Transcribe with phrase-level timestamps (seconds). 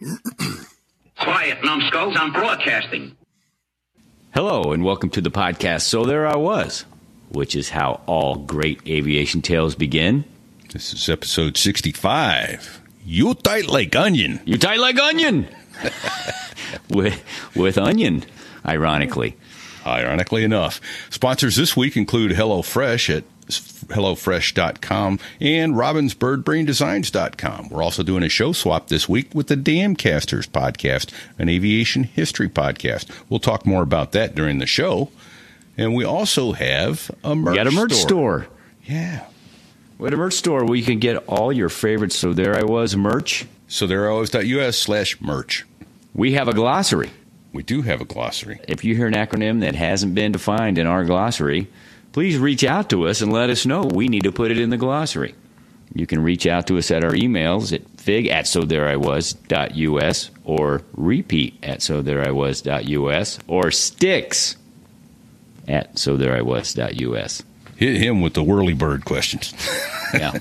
[0.00, 2.16] Quiet, numbskulls.
[2.18, 3.16] I'm broadcasting.
[4.34, 5.82] Hello, and welcome to the podcast.
[5.82, 6.84] So There I Was,
[7.28, 10.24] which is how all great aviation tales begin.
[10.72, 12.82] This is episode 65.
[13.06, 14.40] You tight like onion.
[14.44, 15.46] You tight like onion!
[16.90, 17.22] with,
[17.54, 18.24] with onion,
[18.66, 19.36] ironically.
[19.86, 20.80] Ironically enough.
[21.10, 23.24] Sponsors this week include HelloFresh at
[23.84, 27.68] HelloFresh.com and RobinsBirdBrainDesigns.com.
[27.68, 32.48] We're also doing a show swap this week with the Damcasters podcast, an aviation history
[32.48, 33.10] podcast.
[33.28, 35.10] We'll talk more about that during the show.
[35.76, 38.42] And we also have a merch, got a merch store.
[38.42, 38.46] store.
[38.84, 39.26] Yeah.
[39.98, 42.16] We have a merch store where you can get all your favorites.
[42.16, 43.46] So there I was merch.
[43.68, 45.64] So there I was.us slash merch.
[46.14, 47.10] We have a glossary.
[47.52, 48.60] We do have a glossary.
[48.68, 51.68] If you hear an acronym that hasn't been defined in our glossary,
[52.14, 53.82] please reach out to us and let us know.
[53.82, 55.34] We need to put it in the glossary.
[55.92, 58.96] You can reach out to us at our emails at fig at so there I
[58.96, 64.56] was.us or repeat at so there I was.us or sticks
[65.66, 67.42] at so there I was.us.
[67.76, 69.52] Hit him with the whirly bird questions.
[70.14, 70.38] yeah.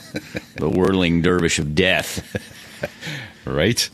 [0.55, 2.21] The whirling dervish of death.
[3.45, 3.89] right?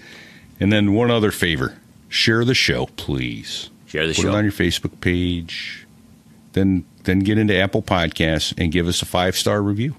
[0.60, 1.78] And then one other favor
[2.10, 3.70] share the show, please.
[3.86, 4.24] Share the Put show.
[4.24, 5.88] Put it on your Facebook page.
[6.52, 9.96] Then then get into Apple Podcasts and give us a five star review.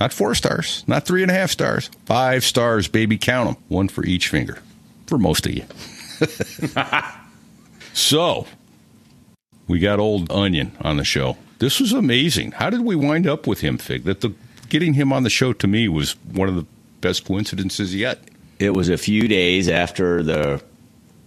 [0.00, 1.90] Not four stars, not three and a half stars.
[2.06, 3.18] Five stars, baby.
[3.18, 3.64] Count them.
[3.68, 4.58] One for each finger.
[5.06, 5.64] For most of you.
[7.92, 8.46] so,
[9.68, 11.36] we got old Onion on the show.
[11.58, 12.52] This was amazing.
[12.52, 14.04] How did we wind up with him, Fig?
[14.04, 14.34] That the
[14.68, 16.66] getting him on the show to me was one of the
[17.00, 18.18] best coincidences yet.
[18.58, 20.62] It was a few days after the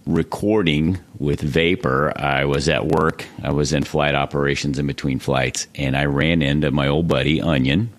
[0.06, 2.12] recording with Vapor.
[2.16, 3.26] I was at work.
[3.42, 7.42] I was in flight operations in between flights, and I ran into my old buddy
[7.42, 7.90] Onion,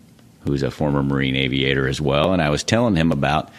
[0.41, 3.51] who's a former Marine aviator as well, and I was telling him about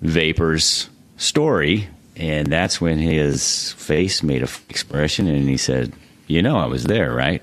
[0.00, 5.92] Vapor's story, and that's when his face made a expression, and he said,
[6.26, 7.42] "You know, I was there, right?"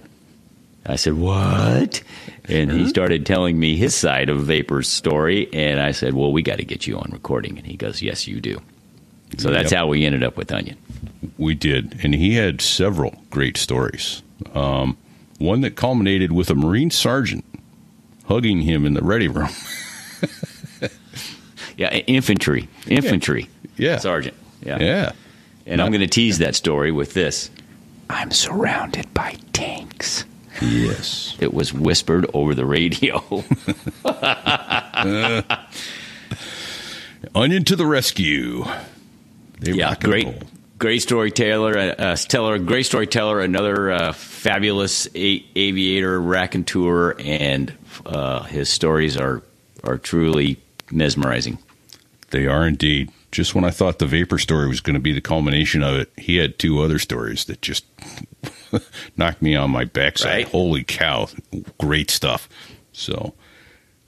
[0.85, 2.01] I said, "What?"
[2.47, 6.41] And he started telling me his side of Vapor's story, and I said, "Well, we
[6.41, 8.61] got to get you on recording." And he goes, "Yes, you do."
[9.37, 9.79] So that's yep.
[9.79, 10.77] how we ended up with Onion.
[11.37, 14.21] We did, and he had several great stories.
[14.53, 14.97] Um,
[15.37, 17.45] one that culminated with a Marine sergeant
[18.27, 19.49] hugging him in the ready room.
[21.77, 25.11] yeah, infantry, infantry, yeah, sergeant, yeah, yeah.
[25.65, 27.49] And I'm going to tease that story with this:
[28.09, 30.25] I'm surrounded by tanks.
[30.61, 33.23] Yes, it was whispered over the radio.
[34.05, 35.41] uh,
[37.33, 38.63] onion to the rescue.
[39.59, 40.27] They yeah, great,
[40.77, 47.73] great storyteller, uh, teller, great storyteller, another uh, fabulous a- aviator, raconteur, and
[48.05, 49.41] uh, his stories are
[49.83, 50.57] are truly
[50.91, 51.59] mesmerizing.
[52.31, 53.11] They are indeed.
[53.31, 56.09] Just when I thought the vapor story was going to be the culmination of it,
[56.17, 57.83] he had two other stories that just
[59.17, 60.31] knocked me on my backside.
[60.31, 60.47] Right?
[60.47, 61.27] Holy cow!
[61.77, 62.47] Great stuff.
[62.93, 63.33] So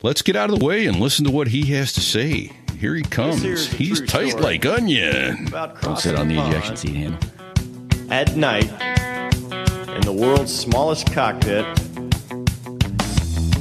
[0.01, 2.51] let's get out of the way and listen to what he has to say.
[2.79, 3.41] Here he comes.
[3.71, 5.45] He's tight like onion.
[5.81, 7.19] Don't sit on the ejection seat, Hannah.
[8.11, 8.69] At night,
[9.95, 11.65] in the world's smallest cockpit,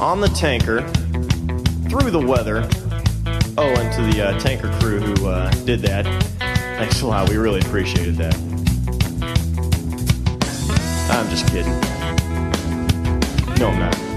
[0.01, 0.87] on the tanker,
[1.89, 2.69] through the weather.
[3.57, 6.05] Oh, and to the uh, tanker crew who uh, did that.
[6.39, 7.31] Thanks a lot.
[7.31, 8.37] We really appreciated that.
[11.11, 11.73] I'm just kidding.
[13.59, 14.16] No, I'm not.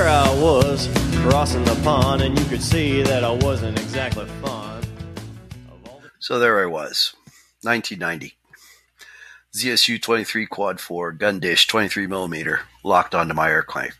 [0.00, 4.84] There I was, crossing the pond, and you could see that I wasn't exactly fond.
[5.84, 7.14] The- so there I was,
[7.62, 8.38] 1990.
[9.54, 13.92] ZSU 23 quad 4 gun dish 23 millimeter locked onto my airplane.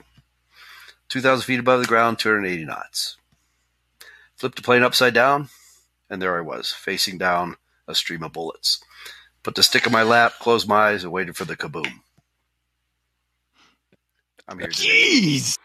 [1.11, 3.19] 2,000 feet above the ground, 280 knots.
[4.37, 5.51] Flipped the plane upside down,
[6.09, 7.57] and there I was, facing down
[7.87, 8.83] a stream of bullets.
[9.43, 12.01] Put the stick in my lap, closed my eyes, and waited for the kaboom.
[14.51, 15.57] I'm here Jeez.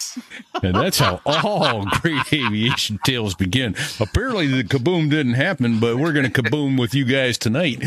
[0.61, 3.75] and that's how all great aviation tales begin.
[3.99, 7.83] Apparently, the kaboom didn't happen, but we're going to kaboom with you guys tonight.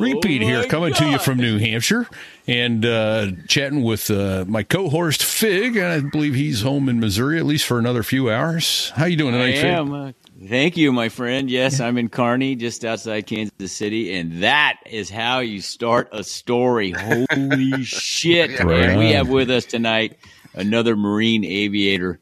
[0.00, 0.98] Repeat oh here, coming God.
[0.98, 2.08] to you from New Hampshire,
[2.48, 5.76] and uh, chatting with uh, my co-host Fig.
[5.76, 8.90] And I believe he's home in Missouri at least for another few hours.
[8.96, 9.64] How you doing tonight, I Fig?
[9.66, 9.92] am.
[9.92, 10.12] Uh,
[10.48, 11.48] thank you, my friend.
[11.48, 16.24] Yes, I'm in Kearney, just outside Kansas City, and that is how you start a
[16.24, 16.90] story.
[16.92, 18.58] Holy shit!
[18.58, 20.16] Right we have with us tonight
[20.54, 22.20] another Marine aviator,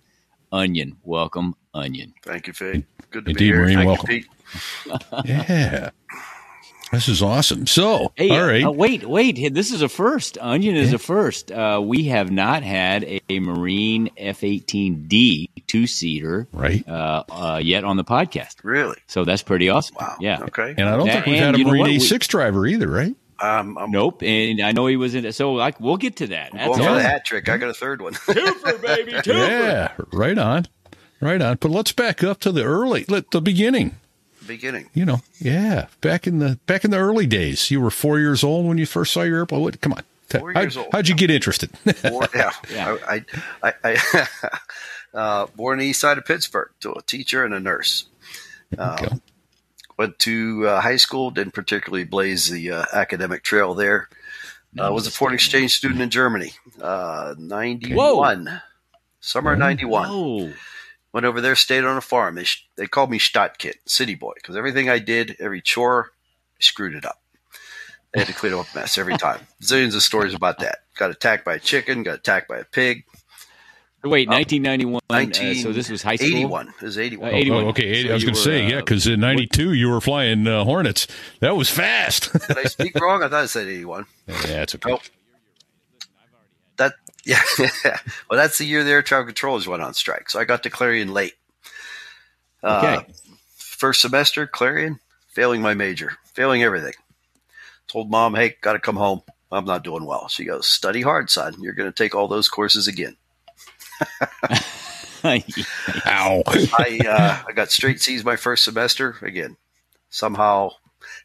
[0.52, 0.96] Onion.
[1.04, 2.14] Welcome, Onion.
[2.22, 2.84] Thank you, Fig.
[3.10, 3.60] Good to Indeed, be here.
[3.62, 4.10] Marine, Thank welcome.
[4.10, 5.02] you, Pete.
[5.24, 5.90] yeah.
[6.90, 7.66] This is awesome.
[7.66, 8.64] So, Hey, all right.
[8.64, 9.52] uh, wait, wait.
[9.52, 10.38] This is a first.
[10.40, 11.52] Onion is a first.
[11.52, 16.86] Uh, we have not had a, a Marine F-18D two-seater Right.
[16.88, 18.56] uh, uh, yet on the podcast.
[18.62, 18.96] Really?
[19.06, 19.96] So that's pretty awesome.
[20.00, 20.16] Wow.
[20.18, 20.40] Yeah.
[20.44, 20.74] Okay.
[20.78, 21.90] and I don't think we've had a Marine what?
[21.90, 23.14] A6 driver either, right?
[23.40, 24.22] Um, I'm Nope.
[24.22, 25.34] And I know he was in it.
[25.34, 26.52] So like, we'll get to that.
[26.52, 27.48] That's going for the hat trick.
[27.48, 28.14] I got a third one.
[28.14, 29.12] Twofer, baby.
[29.22, 29.48] Twofer.
[29.48, 30.66] Yeah, right on.
[31.20, 31.56] Right on.
[31.60, 33.96] But let's back up to the early, let the beginning.
[34.46, 34.88] Beginning.
[34.94, 37.70] You know, yeah, back in the back in the early days.
[37.70, 39.60] You were four years old when you first saw your airplane.
[39.60, 40.88] What, come on, Four How, years old.
[40.92, 41.70] how'd you get interested?
[42.02, 42.52] Born, yeah.
[42.70, 42.96] Yeah.
[43.06, 43.24] I,
[43.62, 44.58] I, I, I
[45.14, 48.06] uh, born on the east side of Pittsburgh to a teacher and a nurse.
[48.78, 49.08] Okay.
[49.98, 54.08] Went to uh, high school, didn't particularly blaze the uh, academic trail there.
[54.78, 56.52] uh, was a foreign exchange student in Germany.
[56.80, 58.62] Uh, 91.
[59.20, 60.06] Summer of 91.
[60.08, 60.52] Oh,
[61.12, 62.34] Went over there, stayed on a farm.
[62.36, 66.60] They, sh- they called me Stadtkit, city boy, because everything I did, every chore, I
[66.60, 67.20] screwed it up.
[68.12, 69.40] They had to clean up a mess every time.
[69.62, 70.78] Zillions of stories about that.
[70.96, 73.04] Got attacked by a chicken, got attacked by a pig.
[74.04, 75.00] Wait, 1991.
[75.10, 76.28] Uh, so this was high school.
[76.28, 76.68] 81.
[76.68, 77.28] It was 81.
[77.28, 77.64] Uh, 81.
[77.64, 77.82] Oh, okay.
[77.84, 80.46] 80, So I was going to say, uh, yeah, because in '92 you were flying
[80.46, 81.06] uh, Hornets.
[81.40, 82.32] That was fast.
[82.48, 83.22] Did I speak wrong?
[83.22, 84.06] I thought I said 81.
[84.28, 84.90] yeah, it's okay.
[84.90, 85.02] Nope.
[86.76, 86.92] That
[87.24, 87.40] yeah.
[88.30, 90.30] well, that's the year the air traffic controllers went on strike.
[90.30, 91.34] So I got to Clarion late.
[92.62, 93.12] Uh, Okay.
[93.56, 94.98] first semester, Clarion,
[95.28, 96.94] failing my major, failing everything.
[97.88, 99.22] Told mom, hey, got to come home.
[99.50, 100.28] I'm not doing well.
[100.28, 101.54] She goes, study hard, son.
[101.60, 103.16] You're going to take all those courses again.
[105.24, 106.42] Ow.
[106.46, 109.16] I uh, I got straight C's my first semester.
[109.22, 109.56] Again,
[110.10, 110.70] somehow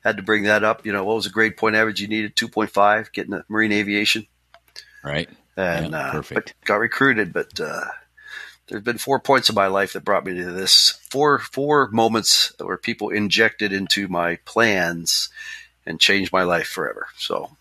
[0.03, 0.85] had to bring that up.
[0.85, 2.35] You know, what was the grade point average you needed?
[2.35, 4.27] 2.5, getting the marine aviation.
[5.03, 5.29] right.
[5.55, 6.53] and Yeah, uh, perfect.
[6.65, 7.33] got recruited.
[7.33, 7.85] But uh,
[8.67, 10.99] there's been four points in my life that brought me to this.
[11.09, 15.29] Four four moments where people injected into my plans
[15.85, 17.07] and changed my life forever.
[17.17, 17.57] So,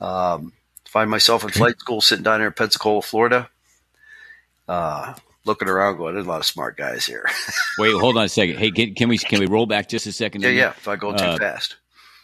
[0.00, 0.52] um,
[0.86, 3.48] find myself in flight school, sitting down here in Pensacola, Florida,
[4.68, 5.14] uh,
[5.44, 7.28] looking around, going, "There's a lot of smart guys here."
[7.78, 8.58] Wait, hold on a second.
[8.58, 10.42] Hey, can, can we can we roll back just a second?
[10.42, 10.70] yeah, yeah.
[10.70, 11.76] If I go too Uh, fast,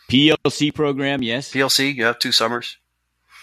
[0.08, 1.52] PLC program, yes.
[1.52, 2.76] PLC, you have two summers.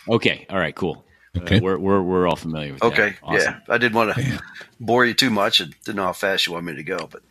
[0.10, 0.46] Okay.
[0.50, 0.76] All right.
[0.76, 1.04] Cool.
[1.38, 1.58] Okay.
[1.58, 2.88] Uh, we're, we're we're all familiar with that.
[2.88, 3.54] Okay, Awesome.
[3.68, 3.74] yeah.
[3.74, 4.40] I didn't want to
[4.80, 7.22] bore you too much and didn't know how fast you want me to go, but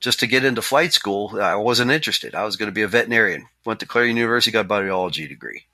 [0.00, 2.34] just to get into flight school, I wasn't interested.
[2.34, 3.46] I was going to be a veterinarian.
[3.66, 5.64] Went to Clarion University, got a biology degree,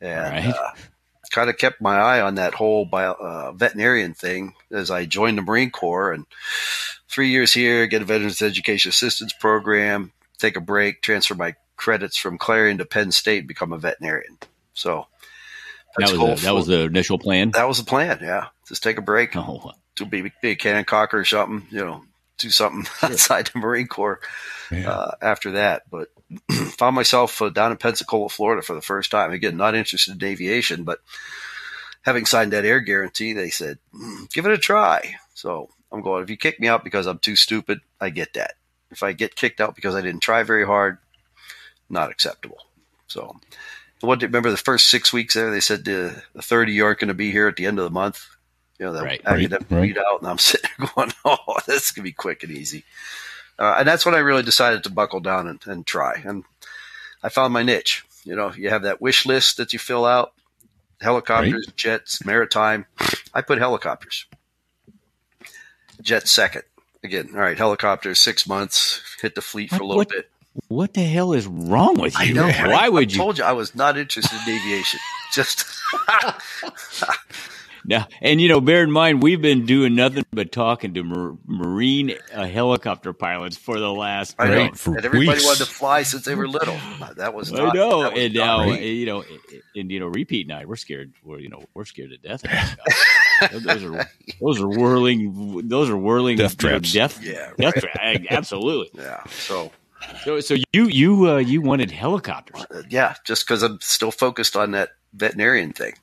[0.00, 0.54] and Right.
[0.54, 0.70] uh,
[1.30, 5.38] kind of kept my eye on that whole bio, uh, veterinarian thing as I joined
[5.38, 6.12] the Marine Corps.
[6.12, 6.26] And
[7.08, 12.16] three years here, get a Veterans Education Assistance Program, take a break, transfer my credits
[12.16, 14.38] from Clarion to Penn State, become a veterinarian.
[14.74, 15.06] So
[15.98, 17.50] That was the, that was the initial plan.
[17.52, 18.18] that was the plan.
[18.22, 21.84] Yeah, just take a break Oh, to be, be a cannon cocker or something, you
[21.84, 22.04] know,
[22.38, 24.20] do something outside the Marine Corps
[24.70, 24.90] Yeah.
[24.90, 25.82] uh, after that.
[25.90, 26.08] But
[26.78, 29.32] found myself uh, down in Pensacola, Florida for the first time.
[29.32, 31.00] Again, not interested in aviation, but
[32.02, 35.16] having signed that air guarantee, they said, "Mm, give it a try.
[35.34, 38.54] So I'm going, if you kick me out because I'm too stupid, I get that.
[38.90, 40.98] If I get kicked out because I didn't try very hard,
[41.90, 42.58] not acceptable.
[43.06, 43.36] So
[44.00, 47.08] what remember the first six weeks there, they said the, the 30 you aren't going
[47.08, 48.26] to be here at the end of the month.
[48.78, 49.94] You know, that Right, right, academic right.
[49.94, 51.36] readout, and I'm sitting there going, "Oh,
[51.66, 52.84] this is gonna be quick and easy."
[53.58, 56.22] Uh, and that's when I really decided to buckle down and, and try.
[56.24, 56.44] And
[57.22, 58.04] I found my niche.
[58.24, 60.32] You know, you have that wish list that you fill out:
[61.00, 62.86] helicopters, jets, maritime.
[63.34, 64.26] I put helicopters.
[66.00, 66.62] Jets second.
[67.02, 69.00] Again, all right, helicopters six months.
[69.20, 70.30] Hit the fleet for a little what- bit.
[70.68, 72.26] what the hell is wrong with you?
[72.26, 72.46] I know.
[72.46, 72.92] Why right?
[72.92, 73.18] would I you?
[73.18, 75.00] told you I was not interested in aviation.
[75.32, 75.64] Just
[77.84, 81.36] Now, and you know, bear in mind, we've been doing nothing but talking to mar-
[81.46, 84.34] Marine uh, helicopter pilots for the last.
[84.38, 84.72] I know.
[84.74, 85.44] For and everybody weeks.
[85.44, 86.76] wanted to fly since they were little.
[87.16, 88.70] That was I not, know, was and not now me.
[88.72, 88.82] right.
[88.82, 89.24] you know,
[89.76, 90.68] and you know, repeat night.
[90.68, 91.12] We're scared.
[91.22, 92.44] We're you know, we're scared to death.
[92.44, 92.74] of this
[93.40, 93.48] guy.
[93.58, 94.08] those are
[94.40, 95.68] those are whirling.
[95.68, 96.92] Those are whirling Death you know, traps.
[96.92, 99.00] Death, Yeah, death tra- Absolutely.
[99.02, 99.22] Yeah.
[99.28, 99.70] So
[100.24, 102.64] So, so you you uh, you wanted helicopters?
[102.70, 105.94] uh, yeah, just because I'm still focused on that veterinarian thing.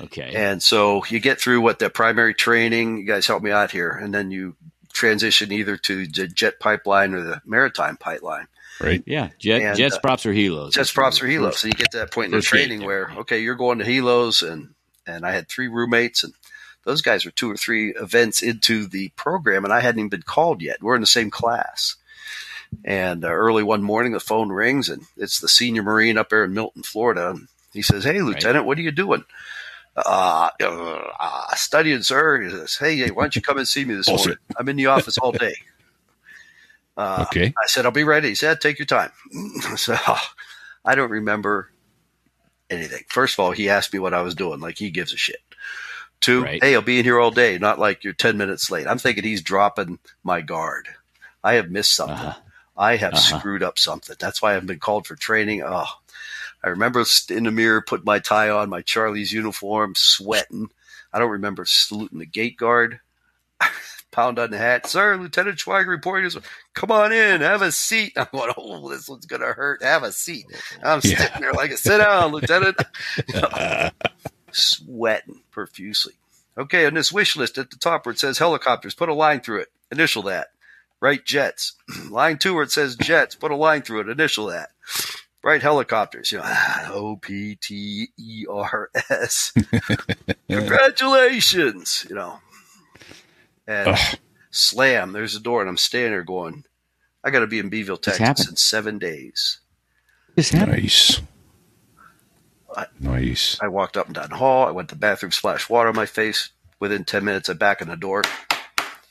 [0.00, 0.32] Okay.
[0.34, 3.90] And so you get through what the primary training, you guys help me out here,
[3.90, 4.56] and then you
[4.92, 8.46] transition either to the jet pipeline or the maritime pipeline.
[8.80, 9.02] Right.
[9.06, 10.72] yeah, jet, and, jets, uh, props, or helos.
[10.72, 11.54] Jets props or helos.
[11.54, 12.88] So you get to that point in the training there.
[12.88, 14.74] where, okay, you're going to helos and
[15.06, 16.32] and I had three roommates and
[16.84, 20.22] those guys were two or three events into the program and I hadn't even been
[20.22, 20.82] called yet.
[20.82, 21.96] We're in the same class.
[22.84, 26.44] And uh, early one morning, the phone rings and it's the senior Marine up there
[26.44, 27.30] in Milton, Florida.
[27.30, 29.24] And he says, Hey, Lieutenant, what are you doing?
[29.96, 32.40] Uh, uh, studying, sir.
[32.42, 34.26] He says, Hey, why don't you come and see me this Bullshit.
[34.26, 34.38] morning?
[34.58, 35.54] I'm in the office all day.
[36.94, 37.54] Uh, Okay.
[37.56, 38.28] I said, I'll be ready.
[38.28, 39.10] He said, take your time.
[39.76, 39.96] so
[40.84, 41.70] I don't remember
[42.68, 43.04] anything.
[43.08, 45.40] First of all, he asked me what I was doing, like he gives a shit.
[46.20, 46.62] Two, Right.
[46.62, 48.86] hey, I'll be in here all day, not like you're 10 minutes late.
[48.86, 50.86] I'm thinking he's dropping my guard.
[51.42, 52.14] I have missed something.
[52.14, 52.40] Uh-huh.
[52.76, 53.38] I have Uh-huh.
[53.38, 54.16] screwed up something.
[54.20, 55.62] That's why I've been called for training.
[55.64, 55.86] Oh,
[56.64, 60.70] I remember in the mirror, put my tie on, my Charlie's uniform, sweating.
[61.12, 63.00] I don't remember saluting the gate guard.
[64.12, 65.16] Pound on the hat, sir.
[65.16, 66.30] Lieutenant Schweiger reporting.
[66.74, 68.12] Come on in, have a seat.
[68.16, 69.82] I'm going, oh, this one's gonna hurt.
[69.82, 70.46] Have a seat.
[70.82, 71.18] I'm Yeah.
[71.18, 72.76] sitting there like, a sit down, Lieutenant.
[74.52, 76.14] Sweating profusely.
[76.58, 79.40] Okay, on this wish list at the top where it says helicopters, put a line
[79.40, 79.68] through it.
[79.90, 80.48] Initial that.
[81.00, 81.72] Right jets.
[82.10, 84.08] line two where it says jets, put a line through it.
[84.10, 84.70] Initial that.
[85.44, 86.30] Right helicopters.
[86.32, 89.52] You know, ah, O P T E R S.
[90.50, 92.06] Congratulations.
[92.08, 92.38] You know.
[93.66, 94.18] And Ugh.
[94.50, 95.12] slam.
[95.12, 96.64] There's a door, and I'm standing there going,
[97.24, 99.60] I got to be in Beeville, Texas in seven days.
[100.34, 100.82] This happened.
[100.82, 101.20] Nice.
[102.74, 103.58] I- Nice.
[103.60, 104.66] I walked up and down the hall.
[104.66, 106.50] I went to the bathroom, splashed water on my face.
[106.80, 108.22] Within 10 minutes, I'm back in the door.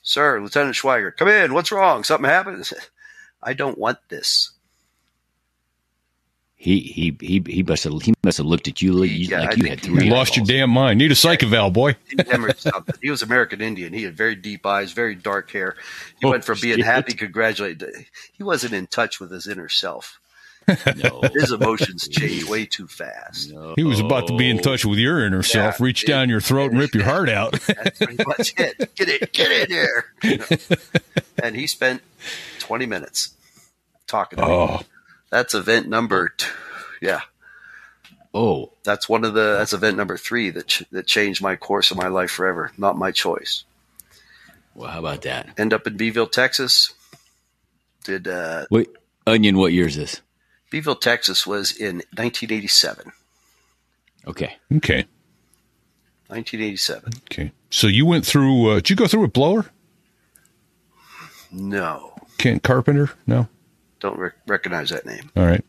[0.01, 1.53] Sir, Lieutenant Schweiger, come in.
[1.53, 2.03] What's wrong?
[2.03, 2.69] Something happened?
[3.43, 4.51] I don't want this.
[6.61, 9.57] He he he he must have he must have looked at you like, Yeah, like
[9.57, 10.05] you had he three.
[10.05, 10.99] You lost your damn mind.
[10.99, 11.95] Need a psych eval, boy.
[12.07, 12.93] He, hammered something.
[13.01, 13.93] he was American Indian.
[13.93, 15.75] He had very deep eyes, very dark hair.
[16.19, 16.85] He Oh, went from being shit.
[16.85, 18.05] happy, congratulated.
[18.33, 20.19] He wasn't in touch with his inner self.
[20.95, 23.51] No, His emotions changed way too fast.
[23.51, 23.73] no.
[23.75, 26.15] He was about to be in touch with your inner self, reach yeah.
[26.15, 27.53] down your throat and rip your heart out.
[27.67, 28.93] That's pretty much it.
[28.95, 30.05] Get it, get in here.
[30.21, 30.45] You know?
[31.43, 32.03] And he spent
[32.59, 33.33] 20 minutes
[34.05, 34.51] talking to me.
[34.51, 34.81] Oh,
[35.31, 36.51] That's event number two.
[37.01, 37.21] Yeah.
[38.33, 41.91] Oh, That's one of the, that's event number three that, ch- that changed my course
[41.91, 42.71] of my life forever.
[42.77, 43.63] Not my choice.
[44.75, 45.49] well, how about that?
[45.57, 46.93] End up in Beeville, Texas.
[48.05, 48.89] Did, uh, Wait,
[49.27, 50.21] Onion, what year is this?
[50.69, 53.11] Beeville, Texas was in 1987.
[54.27, 54.55] Okay.
[54.77, 55.05] okay.
[56.27, 57.11] 1987.
[57.29, 57.51] Okay.
[57.69, 59.65] So you went through, uh, did you go through with Blower?
[61.51, 62.13] No.
[62.37, 63.11] Kent Carpenter?
[63.27, 63.49] No?
[64.01, 65.31] Don't rec- recognize that name.
[65.37, 65.63] All right.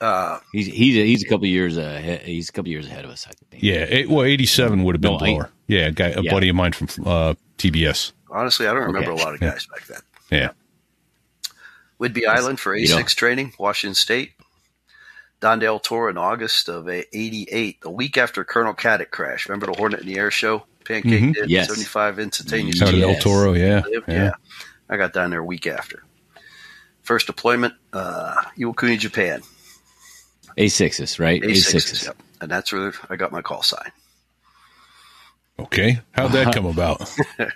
[0.00, 2.22] Uh, He's he's he's a couple years ahead.
[2.22, 3.26] He's a couple years ahead of us.
[3.28, 3.62] I think.
[3.62, 3.86] Yeah.
[3.88, 5.50] Eight, well, 87 would have been No, I- Blower.
[5.68, 5.86] yeah.
[5.86, 6.30] A, guy, a Yeah.
[6.32, 8.12] buddy of mine from uh, TBS.
[8.30, 9.22] honestly, I don't remember Okay.
[9.22, 10.00] a lot of guys back then.
[10.30, 10.50] Yeah.
[12.00, 13.02] Whidbey Island for A6 know.
[13.04, 14.32] training, Washington State.
[15.40, 19.48] Dondale tour in August of 88, the week after Colonel Caddick crash.
[19.48, 20.64] Remember the Hornet in the Air show?
[20.84, 21.34] Pancake Mhm.
[21.34, 21.68] did Yes.
[21.68, 22.82] 75 instantaneous.
[22.82, 23.22] Out of El Yes.
[23.22, 23.52] Toro.
[23.54, 23.82] Yeah.
[23.88, 24.00] Yeah.
[24.08, 24.30] Yeah.
[24.94, 26.02] I got down there a week after.
[27.02, 29.42] First deployment, uh, Iwakuni, Japan.
[30.56, 31.42] A sixes, right?
[31.42, 32.04] A A6s, sixes.
[32.04, 32.16] yep.
[32.40, 33.90] And that's where I got my call sign.
[35.58, 36.00] Okay.
[36.12, 37.00] How'd that come about?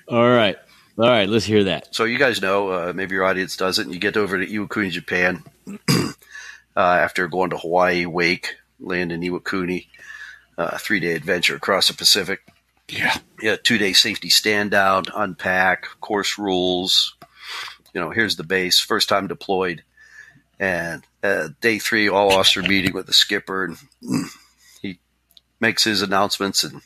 [0.09, 0.57] All right,
[0.99, 1.29] all right.
[1.29, 1.95] Let's hear that.
[1.95, 3.93] So you guys know, uh, maybe your audience doesn't.
[3.93, 5.43] You get over to Iwakuni, Japan,
[5.89, 6.13] uh,
[6.77, 9.87] after going to Hawaii, Wake, land in Iwakuni,
[10.57, 12.41] uh, three day adventure across the Pacific.
[12.89, 13.17] yeah.
[13.41, 17.15] Yeah, two day safety stand down, unpack, course rules.
[17.95, 18.81] You know, here's the base.
[18.81, 19.83] First time deployed,
[20.59, 23.77] and uh, day three, all officer meeting with the skipper, and
[24.83, 24.99] he
[25.61, 26.83] makes his announcements and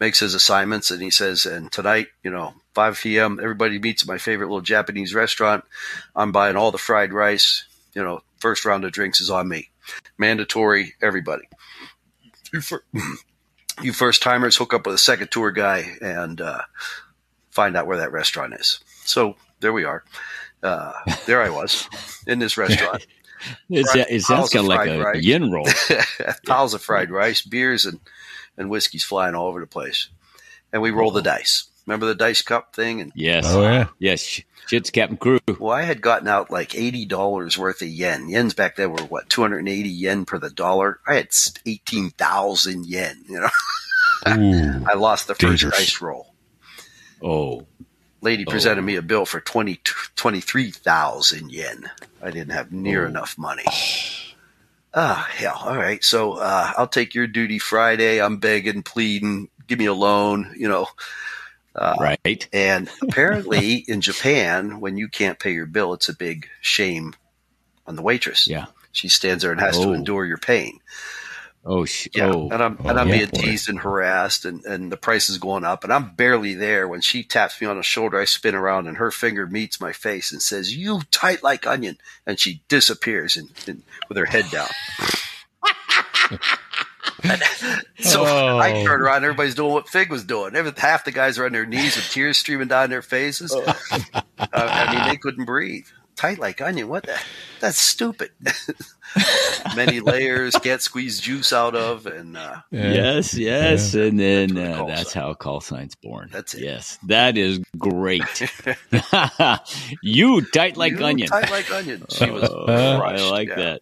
[0.00, 3.38] makes his assignments, and he says, "And tonight, you know, 5 p.m.
[3.42, 5.64] Everybody meets at my favorite little Japanese restaurant.
[6.16, 7.64] I'm buying all the fried rice.
[7.94, 9.70] You know, first round of drinks is on me.
[10.16, 11.48] Mandatory, everybody."
[12.52, 12.84] You fir-
[13.82, 16.62] you first timers hook up with a second tour guy and uh,
[17.50, 18.80] find out where that restaurant is.
[19.04, 20.04] So there we are.
[20.62, 20.92] Uh,
[21.26, 21.88] there I was
[22.26, 23.06] in this restaurant.
[23.70, 25.22] It's, Fried- it sounds kind of like a, rice.
[25.22, 25.68] yin roll.
[26.46, 28.00] Piles of fried rice, beers, and,
[28.56, 30.08] and whiskeys flying all over the place.
[30.72, 31.68] And we roll the dice.
[31.86, 33.00] Remember the dice cup thing?
[33.00, 33.44] And Yes.
[33.46, 33.86] Oh, yeah.
[33.98, 34.42] Yes.
[34.66, 35.38] Shit's Captain Crew.
[35.58, 38.28] well, I had gotten out like eighty dollars worth of yen.
[38.28, 41.00] Yens back then were what two hundred and eighty yen per the dollar.
[41.06, 41.28] I had
[41.64, 43.24] eighteen thousand yen.
[43.26, 43.48] You know,
[44.36, 44.84] Ooh.
[44.86, 45.78] I lost the first Dangerous.
[45.78, 46.34] dice roll.
[47.22, 47.66] Oh,
[48.20, 49.80] lady presented me a bill for 20,
[50.16, 51.90] 23,000 yen.
[52.22, 53.64] I didn't have near enough money.
[54.94, 55.60] Ah, hell.
[55.64, 56.02] All right.
[56.02, 58.20] So uh, I'll take your duty Friday.
[58.20, 60.86] I'm begging, pleading, give me a loan, you know.
[61.74, 62.48] Uh, right.
[62.52, 67.14] And apparently in Japan, when you can't pay your bill, it's a big shame
[67.86, 68.48] on the waitress.
[68.48, 68.66] Yeah.
[68.92, 69.92] She stands there and has to Oh.
[69.92, 70.80] endure your pain.
[71.70, 72.48] Oh, sh- Yeah, oh.
[72.50, 73.40] and I'm Oh, and I'm yeah, being boy.
[73.42, 76.88] teased and harassed, and and the price is going up, and I'm barely there.
[76.88, 79.92] When she taps me on the shoulder, I spin around, and her finger meets my
[79.92, 84.46] face and says, "You tight like onion," and she disappears and, and with her head
[84.50, 84.68] down.
[88.00, 88.58] So Oh.
[88.58, 90.54] I turn around, everybody's doing what Fig was doing.
[90.54, 93.52] Every, half the guys are on their knees with tears streaming down their faces.
[93.54, 94.22] Oh.
[94.52, 95.86] I mean, they couldn't breathe.
[96.18, 96.88] Tight like onion.
[96.88, 97.16] What the?
[97.60, 98.30] That's stupid.
[99.76, 102.92] Many layers, can't squeeze juice out of, and uh, Yeah.
[102.92, 106.28] Yes, yes, and then That's uh, that's how call sign's born.
[106.32, 106.62] That's it.
[106.64, 108.24] Yes, that is great.
[110.02, 111.28] you tight like you onion.
[111.28, 112.04] Tight like onion.
[112.10, 113.54] She was Oh, I like yeah.
[113.54, 113.80] that.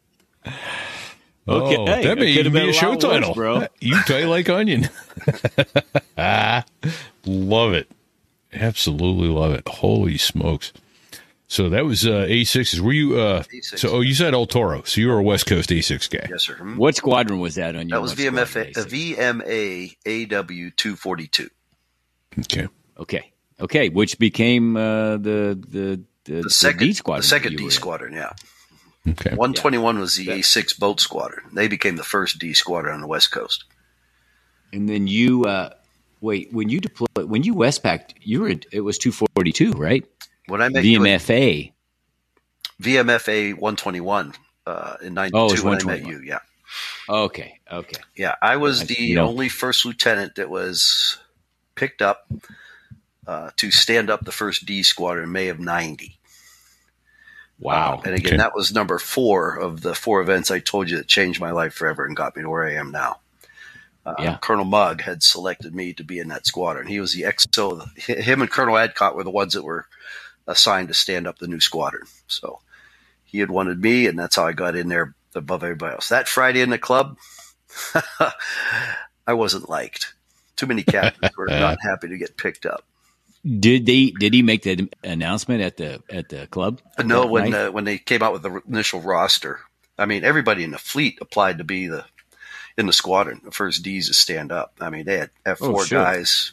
[1.48, 3.66] Oh, Okay, that it may even be a a show lot worse, title, bro.
[3.80, 4.90] You tight like onion.
[6.18, 6.66] ah,
[7.24, 7.88] love it.
[8.52, 9.66] Absolutely love it.
[9.66, 10.74] Holy smokes!
[11.48, 12.80] So that was uh, A6s.
[12.80, 13.18] Were you?
[13.20, 13.78] Uh, A6.
[13.78, 14.82] so oh, you said El Toro.
[14.82, 16.26] So you were a West Coast A6 guy.
[16.28, 16.54] Yes, sir.
[16.54, 16.76] Hmm.
[16.76, 17.98] What squadron was that on your?
[17.98, 18.84] That was what VMFA, base?
[18.86, 21.48] VMA AW two forty two.
[22.40, 22.68] Okay.
[22.98, 27.20] Okay, okay, which became uh, the the the, The second, D squadron.
[27.20, 27.70] the second D in.
[27.70, 28.14] squadron.
[28.14, 28.32] Yeah,
[29.06, 29.34] Okay.
[29.34, 31.44] one twenty one was the A six boat squadron.
[31.52, 33.64] They became the first D squadron on the West Coast.
[34.72, 35.70] And then you uh,
[36.22, 40.04] wait when you deployed when you Westpacked, you were it was two forty two, right?
[40.48, 41.72] When I met you VMFA.
[42.82, 44.34] VMFA one twenty one
[44.66, 46.20] uh, in ninety two Oh, it's when I met you.
[46.20, 46.40] Yeah,
[47.08, 48.00] Okay, okay.
[48.14, 48.34] yeah.
[48.42, 51.18] I was I- the you know- only first lieutenant that was
[51.74, 52.26] picked up
[53.26, 56.18] uh, to stand up the first D squadron in May of ninety.
[57.58, 58.02] Wow.
[58.04, 58.36] And again, Okay.
[58.36, 61.72] that was number four of the four events I told you that changed my life
[61.72, 63.20] forever and got me to where I am now.
[64.04, 64.36] Uh, Yeah.
[64.42, 66.86] Colonel Mugg had selected me to be in that squadron.
[66.86, 67.88] He was the XO.
[67.98, 69.86] Him and Colonel Adcott were the ones that were
[70.46, 72.06] assigned to stand up the new squadron.
[72.26, 72.60] So
[73.24, 76.08] he had wanted me, and that's how I got in there above everybody else.
[76.08, 77.18] That Friday in the club,
[79.26, 80.14] I wasn't liked.
[80.56, 82.84] Too many captains were not happy to get picked up.
[83.44, 84.10] Did they?
[84.10, 86.80] Did he make the announcement at the at the club?
[86.98, 87.54] No, when night?
[87.54, 89.60] uh, when they came out with the initial roster,
[89.98, 92.04] I mean, everybody in the fleet applied to be the
[92.76, 94.74] in the squadron, the first D's to stand up.
[94.80, 96.00] I mean, they had F Oh, four sure.
[96.00, 96.52] guys,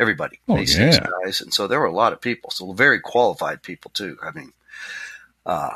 [0.00, 1.06] everybody, Oh, A6 yeah.
[1.24, 4.16] guys, and so there were a lot of people, so very qualified people too.
[4.22, 4.52] I mean,
[5.44, 5.70] uh,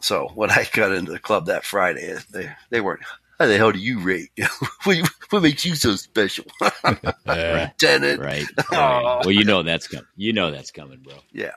[0.00, 3.00] so when I got into the club that Friday, they they weren't.
[3.38, 4.30] How the hell do you rate?
[4.84, 4.96] what,
[5.28, 6.94] what makes you so special, Uh,
[7.26, 8.20] Lieutenant?
[8.20, 8.46] right.
[8.72, 8.76] Oh.
[8.76, 9.20] right.
[9.26, 10.06] Well, you know that's coming.
[10.16, 11.14] You know that's coming, bro.
[11.32, 11.50] Yeah.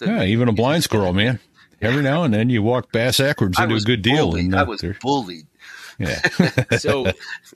[0.00, 1.40] yeah, even a blind squirrel, man.
[1.80, 4.28] Every now and then you walk bass backwards into a was good deal.
[4.30, 4.44] bullied.
[4.44, 5.46] and, I uh, was there- bullied.
[6.02, 6.64] Yeah.
[6.78, 7.06] So,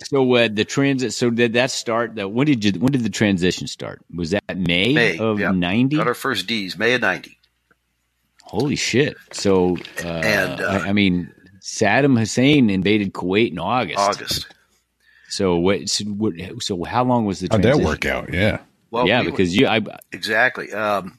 [0.04, 1.12] so uh, the transit.
[1.14, 2.14] So did that start?
[2.14, 2.72] The, when did you?
[2.80, 4.00] When did the transition start?
[4.14, 5.50] Was that May, May, of yeah.
[5.50, 5.96] ninety?
[5.96, 7.38] Got our first D's, May of ninety.
[8.42, 9.16] Holy shit!
[9.32, 13.98] So, uh, And, uh, I, I mean, Saddam Hussein invaded Kuwait in August.
[13.98, 14.46] August.
[15.28, 15.88] So what?
[15.88, 17.48] So, what, so how long was the?
[17.50, 18.32] How'd that work out?
[18.32, 18.60] Yeah.
[18.92, 19.80] Well, yeah, we were- because you, I,
[20.12, 20.72] Exactly.
[20.72, 21.18] Um,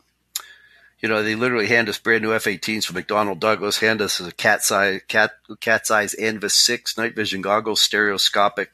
[1.00, 4.32] you know, they literally hand us brand new F-18s from McDonnell Douglas, hand us a
[4.32, 8.72] cat's eye, cat, cat's eyes Anvis 6 night vision goggles, stereoscopic,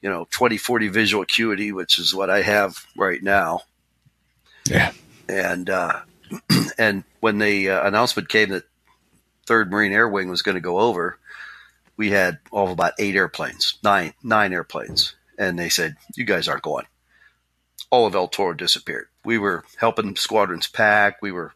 [0.00, 3.62] you know, 2040 visual acuity, which is what I have right now.
[4.68, 4.92] Yeah.
[5.28, 6.00] And, uh,
[6.78, 8.64] and when the uh, announcement came that
[9.46, 11.18] third Marine Air Wing was going to go over,
[11.96, 15.16] we had all of about eight airplanes, nine, nine airplanes.
[15.36, 16.86] And they said, you guys aren't going
[17.90, 19.08] all of El Toro disappeared.
[19.28, 21.20] We were helping squadrons pack.
[21.20, 21.52] We were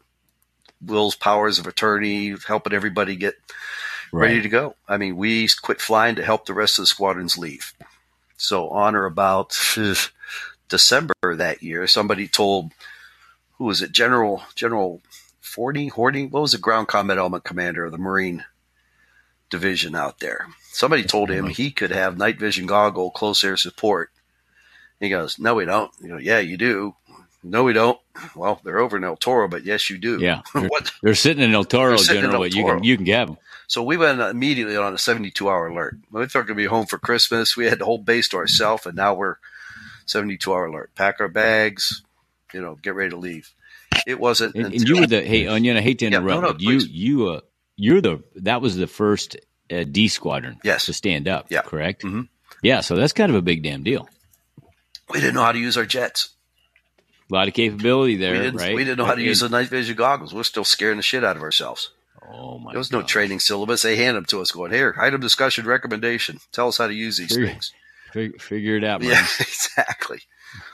[0.79, 3.33] Will's powers of attorney, helping everybody get
[4.11, 4.75] ready to go.
[4.87, 7.73] I mean, we quit flying to help the rest of the squadrons leave.
[8.37, 9.57] So on or about
[10.69, 12.73] December that year, somebody told
[13.53, 15.01] who was it, General General
[15.41, 16.29] Forty Horty?
[16.29, 18.45] What was the ground combat element commander of the Marine
[19.49, 20.45] division out there?
[20.69, 24.11] Somebody told him he could have night vision goggle close air support.
[24.99, 26.95] He goes, "No, we don't." You go, "Yeah, you do."
[27.43, 27.99] No, we don't.
[28.35, 30.19] Well, they're over in El Toro, but yes, you do.
[30.19, 30.41] Yeah.
[30.53, 30.91] They're, what?
[31.01, 32.43] they're sitting in El Toro, They're sitting in General.
[32.43, 33.37] El but you can you can get them.
[33.67, 35.97] So we went immediately on a 72 hour alert.
[36.11, 37.57] We thought we were going to be home for Christmas.
[37.57, 39.37] We had the whole base to ourselves, and now we're
[40.05, 40.91] 72 hour alert.
[40.95, 42.03] Pack our bags,
[42.53, 43.51] you know, get ready to leave.
[44.05, 44.55] It wasn't.
[44.55, 45.77] And, and you were the hey Onion.
[45.77, 47.41] I hate to Yeah, interrupt, no, no, but you you uh,
[47.75, 49.37] you're the that was the first
[49.71, 50.59] uh, D squadron.
[50.63, 50.85] Yes.
[50.85, 51.47] to stand up.
[51.49, 51.61] Yeah.
[51.61, 52.03] correct.
[52.03, 52.27] Mhm.
[52.61, 54.07] Yeah, so that's kind of a big damn deal.
[55.09, 56.29] we didn't know how to use our jets.
[57.33, 58.75] A lot of capability there, we, didn't, right?
[58.75, 60.35] we didn't know how to use the night vision goggles.
[60.35, 61.89] We're still scaring the shit out of ourselves.
[62.31, 62.65] Oh my!
[62.65, 63.07] God there was no God.
[63.07, 63.81] training syllabus.
[63.81, 66.37] They hand them to us going, here, item discussion recommendation.
[66.51, 67.73] Tell us how to use these Figure- things.
[68.11, 69.09] Fig- figure it out, man.
[69.09, 70.19] Yeah, exactly.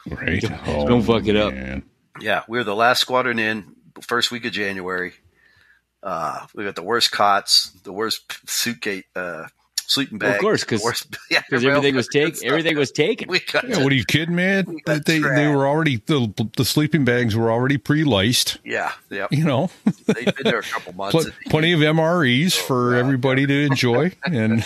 [0.05, 0.41] Right.
[0.41, 1.53] Don't fuck it up.
[2.19, 5.13] Yeah, we were the last squadron in, first week of January.
[6.03, 9.45] Uh, we got the worst cots, the worst suitcase, uh,
[9.89, 12.31] sleeping Well, of course, 'cause- the worst- yeah, Because everything was taken.
[12.33, 12.47] taken.
[12.47, 13.27] Everything was taken.
[13.27, 14.65] We got Yeah, what are you kidding, man?
[14.67, 18.59] We got They, they were already the the sleeping bags were already pre laced.
[18.63, 19.27] yeah, yeah.
[19.31, 19.69] You know,
[20.05, 21.15] They've been there a couple months.
[21.23, 22.97] Pl- plenty of MREs for God.
[22.99, 24.65] everybody to enjoy, and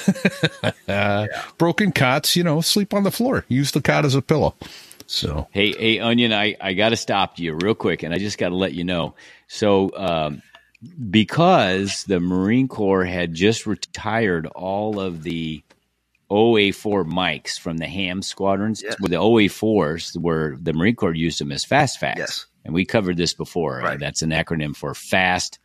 [0.87, 2.35] uh, broken cots.
[2.35, 3.45] You know, sleep on the floor.
[3.47, 4.53] Use the cot as a pillow.
[5.05, 8.37] So Hey, hey, Onion, I, I got to stop you real quick, and I just
[8.37, 9.13] got to let you know.
[9.47, 10.41] So, um,
[11.09, 15.63] because the Marine Corps had just retired all of the
[16.31, 18.95] OA4 Mikes from the ham squadrons, Yes.
[18.99, 22.19] where the OA4s were the Marine Corps used them as fast facts.
[22.19, 22.45] Yes.
[22.65, 23.81] And we covered this before.
[23.81, 23.99] Uh, Right.
[23.99, 25.59] that's an acronym for Fast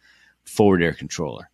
[0.45, 1.49] Forward Air Controller.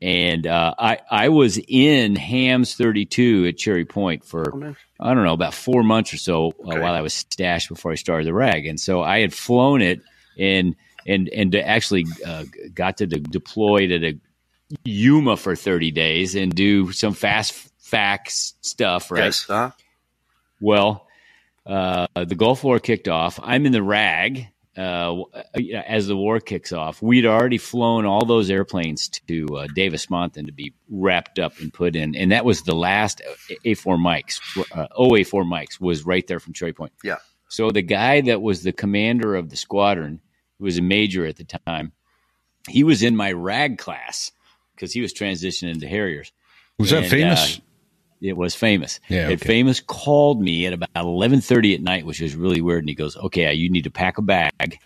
[0.00, 4.74] And uh, I I was in Hams 32 at Cherry Point for Oh.
[5.00, 7.96] I don't know about four months or so uh, while I was stashed before I
[7.96, 10.00] started the rag, and so I had flown it
[10.38, 14.18] and and and to actually uh, got to de- deploy to the
[14.84, 19.24] Yuma for 30 days and do some fast facts stuff, right?
[19.24, 19.44] Yes.
[19.44, 19.70] Huh?
[20.60, 21.06] Well,
[21.66, 23.38] uh, the Gulf War kicked off.
[23.42, 25.22] I'm in the RAG uh,
[25.86, 27.02] as the war kicks off.
[27.02, 31.72] We'd already flown all those airplanes to uh, Davis Monthan to be wrapped up and
[31.72, 33.20] put in, and that was the last
[33.64, 34.40] A4 Mikes.
[34.72, 36.92] Uh, OA4 mics was right there from Cherry Point.
[37.04, 37.18] Yeah.
[37.48, 40.20] So the guy that was the commander of the squadron,
[40.62, 41.90] who was a major at the time,
[42.68, 44.30] he was in my RAG class
[44.76, 46.30] because he was transitioning to Harriers.
[46.78, 47.58] was that famous?
[47.58, 47.60] uh,
[48.20, 49.00] it was famous.
[49.08, 52.84] Yeah, And famous called me at about eleven thirty at night, which was really weird.
[52.84, 54.78] And he goes, "Okay, you need to pack a bag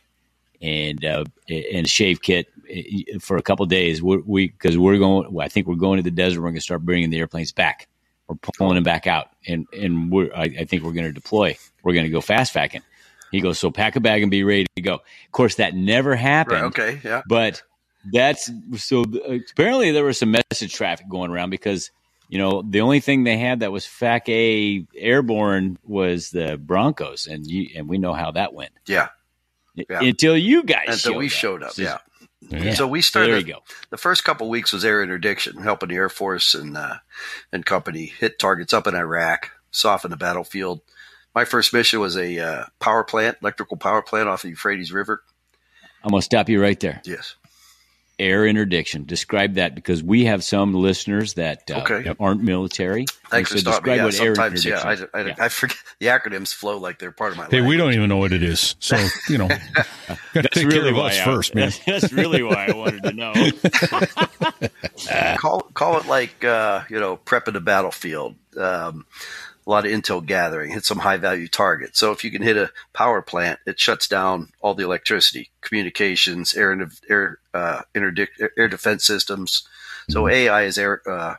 [0.62, 4.02] and uh, and a shave kit uh, for a couple days.
[4.02, 5.30] We're, we because we're going.
[5.30, 6.40] well, I think we're going to the desert.
[6.40, 7.86] We're going to start bringing the airplanes back.
[8.28, 10.32] We're pulling them back out, and and we're.
[10.34, 11.58] I, I think we're going to deploy.
[11.82, 12.80] We're going to go fast facking."
[13.36, 16.16] He goes, "So pack a bag and be ready to go." Of course, that never
[16.16, 16.62] happened.
[16.62, 16.66] Right.
[16.94, 17.00] Okay.
[17.04, 17.22] Yeah.
[17.28, 17.62] But
[18.12, 19.04] that's so
[19.52, 21.90] apparently there was some message traffic going around because
[22.28, 27.26] you know the only thing they had that was FAC A airborne was the Broncos,
[27.26, 29.08] and you and we know how that went Yeah.
[29.74, 30.00] Yeah.
[30.02, 31.32] until you guys Until showed we up.
[31.32, 31.72] showed up.
[31.72, 31.98] So- Yeah.
[32.40, 32.74] Yeah.
[32.74, 33.46] So we So there started.
[33.48, 33.62] you go.
[33.90, 36.96] The first couple weeks was air interdiction, helping the Air Force and uh,
[37.52, 40.80] and company hit targets up in Iraq, soften the battlefield.
[41.36, 45.22] My first mission was a uh, power plant, electrical power plant off the Euphrates River.
[46.02, 47.02] I'm gonna stop you right there.
[47.04, 47.34] Yes.
[48.18, 49.04] Air interdiction.
[49.04, 52.14] Describe that because we have some listeners that uh, Okay.
[52.18, 53.04] Aren't military.
[53.28, 53.92] Thanks for so stopping.
[53.92, 55.08] describe Yeah, what air sometimes, yeah, interdiction.
[55.12, 55.34] I, I, Yeah.
[55.38, 57.68] I forget the acronyms flow like they're part of my Hey, life.
[57.68, 58.74] we don't even know what it is.
[58.78, 58.96] So,
[59.28, 59.48] you know,
[60.32, 61.70] gotta take care of us I- first, man.
[61.86, 63.34] That's really why I wanted to know.
[65.36, 68.36] call call it like uh, you know prepping the battlefield.
[68.56, 69.04] Um,
[69.66, 71.98] a lot of intel gathering, hit some high value targets.
[71.98, 76.54] So if you can hit a power plant, it shuts down all the electricity, communications,
[76.54, 79.66] air air uh, interdict, air defense systems.
[80.08, 81.34] So AI is air uh,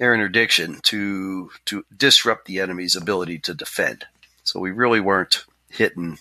[0.00, 4.06] air interdiction to to disrupt the enemy's ability to defend.
[4.42, 6.18] So we really weren't hitting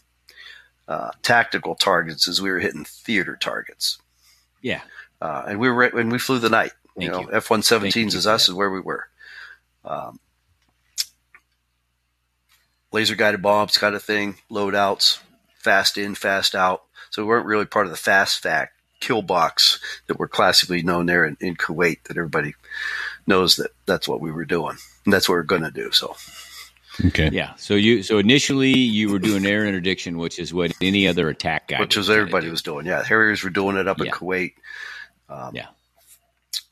[0.87, 3.97] uh, tactical targets as we were hitting theater targets.
[4.61, 4.81] Yeah.
[5.19, 6.73] Uh, and we were when we flew the night.
[6.95, 7.33] You Thank know.
[7.37, 8.51] F one Thank is us that.
[8.51, 9.07] is where we were.
[9.83, 10.19] Um,
[12.91, 15.19] laser guided bombs kind of thing, loadouts,
[15.57, 16.83] fast in, fast out.
[17.09, 21.05] So we weren't really part of the fast fact kill box that we're classically known
[21.05, 22.03] there in, in Kuwait.
[22.03, 22.53] That everybody
[23.25, 25.91] knows that that's what we were doing, and that's what we're going to do.
[25.91, 26.15] So
[27.05, 27.29] Okay.
[27.31, 27.55] Yeah.
[27.55, 31.67] So you so initially you were doing air interdiction, which is what any other attack
[31.69, 32.51] guy, which would was everybody do.
[32.51, 32.85] was doing.
[32.85, 34.53] Yeah, Harriers were doing it up in Kuwait.
[35.29, 35.67] Um, Yeah.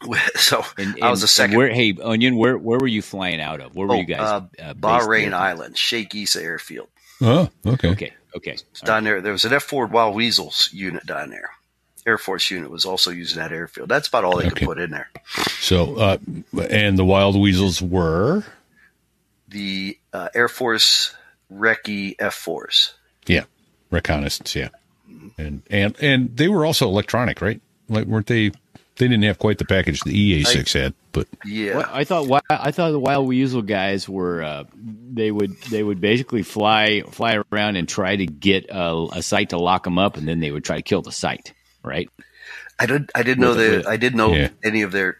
[0.35, 1.57] So And, I was and- the second.
[1.57, 3.75] Where, hey, Onion, where where were you flying out of?
[3.75, 4.19] Where were Oh, you guys?
[4.19, 5.35] uh, uh, Bahrain there?
[5.39, 6.87] Island, Sheikh Issa Airfield.
[7.21, 7.89] Oh, okay.
[7.89, 8.13] Okay.
[8.35, 8.57] Okay.
[8.85, 9.21] down there.
[9.21, 11.49] There was an F four Wild Weasels unit down there.
[12.05, 13.89] Air Force unit was also using that airfield.
[13.89, 14.59] That's about all they Okay.
[14.59, 15.09] could put in there.
[15.59, 16.17] So, uh,
[16.69, 18.43] and the Wild Weasels were,
[19.49, 21.13] The uh, Air Force
[21.51, 22.93] Recce F fours.
[23.25, 23.43] yeah,
[23.91, 24.69] reconnaissance, yeah,
[25.37, 27.59] and and and they were also electronic, right?
[27.89, 28.51] Like, weren't they?
[28.97, 32.43] They didn't have quite the package the EA six had, but Yeah, Well, I thought
[32.49, 37.39] I thought the Wild Weasel guys were uh, they would they would basically fly fly
[37.51, 40.51] around and try to get a, a site to lock them up, and then they
[40.51, 41.53] would try to kill the site.
[41.83, 42.09] Right?
[42.79, 43.09] I did.
[43.15, 43.87] I didn't know With- that.
[43.87, 44.49] I didn't know Yeah.
[44.63, 45.17] any of their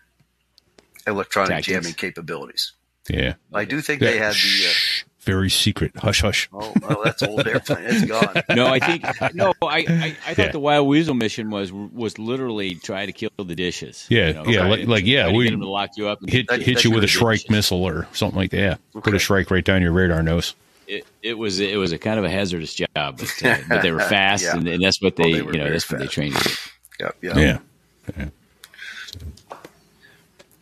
[1.06, 1.68] electronic Tactics.
[1.68, 2.74] jamming capabilities.
[3.10, 4.38] yeah, I do think they had the.
[4.38, 5.92] Shh, very secret.
[5.98, 6.50] Hush, hush.
[6.52, 7.84] Oh, well, that's old airplane.
[7.86, 8.42] It's gone.
[8.56, 9.04] No, I think
[9.36, 9.54] no.
[9.62, 10.52] I I, I thought Yeah.
[10.52, 14.08] the Wild Weasel mission was was literally try to kill the dishes.
[14.10, 16.22] Yeah, You know, yeah, like- to- like, yeah, we- get them to lock you up.
[16.22, 17.50] and Hit That- hit that's you with a really Shrike dishes.
[17.52, 18.58] missile or something like that.
[18.58, 18.76] Yeah.
[18.94, 19.18] Put a Okay.
[19.20, 20.56] Shrike right down your radar nose.
[20.88, 23.92] It, it was it was a kind of a hazardous job, but, uh, but they
[23.92, 24.56] were fast, Yeah.
[24.56, 26.40] and, and that's what they, Well, they you know very that's what they trained you.
[26.40, 26.58] to.
[27.00, 27.62] Yep, yep.
[28.18, 28.26] Yeah.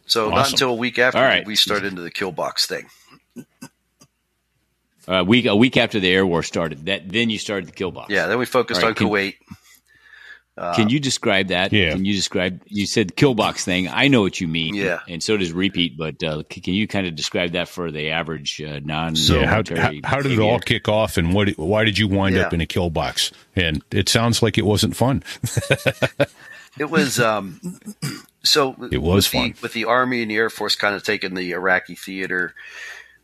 [0.07, 1.45] So not until a week after All right.
[1.45, 2.87] we started into the kill box thing.
[5.07, 7.91] Uh, week a week after the air war started, that then you started the kill
[7.91, 8.11] box.
[8.11, 9.35] Yeah, then we focused All right, on can- Kuwait.
[10.75, 11.73] Can you describe that?
[11.73, 11.91] Yeah.
[11.91, 12.61] Can you describe?
[12.67, 13.89] You said kill box thing.
[13.89, 14.73] I know what you mean.
[14.73, 15.01] Yeah.
[15.05, 15.97] And so does repeat.
[15.97, 19.15] But uh, c- can you kind of describe that for the average uh, non?
[19.17, 21.49] Yeah, how, how, how did it all kick off, and what?
[21.57, 23.33] Why did you wind up in a kill box?
[23.53, 25.23] And it sounds like it wasn't fun.
[26.77, 27.79] It was um,
[28.43, 28.75] so.
[28.91, 29.55] It was with the, fun.
[29.61, 32.53] with the Army and the Air Force kind of taking the Iraqi theater.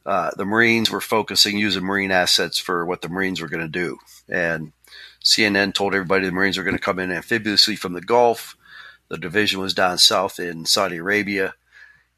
[0.06, 3.68] Uh, the Marines were focusing using Marine assets for what the Marines were going to
[3.68, 4.72] do, and
[5.24, 8.58] CNN told everybody the Marines were going to come in amphibiously from the Gulf.
[9.10, 11.54] The division was down south in Saudi Arabia,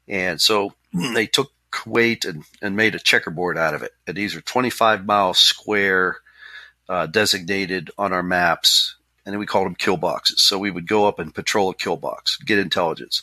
[0.08, 0.74] and so
[1.14, 3.92] they took Kuwait and, and made a checkerboard out of it.
[4.06, 6.18] And these are 25 mile square
[6.88, 10.42] uh, designated on our maps, and then we called them kill boxes.
[10.42, 13.22] So we would go up and patrol a kill box, get intelligence.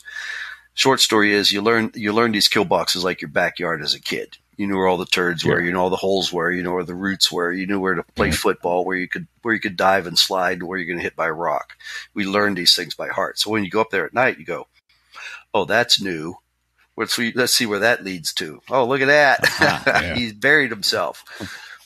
[0.74, 4.00] Short story is you learn you learn these kill boxes like your backyard as a
[4.00, 4.38] kid.
[4.58, 5.66] You knew where all the turds were, Yeah.
[5.68, 7.96] you know all the holes were, you know where the roots were, you knew where
[7.96, 11.00] to play football, where you could where you could dive and slide, where you're going
[11.00, 11.74] to hit by a rock.
[12.14, 13.40] We learned these things by heart.
[13.40, 14.68] So when you go up there at night, you go,
[15.54, 16.36] "Oh, that's new.
[16.98, 18.62] Let's see, let's see where that leads to.
[18.70, 19.40] Oh, look at that.
[19.88, 20.16] yeah.
[20.16, 21.24] He's buried himself."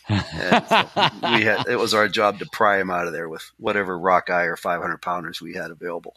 [0.09, 0.87] And so
[1.23, 4.45] we had it was our job to pry him out of there with whatever Rockeye
[4.47, 6.15] or 500 pounders we had available.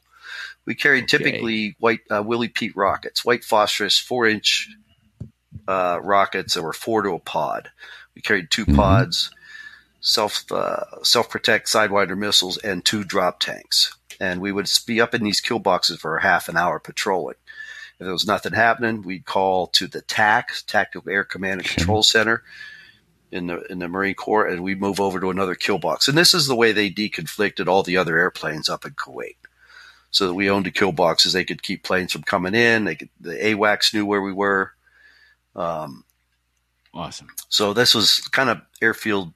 [0.67, 1.19] We carried Okay.
[1.19, 4.69] typically white uh, Willie Pete rockets, white phosphorus, four inch
[5.69, 7.71] uh, rockets that were four to a pod.
[8.15, 9.31] We carried 2 pods,
[10.01, 13.95] self uh, self protect sidewinder missiles, and two drop tanks.
[14.21, 17.37] And we would be up in these kill boxes for a half an hour patrolling.
[18.01, 22.03] If there was nothing happening, we'd call to the TAC, Tactical Air Command and Control
[22.03, 22.43] Center,
[23.31, 26.09] in the in the Marine Corps, and we move over to another kill box.
[26.09, 29.37] And this is the way they deconflicted all the other airplanes up in Kuwait,
[30.11, 31.33] so that we owned the kill boxes.
[31.33, 32.85] They could keep planes from coming in.
[32.85, 34.73] They could, the AWACS knew where we were.
[35.59, 36.05] Um,
[36.95, 37.29] Awesome.
[37.49, 39.33] so this was kind of airfield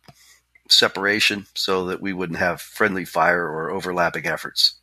[0.68, 4.74] separation, so that we wouldn't have friendly fire or overlapping efforts.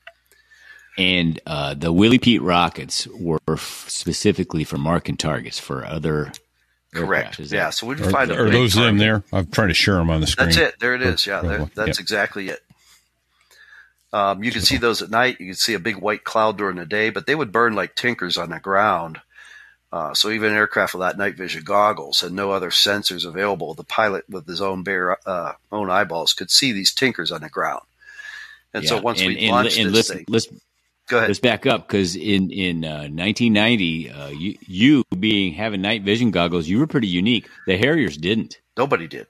[0.98, 6.32] And uh, the Willie Pete rockets were f- specifically for marking targets for other.
[6.94, 7.40] Correct.
[7.40, 7.70] aircraft, that- Yeah.
[7.72, 9.00] So we'd Are, find a are big those them target.
[9.00, 9.24] there?
[9.40, 10.48] I'm trying to share them on the screen.
[10.50, 10.80] That's it.
[10.80, 11.26] There it is.
[11.26, 12.02] Yeah, there, that's yeah.
[12.04, 12.60] exactly it.
[14.12, 15.40] Um, you can see those at night.
[15.40, 17.96] You can see a big white cloud during the day, but they would burn like
[17.96, 19.22] tinkers on the ground.
[19.92, 24.24] Uh, so even aircraft without night vision goggles and no other sensors available, the pilot
[24.30, 27.82] with his own bare uh, own eyeballs could see these tinkers on the ground.
[28.74, 30.48] And so once and, we and, launched and this let's, thing, let's
[31.08, 31.30] go ahead.
[31.30, 36.30] let's back up because in in uh, 1990, uh, you you being having night vision
[36.30, 37.50] goggles, you were pretty unique.
[37.66, 38.60] The Harriers didn't.
[38.78, 39.26] Nobody did.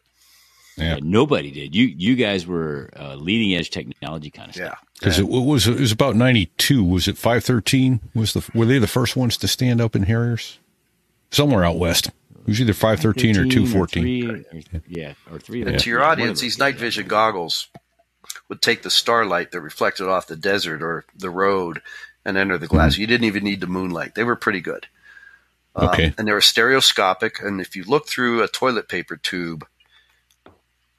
[0.80, 0.96] Yeah.
[0.96, 1.76] Uh, nobody did.
[1.76, 4.68] You you guys were uh, leading edge technology kind of Yeah.
[4.68, 4.84] stuff.
[5.00, 6.84] Because it was it was about ninety two.
[6.84, 8.00] Was it five thirteen?
[8.13, 10.60] Was the were they the first ones to stand up in Harriers?
[11.32, 12.08] Somewhere out west.
[12.08, 14.04] It was either five thirteen or two fourteen.
[14.04, 15.62] three, or- yeah, or three.
[15.62, 17.68] of And to your audience, these night vision goggles
[18.48, 21.82] would take the starlight that reflected off the desert or the road
[22.26, 22.94] and enter the glass.
[22.94, 23.02] Mm-hmm.
[23.02, 24.15] You didn't even need the moonlight.
[24.15, 24.88] They were pretty good.
[25.76, 26.13] Um, Okay.
[26.18, 27.39] and they were stereoscopic.
[27.42, 29.65] And if you look through a toilet paper tube,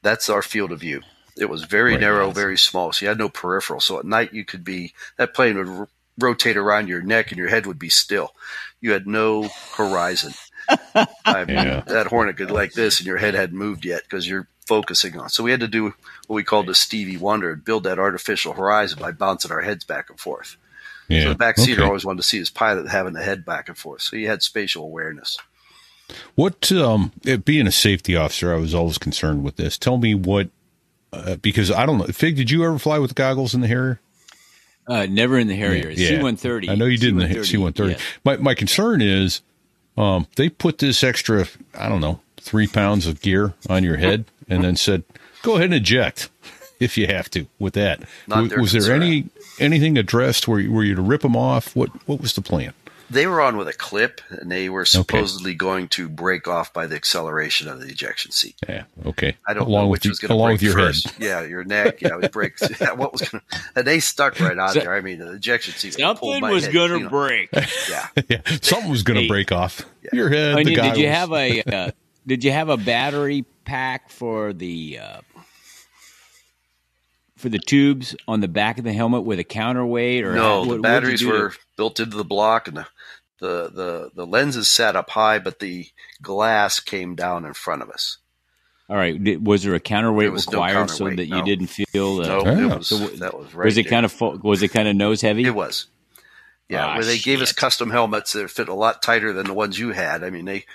[0.02, 1.02] that's our field of view.
[1.36, 2.92] It was very Right, narrow, very small.
[2.92, 3.80] So you had no peripheral.
[3.80, 7.38] So at night, you could be, that plane would r- rotate around your neck and
[7.38, 8.34] your head would be still.
[8.80, 10.32] You had no horizon.
[11.24, 11.80] I mean, Yeah.
[11.86, 15.28] that hornet could like this and your head hadn't moved yet because you're focusing on.
[15.30, 15.94] So we had to do
[16.26, 19.84] what we called the Stevie Wonder and build that artificial horizon by bouncing our heads
[19.84, 20.56] back and forth.
[21.08, 21.24] Yeah.
[21.24, 21.82] So the backseater okay.
[21.82, 24.02] always wanted to see his pilot having the head back and forth.
[24.02, 25.38] So you had spatial awareness.
[26.34, 29.78] What um it, being a safety officer, I was always concerned with this.
[29.78, 30.50] Tell me what
[31.12, 32.06] uh, because I don't know.
[32.06, 34.00] Fig, did you ever fly with goggles in the Harrier?
[34.86, 35.90] Uh, never in the Harrier.
[35.90, 36.20] Yeah.
[36.20, 36.68] C-130.
[36.68, 38.00] I know you did in the C-130, C-130.
[38.24, 39.42] My my concern is,
[39.96, 44.24] um, they put this extra, I don't know, three pounds of gear on your head,
[44.48, 45.04] and then said,
[45.42, 46.30] "Go ahead and eject
[46.80, 49.02] if you have to." With that, Not was, their was there concern.
[49.02, 49.24] any
[49.58, 51.76] anything addressed where you, were you to rip them off?
[51.76, 52.72] What what was the plan?
[53.10, 56.86] They were on with a clip and they were supposedly going to break off by
[56.86, 58.54] the acceleration of the ejection seat.
[58.68, 59.36] Yeah, okay.
[59.48, 61.10] I don't along know with which the- was going to break with your first.
[61.10, 61.14] head.
[61.22, 62.00] Yeah, your neck.
[62.02, 62.62] Yeah, it breaks.
[62.80, 63.58] Yeah, what was going to?
[63.74, 64.94] And they stuck right on So- there.
[64.94, 65.96] I mean, the ejection seat.
[65.96, 67.10] pulled Something was going clean to off.
[67.10, 67.48] break.
[67.90, 69.28] Yeah, yeah, something was going to Hey.
[69.28, 70.54] break off your head.
[70.56, 71.16] the Onion, did you goggles.
[71.16, 71.90] have a uh,
[72.26, 75.20] did you have a battery pack for the uh,
[77.36, 80.68] for the tubes on the back of the helmet with a counterweight or no, how-
[80.68, 82.86] what- the batteries were built into the block, and the,
[83.40, 85.86] the the the lenses sat up high, but the
[86.22, 88.18] glass came down in front of us.
[88.88, 89.40] all right.
[89.42, 92.20] Was there a counterweight There was no required so counterweight, that you didn't feel?
[92.20, 93.64] Uh, No, it was So that was right.
[93.64, 93.90] was it there.
[93.90, 95.44] kind of fo- was it kind of nose heavy?
[95.44, 95.86] It was.
[96.68, 99.54] Yeah, Ah, where they gave us custom helmets that fit a lot tighter than the
[99.54, 100.22] ones you had.
[100.22, 100.66] I mean, they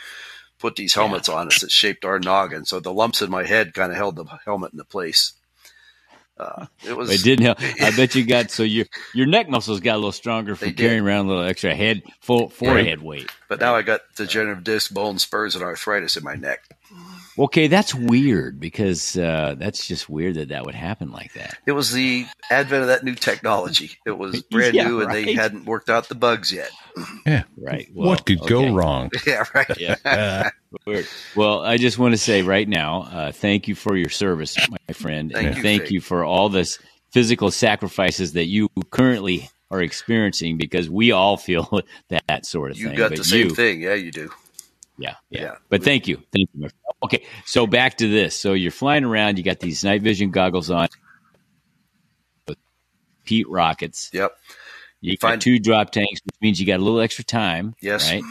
[0.59, 3.73] put these helmets on us that shaped our noggin, so the lumps in my head
[3.73, 5.31] kind of held the helmet into place.
[6.37, 7.09] Uh, it was.
[7.11, 7.61] It didn't help.
[7.81, 11.03] I bet you got so your your neck muscles got a little stronger from carrying
[11.03, 13.29] around a little extra head full forehead weight.
[13.47, 16.63] But now I got degenerative disc, bone spurs, and arthritis in my neck.
[17.37, 21.57] Okay, that's weird because uh, that's just weird that that would happen like that.
[21.65, 23.97] It was the advent of that new technology.
[24.05, 26.71] It was brand Yeah, new, and they hadn't worked out the bugs yet.
[27.25, 27.43] Yeah.
[27.57, 27.89] Right.
[27.93, 28.49] Well, what could okay.
[28.49, 29.11] go wrong?
[29.27, 29.77] yeah, right.
[29.77, 29.95] Yeah.
[30.05, 30.49] Uh,
[30.85, 31.07] Weird.
[31.35, 34.93] Well, I just want to say right now, uh, thank you for your service, my
[34.93, 35.91] friend, Thank and you, thank Fig.
[35.91, 36.79] you for all this
[37.11, 42.83] physical sacrifices that you currently are experiencing because we all feel that sort of thing.
[42.83, 42.97] You thing.
[42.97, 43.81] got but the same you, thing.
[43.81, 44.31] Yeah, you do.
[44.97, 45.41] Yeah, yeah.
[45.41, 45.55] Yeah.
[45.69, 46.21] But thank you.
[46.33, 46.69] Thank you.
[47.03, 48.35] Okay, so back to this.
[48.39, 50.87] So you're flying around, you got these night vision goggles on
[52.47, 52.57] with
[53.25, 54.09] Pete rockets.
[54.13, 54.35] Yep.
[55.01, 57.75] You Find- got two drop tanks, which means you got a little extra time.
[57.81, 58.09] Yes.
[58.11, 58.23] Right?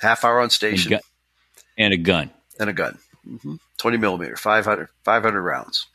[0.00, 0.98] Half hour on And, station gu-
[1.78, 2.30] and a gun.
[2.60, 2.98] and a gun.
[3.42, 5.86] hmm 20 millimeter, 500, 500 rounds.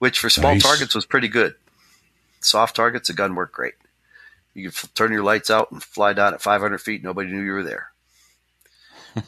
[0.00, 0.62] Which for small Nice.
[0.64, 1.54] targets was pretty good.
[2.44, 3.74] Soft targets, the gun worked great.
[4.54, 7.02] You could f- turn your lights out and fly down at 500 feet.
[7.02, 7.88] Nobody knew you were there.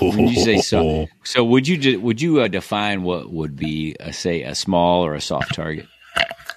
[0.00, 3.96] When you say so, so would you de- would you uh, define what would be,
[4.00, 5.86] uh, say, a small or a soft target?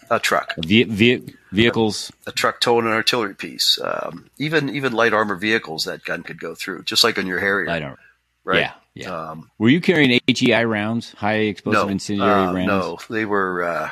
[0.10, 2.12] A truck, Ve- ve- vehicles.
[2.28, 6.40] a truck towing an artillery piece, um, even even light armor vehicles that gun could
[6.40, 8.00] go through, just like on your Harrier, I don't.
[8.44, 8.60] right?
[8.60, 9.30] Yeah, yeah.
[9.30, 12.68] Um, Were you carrying HEI rounds, high explosive no, incendiary uh, rounds?
[12.68, 13.92] no, they were uh,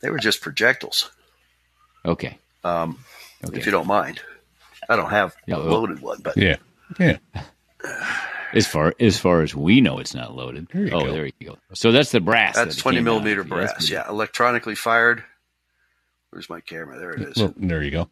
[0.00, 1.10] they were just projectiles.
[2.04, 2.38] Okay.
[2.64, 2.98] Um,
[3.42, 3.56] Okay.
[3.58, 4.20] If you don't mind,
[4.90, 6.56] I don't have Yeah, a well- loaded one, but yeah.
[6.98, 7.16] Yeah.
[8.52, 10.66] As far as far as we know, it's not loaded.
[10.72, 11.12] There oh, go.
[11.12, 11.56] there you go.
[11.72, 12.56] So that's the brass.
[12.56, 13.42] That's that 20 came out millimeter.
[13.42, 13.88] Yeah, brass.
[13.88, 15.22] Yeah, electronically fired.
[16.30, 16.98] Where's my camera?
[16.98, 17.36] There it is.
[17.36, 18.08] Well, there you go.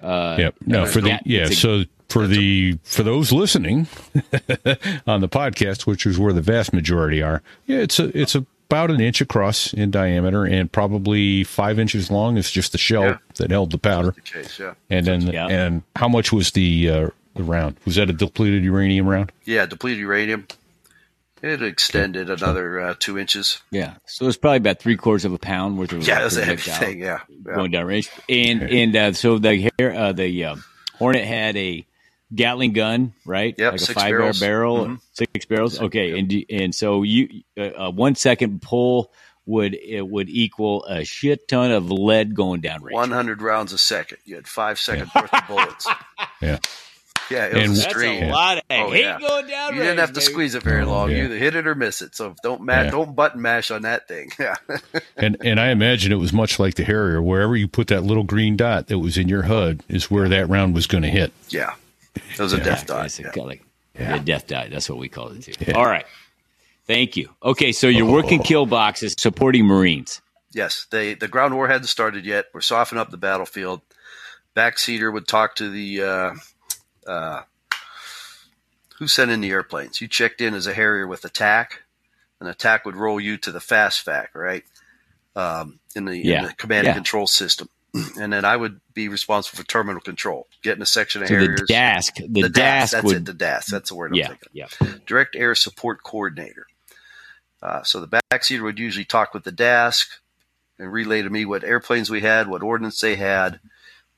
[0.00, 0.54] Uh, Yep.
[0.66, 1.42] No, for the yeah, yeah.
[1.46, 3.88] a- So for the for those listening
[5.06, 8.34] on the podcast, which is where the vast majority are, yeah, it's a it's
[8.70, 12.36] about an inch across in diameter and probably five inches long.
[12.36, 13.16] It's just the shell Yeah.
[13.36, 14.12] that held the powder.
[14.12, 14.74] the case, yeah.
[14.88, 15.48] And then Yeah.
[15.48, 17.76] and how much was the uh, the round?
[17.84, 19.32] Was that a depleted uranium round?
[19.44, 20.46] Yeah, depleted uranium.
[21.42, 23.60] It extended another uh, two inches.
[23.70, 23.94] Yeah.
[24.04, 26.70] So it's probably about three quarters of a pound worth of Yeah, that's a heavy
[26.70, 27.00] thing.
[27.00, 27.20] Yeah.
[27.28, 27.54] yeah.
[27.54, 28.08] going down range.
[28.28, 30.56] And and uh, so the hair, uh, the uh,
[30.98, 31.84] Hornet had a
[32.34, 33.54] Gatling gun, right?
[33.58, 34.40] Yep, like a five barrels.
[34.40, 35.00] barrel, Mhm.
[35.12, 35.80] six barrels.
[35.80, 39.12] Okay, and and so you uh, uh, one second pull
[39.46, 42.94] would it would equal a shit ton of lead going down range.
[42.94, 44.18] 100 rounds a second.
[44.24, 45.86] You had five seconds worth of bullets.
[46.42, 46.58] Yeah.
[47.30, 48.22] Yeah, it And- was a That's stream.
[48.24, 49.18] a lot of Oh, hate yeah.
[49.20, 49.74] going down.
[49.74, 51.10] You didn't have to squeeze it very Oh, long.
[51.10, 51.16] yeah.
[51.18, 52.16] You either hit it or miss it.
[52.16, 52.90] So don't ma- Yeah.
[52.90, 54.30] don't button mash on that thing.
[54.38, 54.54] Yeah.
[55.16, 57.20] And and I imagine it was much like the Harrier.
[57.22, 60.48] Wherever you put that little green dot that was in your HUD is where that
[60.48, 61.32] round was going to hit.
[61.50, 61.74] yeah.
[62.32, 63.06] It was a death dot.
[63.06, 63.30] It's Yeah.
[63.36, 63.62] like
[63.98, 64.18] yeah.
[64.18, 64.70] death dot.
[64.70, 65.72] That's what we call it too.
[65.74, 66.06] All right.
[66.86, 67.30] Thank you.
[67.42, 68.12] Okay, so you're Oh.
[68.12, 70.20] working kill boxes supporting Marines.
[70.52, 72.46] Yes, they the ground war hadn't started yet.
[72.52, 73.82] We're softening up the battlefield.
[74.56, 76.32] Backseater would talk to the uh,
[77.06, 77.42] uh,
[78.98, 80.00] who sent in the airplanes.
[80.00, 81.82] You checked in as a Harrier with attack,
[82.40, 84.64] An attack would roll you to the Fast FAC, right?
[85.36, 86.90] Um, in the, Yeah, in the command yeah.
[86.92, 91.22] and control system, and then I would be responsible for terminal control, getting a section
[91.22, 91.68] of So the Harriers.
[91.68, 93.24] DASC, the, the DAS, DASC that's would it.
[93.24, 94.48] The DAS, that's the word I'm yeah, thinking.
[94.52, 94.66] yeah.
[95.06, 96.66] Direct Air Support Coordinator.
[97.62, 100.06] Uh, so the backseater would usually talk with the DASC
[100.78, 103.60] and relay to me what airplanes we had, what ordnance they had,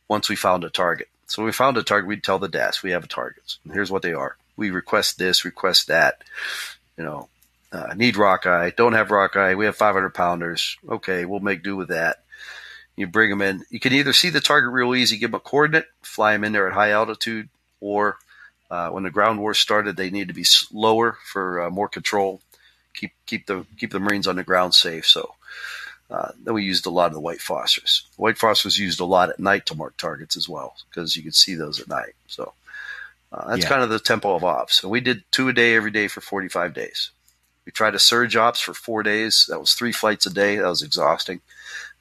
[0.08, 1.08] once we found a target.
[1.26, 3.56] So when we found a target, we'd tell the DASC, we have a target.
[3.64, 4.37] And here's what they are.
[4.56, 6.22] We request this, request that.
[6.96, 7.28] You know,
[7.72, 10.76] uh, need Rockeye, don't have Rockeye, we have 500 pounders.
[10.88, 12.22] Okay, we'll make do with that.
[12.96, 13.64] You bring them in.
[13.70, 16.52] You can either see the target real easy, give them a coordinate, fly them in
[16.52, 17.48] there at high altitude,
[17.81, 18.18] or
[18.70, 22.40] uh, when the ground war started, they need to be slower for uh, more control.
[22.94, 25.07] Keep keep the keep the Marines on the ground safe.
[25.07, 25.35] So
[26.11, 28.05] uh, then we used a lot of the white phosphorus.
[28.16, 31.35] White phosphorus used a lot at night to mark targets as well because you could
[31.35, 32.12] see those at night.
[32.26, 32.52] So
[33.33, 33.68] uh, that's Yeah.
[33.70, 34.83] kind of the tempo of ops.
[34.83, 37.11] And we did two a day every day for 45 days.
[37.64, 39.46] We tried a surge ops for four days.
[39.48, 40.57] That was three flights a day.
[40.57, 41.40] That was exhausting.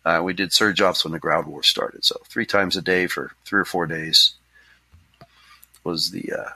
[0.03, 2.03] Uh, we did surge ops when the ground war started.
[2.03, 4.33] So three times a day for three or four days
[5.83, 6.49] was the uh,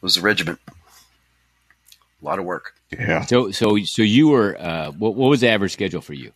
[0.00, 0.58] was the regiment.
[0.68, 2.74] A lot of work.
[2.90, 3.24] Yeah.
[3.26, 6.32] So so so you were uh, what, what was the average schedule for you?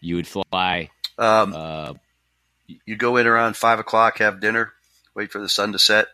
[0.00, 0.90] You would fly.
[1.18, 1.94] Um, Uh,
[2.84, 4.72] you go in around five o'clock, have dinner,
[5.14, 6.08] wait for the sun to set,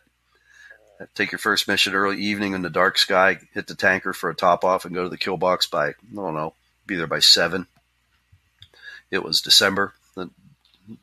[1.15, 4.35] take your first mission early evening in the dark sky, hit the tanker for a
[4.35, 6.53] top off, and go to the kill box by I don't know,
[6.85, 7.67] be there by seven.
[9.13, 9.93] It was December.
[10.15, 10.29] The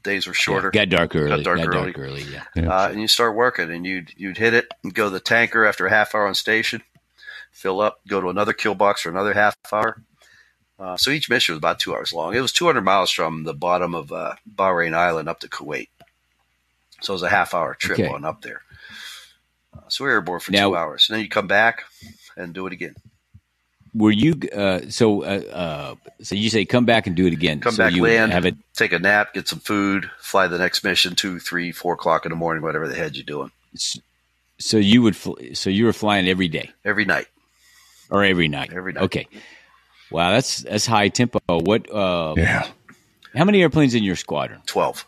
[0.03, 0.71] days were shorter.
[0.73, 1.43] got dark early.
[1.45, 1.93] dark early.
[1.93, 2.23] dark early.
[2.23, 2.43] Yeah.
[2.57, 2.69] Yeah.
[2.69, 5.65] uh, and you start working, and you'd you'd hit it and go to the tanker
[5.65, 6.83] after a half hour on station,
[7.53, 10.03] fill up, go to another kill box for another half hour.
[10.79, 12.35] Uh, so each mission was about two hours long.
[12.35, 15.89] It was 200 miles from the bottom of uh, Bahrain Island up to Kuwait.
[17.03, 18.09] So it was a half hour trip Okay.
[18.09, 18.63] on up there.
[19.77, 21.07] Uh, so we were airborne for Now- two hours.
[21.09, 21.85] And then you come back
[22.37, 22.95] and do it again.
[23.95, 25.23] Were you uh, so?
[25.25, 27.61] Uh, uh, so you say come back and do it again.
[27.61, 28.55] Come so back, you land, Have it.
[28.75, 32.31] take a nap, get some food, fly the next mission, two, three, four o'clock in
[32.31, 33.51] the morning, whatever the head you're doing,
[34.59, 35.17] So you would.
[35.17, 37.27] Fl- so you were flying every day every night.
[38.11, 38.73] or every night.
[38.73, 39.03] Every night.
[39.05, 39.27] Okay.
[40.13, 41.39] Wow, that's that's high tempo.
[41.49, 41.91] What?
[41.91, 42.69] Uh, Yeah.
[43.35, 44.61] How many airplanes in your squadron?
[44.67, 45.05] 12.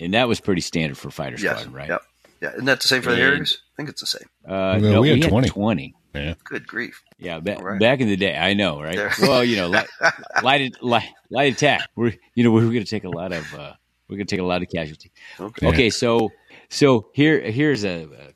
[0.00, 1.52] And that was pretty standard for fighter Yes.
[1.60, 1.88] squadron, right?
[1.90, 2.02] Yep.
[2.40, 2.52] Yeah.
[2.54, 3.58] Isn't that the same for the And- Harriers?
[3.74, 4.28] I think it's the same.
[4.46, 5.48] Uh, No, no, we we, had had 20.
[5.50, 5.94] 20.
[6.14, 6.34] Yeah.
[6.44, 7.02] Good grief.
[7.18, 7.78] Yeah, ba- All right.
[7.80, 8.96] back in the day, I know, right?
[8.96, 9.12] There.
[9.22, 9.86] Well, you know, light,
[10.42, 11.88] light, light, light attack.
[11.94, 13.72] We're, you know, we're going to take a lot of, uh,
[14.08, 15.12] we're going to take a lot of casualty.
[15.38, 15.68] Okay.
[15.68, 16.30] Okay, so,
[16.68, 18.34] so here, here's a, a,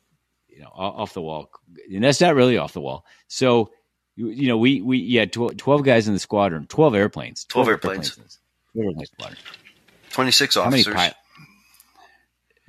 [0.49, 1.51] you know, off the wall,
[1.93, 3.05] and that's not really off the wall.
[3.27, 3.73] So,
[4.15, 7.45] you, you know, we we you had tw- twelve guys in the squadron, twelve airplanes,
[7.47, 8.17] 12 airplanes.
[8.17, 8.23] in
[8.73, 9.39] Twelve airplanes squadron.
[10.13, 10.95] 26 How many officers.
[10.95, 11.17] pilots?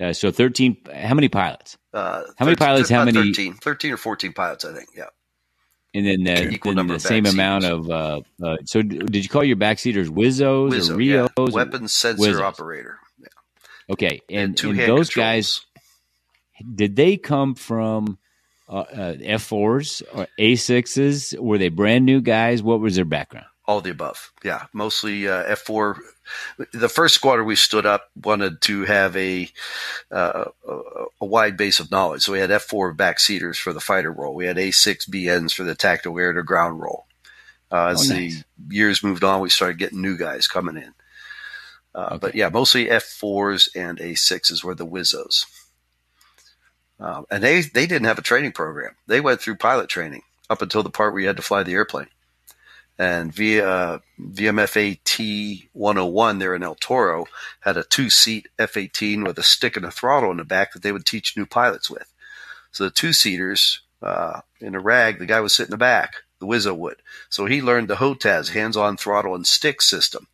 [0.00, 0.76] Uh, so thirteen.
[0.92, 1.78] How many pilots?
[1.96, 4.88] Uh, How many 13 pilots, how many- 13, 13 or 14 pilots, I think.
[4.94, 5.04] Yeah.
[5.94, 7.32] And then, uh, Equal then number the same backseaters.
[7.32, 7.90] amount of.
[7.90, 11.26] Uh, uh, so, did you call your backseaters Wizzos Wizzo, or yeah.
[11.28, 11.30] RIOs?
[11.38, 12.40] or- Weapons sensor Wizzos.
[12.42, 12.98] operator.
[13.18, 13.26] Yeah.
[13.94, 15.10] Okay, and, two and those controls.
[15.14, 15.60] guys,
[16.74, 18.18] did they come from
[18.68, 21.38] uh, uh, F4s or A6s?
[21.38, 22.62] Were they brand new guys?
[22.62, 23.46] What was their background?
[23.64, 24.32] All the above.
[24.44, 24.66] Yeah.
[24.74, 25.96] Mostly uh, F4.
[26.72, 29.48] The first squadron we stood up wanted to have a,
[30.10, 30.76] uh, a
[31.20, 32.22] a wide base of knowledge.
[32.22, 34.34] So we had F4 backseaters for the fighter role.
[34.34, 37.06] We had A6 BNs for the tactical air to ground role.
[37.70, 40.94] Uh, as Oh, the years moved on, we started getting new guys coming in.
[41.94, 45.46] Uh, But yeah, mostly F4s and A6s were the Wizzos.
[47.00, 48.94] Um, and they, they didn't have a training program.
[49.06, 51.74] They went through pilot training up until the part where you had to fly the
[51.74, 52.08] airplane.
[52.98, 57.26] And via uh, VMFA T 101 there in El Toro
[57.60, 60.72] had a two seat F 18 with a stick and a throttle in the back
[60.72, 62.10] that they would teach new pilots with.
[62.72, 66.16] So the two seaters uh, in a rag, the guy was sitting in the back,
[66.40, 66.96] the Wizzo would.
[67.28, 70.26] So he learned the HOTAS, hands on throttle and stick system.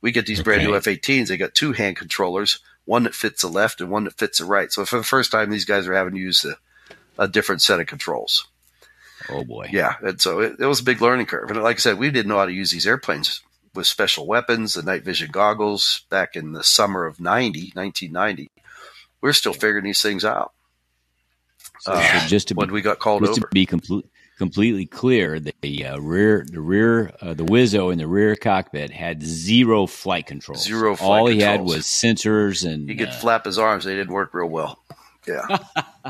[0.00, 3.42] We get these brand new F 18s, they got two hand controllers, one that fits
[3.42, 4.72] the left and one that fits the right.
[4.72, 6.56] So for the first time, these guys are having to use a,
[7.22, 8.46] a different set of controls.
[9.30, 9.68] Oh boy!
[9.72, 11.50] Yeah, and so it, it was a big learning curve.
[11.50, 13.42] And like I said, we didn't know how to use these airplanes
[13.74, 18.50] with special weapons, the night vision goggles back in the summer of 90, 1990.
[19.20, 20.52] We're still figuring these things out
[21.80, 23.48] So, Uh, so just to when be, we got called just to over.
[23.52, 24.06] be complete,
[24.38, 29.22] completely clear, the uh, rear, the rear, uh, the Wizzo in the rear cockpit had
[29.22, 30.64] zero flight controls.
[30.64, 32.88] Zero flight All he had was sensors and.
[32.88, 34.78] He could uh, flap his arms; they didn't work real well.
[35.26, 35.44] Yeah.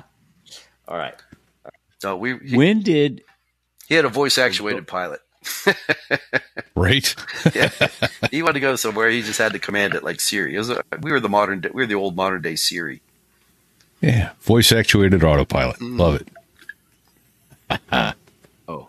[0.89, 1.15] all right.
[2.01, 3.23] So we he, When did
[3.89, 5.21] he had a voice actuated pilot.
[6.75, 7.15] Right?
[7.55, 7.71] Yeah.
[8.31, 9.09] he wanted to go somewhere.
[9.09, 10.55] He just had to command it like Siri.
[10.55, 11.61] It was a, we were the modern.
[11.61, 13.01] day- We were the old modern day Siri.
[14.03, 14.33] Yeah.
[14.43, 15.79] Voice actuated autopilot.
[15.79, 15.99] Mm.
[15.99, 16.29] Love it.
[18.69, 18.89] Oh,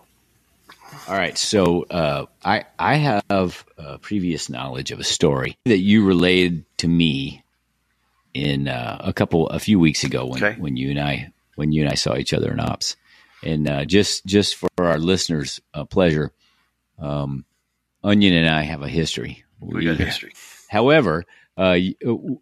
[1.08, 1.38] all right.
[1.38, 6.88] So uh, I I have uh, previous knowledge of a story that you relayed to
[6.88, 7.44] me
[8.34, 10.60] in uh, a couple a few weeks ago when Okay.
[10.60, 12.96] when you and I when you and I saw each other in ops,
[13.44, 16.32] and uh, just just for our listeners' uh, pleasure,
[17.00, 17.44] um,
[18.04, 19.44] Onion and I have a history.
[19.60, 20.34] We got history.
[20.70, 21.26] However,
[21.58, 21.78] uh,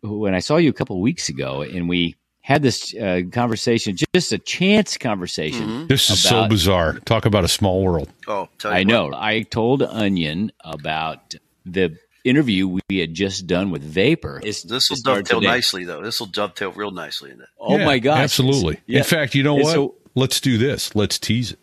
[0.03, 3.95] when I saw you a couple of weeks ago, and we had this uh, conversation,
[4.13, 5.67] just a chance conversation.
[5.67, 5.87] Mhm.
[5.87, 6.99] This is so bizarre.
[7.05, 8.09] Talk about a small world.
[8.27, 8.87] Oh, tell you I what.
[8.87, 9.11] know.
[9.15, 11.33] I told Onion about
[11.65, 14.41] the interview we had just done with Vapor.
[14.43, 15.51] This will dovetail today.
[15.51, 16.01] nicely, though.
[16.01, 17.47] This will dovetail real nicely in it.
[17.59, 18.19] Oh Yeah, my gosh!
[18.19, 18.79] Absolutely.
[18.87, 18.99] Yeah.
[18.99, 19.73] In fact, you know And what?
[19.73, 20.95] so- Let's do this.
[20.95, 21.59] Let's tease it.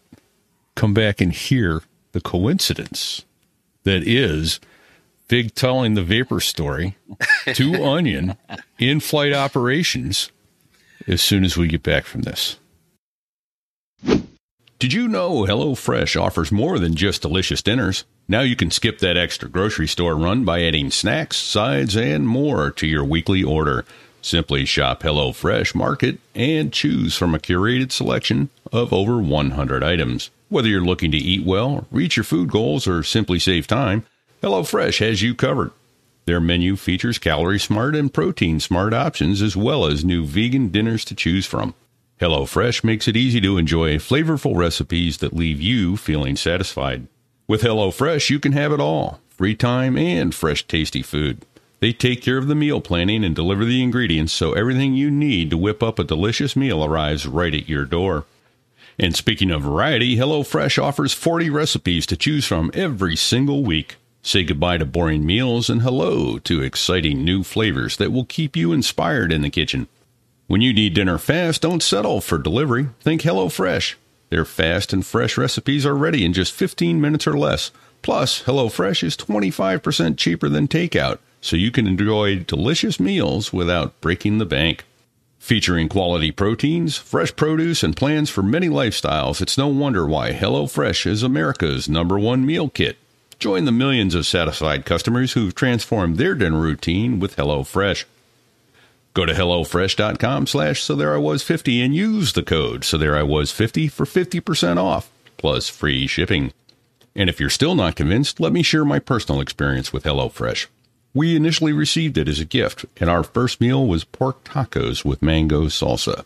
[0.75, 1.83] Come back and hear
[2.13, 3.25] the coincidence
[3.85, 4.61] that is
[5.27, 6.97] Fig telling the vapor story
[7.55, 8.37] to Onion
[8.79, 10.31] in flight operations
[11.09, 12.59] as soon as we get back from this.
[14.79, 18.05] Did you know HelloFresh offers more than just delicious dinners?
[18.29, 22.71] Now you can skip that extra grocery store run by adding snacks, sides, and more
[22.73, 23.85] to your weekly order.
[24.21, 30.31] Simply shop HelloFresh Market and choose from a curated selection of over 100 items.
[30.49, 34.07] Whether you're looking to eat well, reach your food goals, or simply save time,
[34.43, 35.73] HelloFresh has you covered.
[36.25, 41.05] Their menu features calorie smart and protein smart options as well as new vegan dinners
[41.07, 41.75] to choose from.
[42.21, 47.09] HelloFresh makes it easy to enjoy flavorful recipes that leave you feeling satisfied.
[47.53, 51.45] With HelloFresh, you can have it all free time and fresh, tasty food.
[51.81, 55.51] They take care of the meal planning and deliver the ingredients so everything you need
[55.51, 58.25] to whip up a delicious meal arrives right at your door.
[58.99, 63.97] And speaking of variety, HelloFresh offers 40 recipes to choose from every single week.
[64.23, 68.73] Say goodbye to boring meals and hello to exciting new flavors that will keep you
[68.73, 69.89] inspired in the kitchen.
[70.47, 72.89] When you need dinner fast, don't settle for delivery.
[73.03, 73.97] Think HelloFresh.
[74.33, 77.71] Their fast and fresh recipes are ready in just 15 minutes or less.
[78.01, 84.39] Plus, HelloFresh is 25% cheaper than takeout, so you can enjoy delicious meals without breaking
[84.39, 84.87] the bank.
[85.39, 91.05] Featuring quality proteins, fresh produce, and plans for many lifestyles, it's no wonder why HelloFresh
[91.05, 92.97] is America's number one meal kit.
[93.39, 98.07] Join the millions of satisfied customers who've transformed their dinner routine with HelloFresh.
[99.15, 103.15] Go to HelloFresh.com slash so there I was 50 and use the code so there
[103.15, 106.53] I was 50 for 50% off, plus free shipping.
[107.15, 110.67] And if you're still not convinced, let me share my personal experience with HelloFresh.
[111.13, 115.21] We initially received it as a gift, and our first meal was pork tacos with
[115.21, 116.25] mango salsa.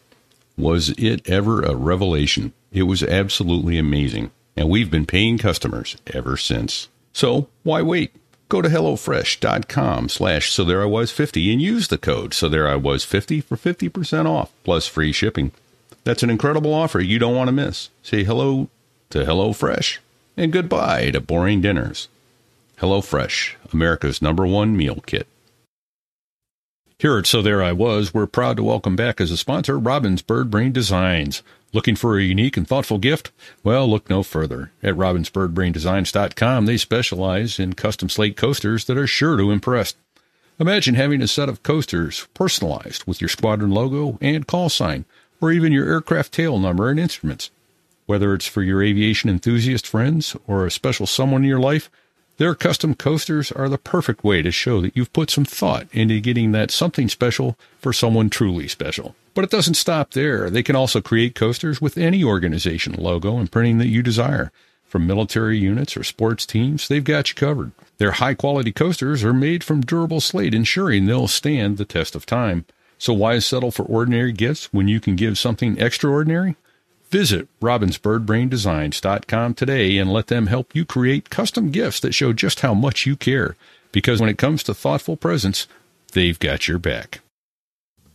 [0.56, 2.52] Was it ever a revelation?
[2.70, 6.88] It was absolutely amazing, and we've been paying customers ever since.
[7.12, 8.14] So why wait?
[8.48, 12.68] Go to HelloFresh.com slash so there I was 50 and use the code so there
[12.68, 15.50] I was 50 for 50% off plus free shipping.
[16.04, 17.90] That's an incredible offer you don't want to miss.
[18.04, 18.68] Say hello
[19.10, 19.98] to HelloFresh
[20.36, 22.08] and goodbye to boring dinners.
[22.78, 25.26] HelloFresh, America's number one meal kit.
[26.98, 30.22] Here at So There I Was, we're proud to welcome back as a sponsor Robin's
[30.22, 31.42] Bird Brain Designs.
[31.72, 33.32] Looking for a unique and thoughtful gift?
[33.62, 34.72] Well, look no further.
[34.82, 39.94] At robinsbirdbraindesigns.com, they specialize in custom slate coasters that are sure to impress.
[40.58, 45.04] Imagine having a set of coasters personalized with your squadron logo and call sign,
[45.40, 47.50] or even your aircraft tail number and instruments.
[48.06, 51.90] Whether it's for your aviation enthusiast friends or a special someone in your life,
[52.38, 56.20] their custom coasters are the perfect way to show that you've put some thought into
[56.20, 59.14] getting that something special for someone truly special.
[59.34, 60.50] But it doesn't stop there.
[60.50, 64.52] They can also create coasters with any organization logo and printing that you desire.
[64.86, 67.72] From military units or sports teams, they've got you covered.
[67.98, 72.24] Their high quality coasters are made from durable slate, ensuring they'll stand the test of
[72.24, 72.66] time.
[72.98, 76.56] So why settle for ordinary gifts when you can give something extraordinary?
[77.16, 82.74] Visit robinsbirdbraindesigns.com today and let them help you create custom gifts that show just how
[82.74, 83.56] much you care.
[83.90, 85.66] Because when it comes to thoughtful presents,
[86.12, 87.20] they've got your back.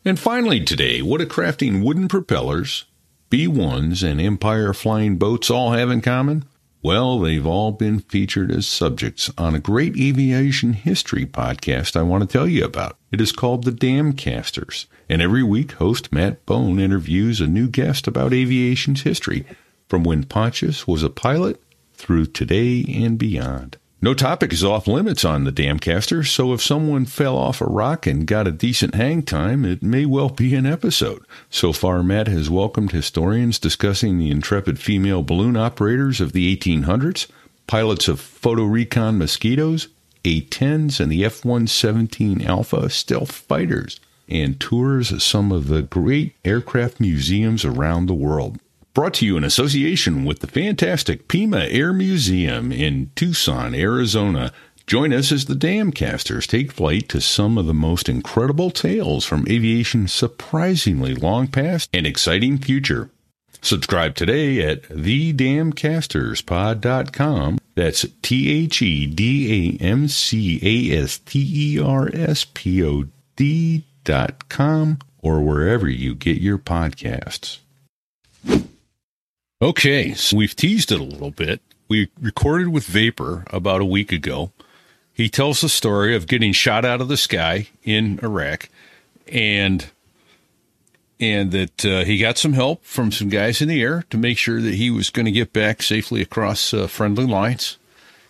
[0.05, 2.85] And finally, today, what do crafting wooden propellers,
[3.31, 6.45] B 1s, and Empire flying boats all have in common?
[6.83, 12.23] Well, they've all been featured as subjects on a great aviation history podcast I want
[12.23, 12.97] to tell you about.
[13.11, 18.07] It is called The Damcasters, and every week host Matt Bone interviews a new guest
[18.07, 19.45] about aviation's history,
[19.87, 21.61] from when Pontius was a pilot
[21.93, 23.77] through today and beyond.
[24.03, 28.07] No topic is off limits on the Damcaster, so if someone fell off a rock
[28.07, 31.23] and got a decent hang time, it may well be an episode.
[31.51, 37.27] So far, Matt has welcomed historians discussing the intrepid female balloon operators of the 1800s,
[37.67, 39.87] pilots of photo recon mosquitoes,
[40.25, 45.83] A 10s, and the F 117 Alpha stealth fighters, and tours of some of the
[45.83, 48.57] great aircraft museums around the world.
[48.93, 54.51] Brought to you in association with the fantastic Pima Air Museum in Tucson, Arizona.
[54.85, 59.47] Join us as the Damcasters take flight to some of the most incredible tales from
[59.47, 63.09] aviation's surprisingly long past and exciting future.
[63.61, 67.59] Subscribe today at thedamcasterspod.com.
[67.75, 72.83] That's T H E D A M C A S T E R S P
[72.83, 73.05] O
[73.37, 77.59] D dot com or wherever you get your podcasts.
[79.61, 81.61] Okay, so we've teased it a little bit.
[81.87, 84.51] We recorded with Vapor about a week ago.
[85.13, 88.69] He tells the story of getting shot out of the sky in Iraq,
[89.27, 89.85] and
[91.19, 94.39] and that uh, he got some help from some guys in the air to make
[94.39, 97.77] sure that he was going to get back safely across uh, friendly lines,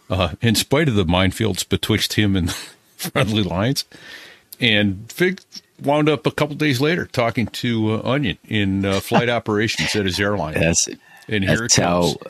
[0.10, 2.52] uh, in spite of the minefields betwixt him and
[2.98, 3.86] friendly lines.
[4.60, 5.40] And Fig
[5.82, 10.06] wound up a couple days later talking to uh, Onion in uh, flight operations at
[10.06, 10.56] his airline.
[10.56, 10.90] That's
[11.32, 12.16] and here that's how.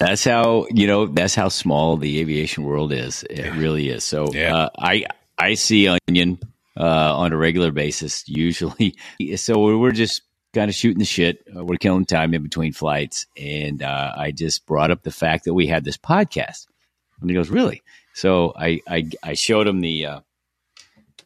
[0.00, 1.04] That's how you know.
[1.04, 3.22] That's how small the aviation world is.
[3.28, 4.02] It really is.
[4.02, 4.56] So Yeah.
[4.56, 5.04] uh, I
[5.38, 6.38] I see Onion
[6.74, 8.26] uh, on a regular basis.
[8.26, 8.96] Usually,
[9.36, 10.22] so we're just
[10.54, 11.44] kind of shooting the shit.
[11.54, 15.44] Uh, we're killing time in between flights, and uh, I just brought up the fact
[15.44, 16.66] that we had this podcast,
[17.20, 17.82] and he goes, "Really?"
[18.14, 20.20] So I I, I showed him the uh,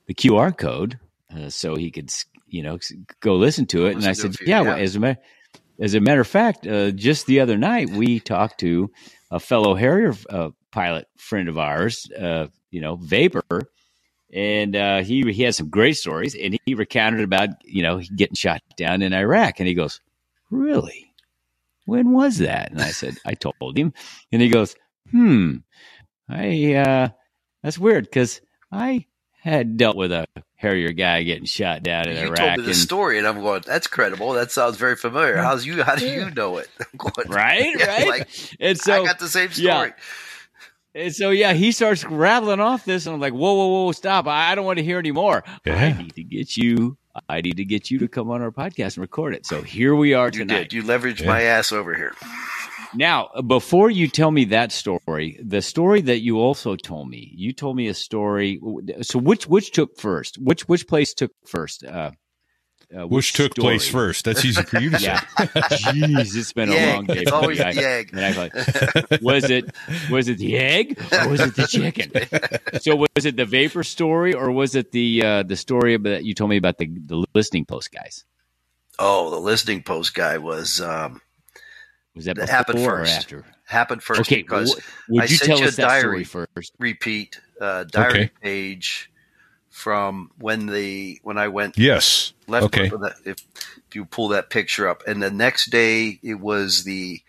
[0.06, 0.98] the QR code
[1.32, 2.12] uh, so he could
[2.48, 2.80] you know
[3.20, 4.60] go listen to it, and I said, "Yeah, yeah.
[4.62, 5.20] well, as a matter
[5.78, 8.90] as a matter of fact, uh, just the other night we talked to
[9.30, 13.62] a fellow Harrier uh, pilot friend of ours, uh, you know, Vapor,
[14.32, 18.34] and uh, he he had some great stories, and he recounted about you know getting
[18.36, 20.00] shot down in Iraq, and he goes,
[20.50, 21.14] "Really?"
[21.84, 22.70] when was that?
[22.70, 23.92] And I said, I told him.
[24.32, 24.74] And he goes,
[25.10, 25.56] hmm,
[26.28, 27.08] I, uh,
[27.62, 28.40] that's weird because
[28.72, 29.06] I
[29.42, 30.26] had dealt with a
[30.64, 32.36] Harrier guy getting shot down in you Iraq.
[32.38, 34.32] told me the and- story, and I'm going, "That's credible.
[34.32, 35.36] That sounds very familiar.
[35.36, 35.82] How's you?
[35.82, 38.08] How do you know it?" I'm going, right, Yeah, right.
[38.08, 39.76] like, and so, I got the same yeah.
[39.78, 39.92] story.
[40.94, 44.26] and so, yeah, he starts rattling off this, and I'm like, whoa, whoa, whoa, stop!
[44.26, 45.44] I, I don't want to hear anymore.
[45.46, 45.98] I Yeah.
[45.98, 46.96] need to get you.
[47.28, 49.46] I need to get you to come on our podcast and record it.
[49.46, 50.70] So here we are You tonight.
[50.70, 50.72] did.
[50.72, 52.12] You leveraged my ass over here.
[52.96, 57.52] Now, before you tell me that story, the story that you also told me, you
[57.52, 58.60] told me a story.
[59.02, 60.36] So which which took first?
[60.38, 61.84] Which which place took first?
[61.84, 62.12] Uh,
[62.96, 63.64] uh, Which took story?
[63.64, 64.24] place first?
[64.24, 65.06] That's easy for you to say.
[65.06, 65.20] Yeah.
[65.38, 66.94] Jeez, it's been a Yeg.
[66.94, 67.14] long day.
[67.22, 67.64] It's for always me.
[67.64, 68.10] I- the egg.
[68.12, 69.64] and I thought, was it
[70.10, 72.12] was it the egg or was it the chicken?
[72.82, 76.34] So was it the vapor story or was it the uh, the story that you
[76.34, 78.24] told me about the the listening post guys?
[78.98, 81.20] Oh, the listening post guy was um,
[82.14, 83.12] Was that That before happened or first.
[83.16, 83.44] after?
[83.66, 86.22] happened first Okay, because wh- would I you sent tell you a us that story
[86.22, 86.24] diary.
[86.24, 86.72] first?
[86.78, 88.30] repeat uh, diary Okay.
[88.42, 89.10] page
[89.70, 92.32] from when the when I went Yes.
[92.46, 92.90] left Okay.
[92.90, 93.38] with that- if,
[93.88, 97.20] if you pull that picture up and the next day it was the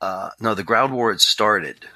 [0.00, 1.86] uh, no the ground war had started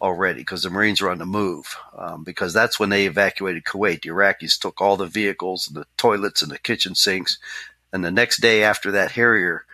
[0.00, 4.02] already because the marines were on the move um, because that's when they evacuated kuwait
[4.02, 7.38] the iraqis took all the vehicles and the toilets and the kitchen sinks
[7.92, 9.64] and the next day after that harrier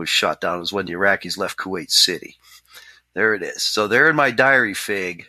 [0.00, 2.36] was shot down was when the iraqis left kuwait city
[3.14, 5.26] there it is so there in my diary fig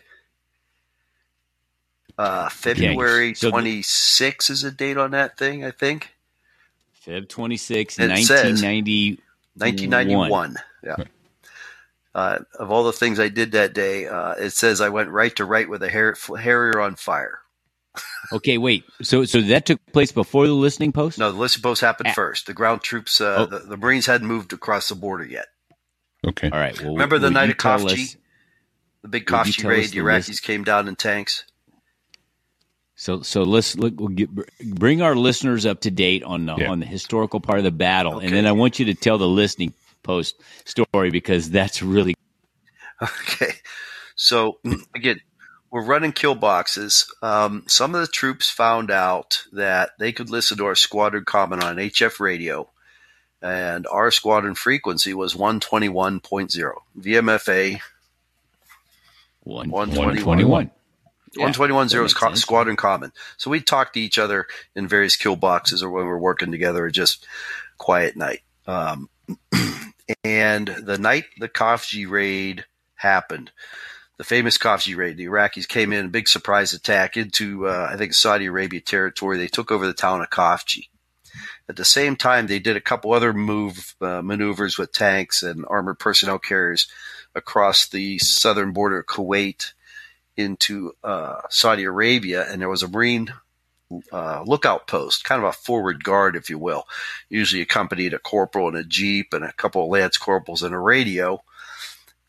[2.18, 6.12] uh, February so the- 26 is a date on that thing, I think.
[7.06, 8.62] Feb 26, It says-
[9.56, 10.56] 1991.
[10.84, 10.96] Yeah.
[12.14, 15.34] Uh, of all the things I did that day, uh, it says I went right
[15.36, 17.40] to right with a Har- Harrier on fire.
[18.32, 18.84] Okay, wait.
[19.02, 21.18] So so that took place before the listening post?
[21.18, 22.14] No, the listening post happened Ah.
[22.14, 22.46] first.
[22.46, 23.46] The ground troops, uh, Oh.
[23.46, 25.46] the, the Marines hadn't moved across the border yet.
[26.26, 26.48] Okay.
[26.50, 26.80] All right.
[26.80, 28.04] Well, Remember the night of tell Khafji?
[28.04, 28.16] us-
[29.02, 30.42] The big Would Khafji raid, us the the Iraqis list?
[30.44, 31.44] came down in tanks.
[32.94, 33.94] So so let's look.
[33.98, 34.30] We'll get,
[34.74, 36.70] bring our listeners up to date on the, Yeah.
[36.70, 39.26] on the historical part of the battle, and then I want you to tell the
[39.28, 39.74] listening
[40.04, 42.14] post story because that's really
[43.02, 43.54] Okay.
[44.14, 44.58] So
[44.94, 45.20] again,
[45.72, 47.12] we're running kill boxes.
[47.22, 51.64] Um, some of the troops found out that they could listen to our squadron comment
[51.64, 52.68] on HF radio,
[53.40, 56.20] and our squadron frequency was 121.0.
[57.00, 57.80] VMFA
[59.44, 60.70] one 121.
[61.36, 63.10] 121.0 is co- squadron common.
[63.38, 64.46] So we talked to each other
[64.76, 67.26] in various kill boxes or when we're working together or just
[67.78, 68.42] quiet night.
[68.66, 69.08] Um,
[70.24, 73.50] and the night the Khafji raid happened,
[74.18, 77.96] the famous Khafji raid, the Iraqis came in, a big surprise attack into, uh, I
[77.96, 79.38] think, Saudi Arabia territory.
[79.38, 80.88] They took over the town of Khafji.
[81.68, 85.64] At the same time, they did a couple other move uh, maneuvers with tanks and
[85.66, 86.88] armored personnel carriers
[87.34, 89.72] across the southern border of Kuwait
[90.36, 93.32] into uh, Saudi Arabia, and there was a Marine
[94.12, 96.84] uh, lookout post, kind of a forward guard, if you will,
[97.28, 100.78] usually accompanied a corporal in a jeep and a couple of lance corporals and a
[100.78, 101.42] radio,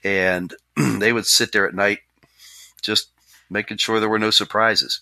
[0.04, 0.54] and
[1.00, 2.00] they would sit there at night,
[2.82, 3.10] just
[3.50, 5.02] making sure there were no surprises.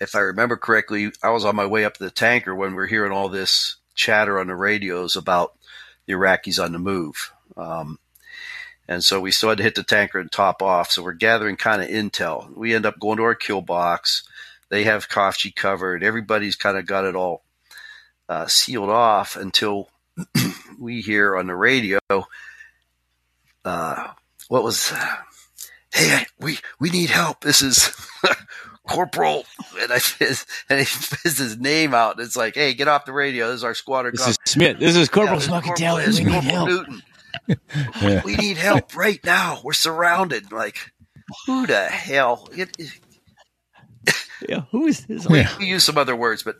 [0.00, 2.76] If I remember correctly, I was on my way up to the tanker when we
[2.76, 5.54] were hearing all this chatter on the radios about
[6.06, 7.32] the Iraqis on the move.
[7.56, 7.98] Um,
[8.86, 10.90] and so we still had to hit the tanker and top off.
[10.90, 12.54] So we're gathering kind of intel.
[12.54, 14.28] We end up going to our kill box.
[14.68, 16.02] They have Khafji covered.
[16.02, 17.42] Everybody's kind of got it all
[18.28, 19.88] uh, sealed off until
[20.78, 22.00] we hear on the radio,
[23.64, 24.08] uh,
[24.48, 24.92] what was,
[25.92, 27.40] hey, we, we need help.
[27.40, 27.94] This is
[28.88, 29.44] Corporal.
[29.80, 30.00] And I
[30.68, 32.20] and he fizzed his name out.
[32.20, 33.46] It's like, hey, get off the radio.
[33.48, 34.14] This is our squadron.
[34.16, 34.78] This is Smith.
[34.78, 36.02] This is Corporal yeah, Smoky Corporal- Taylor.
[36.02, 36.68] it's We need Corporal help.
[36.68, 37.02] Newton.
[38.00, 38.22] Yeah.
[38.24, 39.60] We need help right now.
[39.64, 40.52] We're surrounded.
[40.52, 40.76] Like,
[41.46, 42.48] who the hell?
[42.56, 42.90] It, it-
[44.48, 45.26] Yeah, who is this?
[45.28, 45.48] Yeah.
[45.58, 46.56] we use some other words, but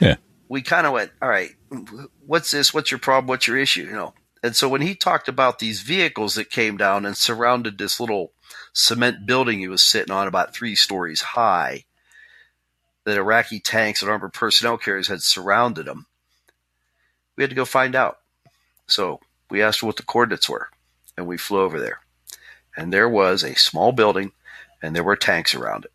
[0.00, 0.16] Yeah.
[0.48, 1.50] we kind of went, all right,
[2.26, 2.74] what's this?
[2.74, 3.28] What's your problem?
[3.28, 3.82] What's your issue?
[3.84, 4.14] You know?
[4.42, 8.32] And so when he talked about these vehicles that came down and surrounded this little
[8.72, 11.84] cement building he was sitting on about three stories high,
[13.04, 16.06] that Iraqi tanks and armored personnel carriers had surrounded him,
[17.36, 18.18] we had to go find out.
[18.86, 19.20] So
[19.50, 20.68] we asked what the coordinates were,
[21.16, 22.00] and we flew over there.
[22.76, 24.32] And there was a small building,
[24.82, 25.92] and there were tanks around it.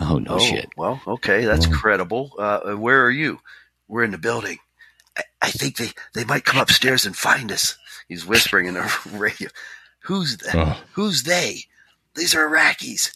[0.00, 0.68] Oh no shit.
[0.76, 2.32] Well, okay, that's credible.
[2.36, 3.40] Uh, where are you?
[3.86, 4.58] We're in the building.
[5.16, 7.76] I, I think they, they might come upstairs and find us.
[8.08, 9.48] He's whispering in the radio.
[10.00, 10.80] Who's the, Oh.
[10.92, 11.64] Who's they?
[12.14, 13.12] These are Iraqis.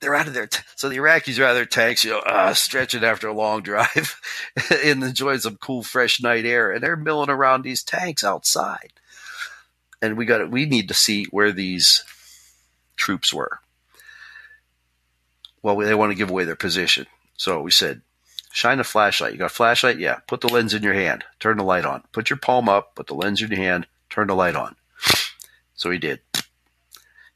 [0.00, 2.20] they're out of their t- so the Iraqis are out of their tanks, you know,
[2.20, 4.20] uh, stretching after a long drive
[4.84, 8.92] and enjoying some cool fresh night air, and they're milling around these tanks outside.
[10.02, 12.04] And we got we need to see where these
[12.96, 13.58] troops were.
[15.62, 17.06] Well, they want to give away their position,
[17.36, 18.02] so we said,
[18.56, 19.32] shine a flashlight.
[19.32, 19.98] You got a flashlight?
[19.98, 20.20] Yeah.
[20.26, 21.24] Put the lens in your hand.
[21.38, 22.02] Turn the light on.
[22.12, 22.94] Put your palm up.
[22.94, 23.86] Put the lens in your hand.
[24.08, 24.76] Turn the light on.
[25.78, 26.20] So he did.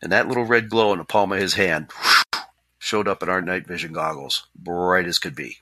[0.00, 1.90] And that little red glow in the palm of his hand
[2.78, 5.58] showed up in our night vision goggles, bright as could be.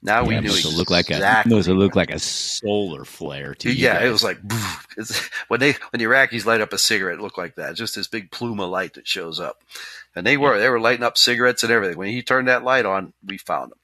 [0.00, 0.78] Now we Yeah, knew must have exactly.
[0.78, 1.20] looked like a
[1.66, 4.38] have looked like a solar flare to you yeah, it was like
[5.48, 7.74] when they when the Iraqis light up a cigarette, it looked like that.
[7.74, 9.62] Just this big plume of light that shows up,
[10.14, 11.98] and they were they were lighting up cigarettes and everything.
[11.98, 13.78] When he turned that light on, we found them.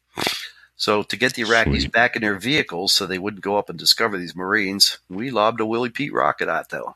[0.77, 1.93] So to get the Iraqis Sweet.
[1.93, 5.61] back in their vehicles, so they wouldn't go up and discover these Marines, we lobbed
[5.61, 6.95] a Willie Pete rocket at them.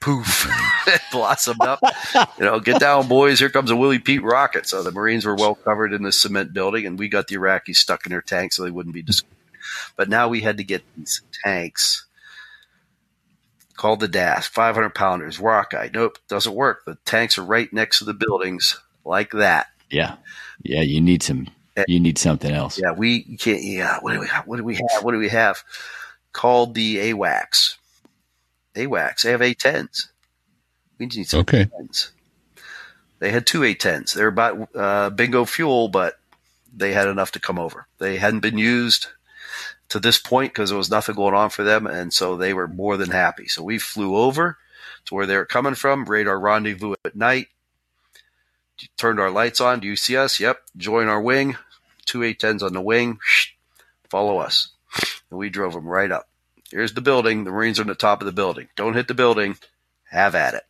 [0.00, 0.48] Poof!
[0.86, 1.80] it blossomed up.
[2.38, 3.38] You know, get down, boys.
[3.38, 4.66] Here comes a Willie Pete rocket.
[4.66, 7.76] So the Marines were well covered in the cement building, and we got the Iraqis
[7.76, 9.36] stuck in their tanks so they wouldn't be discovered.
[9.96, 12.06] But now we had to get these tanks
[13.76, 15.92] called the DAS, 500 pounders, rock Rockeye.
[15.92, 16.84] Nope, doesn't work.
[16.84, 19.68] The tanks are right next to the buildings like that.
[19.90, 20.16] yeah,
[20.62, 20.82] yeah.
[20.82, 21.48] You need some.
[21.88, 22.78] You need something else.
[22.78, 23.62] Yeah, we can't.
[23.62, 24.46] Yeah, what do we have?
[24.46, 25.02] What do we have?
[25.02, 25.62] What do we have?
[26.32, 27.76] Called the AWACS.
[28.74, 29.22] AWACS.
[29.22, 30.08] They have A10s.
[30.98, 31.64] We need some Okay.
[31.66, 32.10] A10s.
[33.18, 34.14] They had two A10s.
[34.14, 36.18] They're about uh, bingo fuel, but
[36.74, 37.86] they had enough to come over.
[37.98, 39.08] They hadn't been used
[39.90, 42.68] to this point because there was nothing going on for them, and so they were
[42.68, 43.46] more than happy.
[43.46, 44.58] So we flew over
[45.04, 47.48] to where they were coming from, radar rendezvous at night,
[48.96, 49.80] turned our lights on.
[49.80, 50.40] Do you see us?
[50.40, 50.60] Yep.
[50.76, 51.56] Join our wing.
[52.04, 53.18] Two A10s on the wing.
[54.10, 54.68] Follow us.
[55.30, 56.28] And we drove them right up.
[56.70, 57.44] Here's the building.
[57.44, 58.68] The Marines are on the top of the building.
[58.76, 59.56] Don't hit the building.
[60.10, 60.64] Have at it.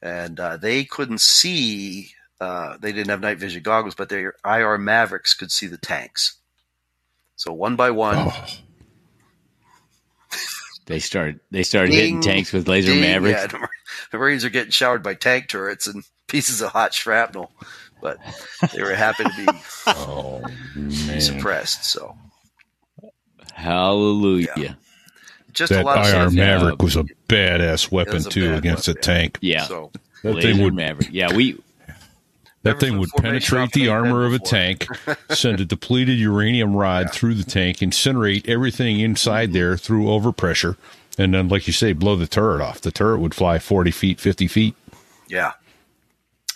[0.00, 2.10] And uh, they couldn't see.
[2.40, 6.36] Uh, they didn't have night vision goggles, but their IR Mavericks could see the tanks.
[7.36, 8.46] So one by one, Oh,
[10.86, 11.38] They started.
[11.52, 13.52] They started hitting tanks with laser ding, mavericks.
[13.52, 13.66] Yeah,
[14.10, 16.02] the Marines are getting showered by tank turrets and
[16.32, 17.52] pieces of hot shrapnel,
[18.00, 18.18] but
[18.72, 19.46] they were happy to be
[19.86, 20.42] oh
[21.20, 21.84] suppressed.
[21.84, 22.16] So
[23.52, 24.52] Hallelujah.
[24.56, 24.62] Yeah.
[24.62, 24.74] Yeah.
[25.52, 26.32] just a That lot of IR stuff.
[26.32, 29.38] Maverick was a badass weapon a too bad against weapon, a tank.
[29.66, 31.10] So That laser thing would maverick.
[31.12, 31.62] Yeah, we.
[32.62, 34.86] that thing would penetrate the armor of a tank,
[35.30, 39.54] send a depleted uranium rod through the tank, incinerate everything inside mm-hmm.
[39.54, 40.76] there through overpressure,
[41.18, 42.80] and then, like you say, blow the turret off.
[42.80, 44.74] The turret would fly forty feet, fifty feet.
[45.28, 45.52] yeah,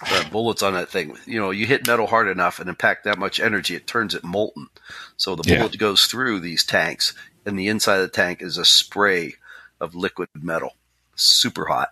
[0.00, 1.16] the bullets on that thing.
[1.26, 4.24] You know, you hit metal hard enough and impact that much energy, it turns it
[4.24, 4.68] molten.
[5.16, 5.58] So the Yeah.
[5.58, 9.34] bullet goes through these tanks, and the inside of the tank is a spray
[9.80, 10.74] of liquid metal,
[11.14, 11.90] super hot.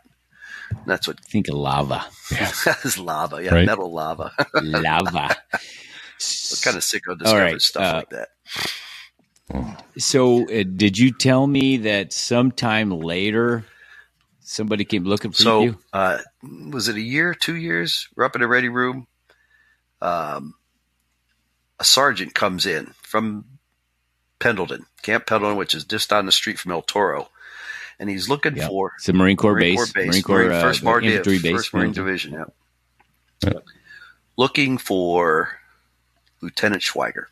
[0.71, 2.05] And that's what Think of lava.
[2.85, 3.43] is lava.
[3.43, 3.67] Yeah, Right.
[3.67, 4.33] metal lava.
[4.61, 5.37] lava.
[6.51, 8.29] What kind of sicko discovers right, stuff uh, like that?
[9.99, 13.65] So, uh, did you tell me that sometime later
[14.45, 15.79] somebody came looking for So, you?
[15.93, 16.19] uh,
[16.71, 18.09] was it a year, two years?
[18.15, 19.07] We're up in the ready room.
[20.01, 20.55] Um,
[21.81, 23.45] a sergeant comes in from
[24.39, 27.31] Pendleton, Camp Pendleton, which is just down the street from El Toro,
[27.99, 28.69] and he's looking Yep.
[28.69, 29.93] for It's a Marine Corps Marine base.
[29.93, 31.53] Corps base, Marine Corps uh, First Mar Div, infantry base.
[31.57, 32.05] First Marine Pendleton.
[32.05, 32.33] Division.
[32.35, 33.51] Yeah.
[33.53, 33.59] Yeah.
[34.37, 35.59] Looking for
[36.43, 37.25] Lieutenant Schweiger,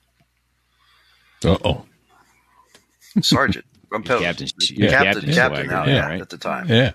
[1.45, 1.85] Uh oh.
[3.21, 6.21] sergeant from He's Pendleton, Captain- He's yeah, captain, Captain captain now, yeah, yeah, right.
[6.21, 6.69] at the time.
[6.69, 6.93] Yeah.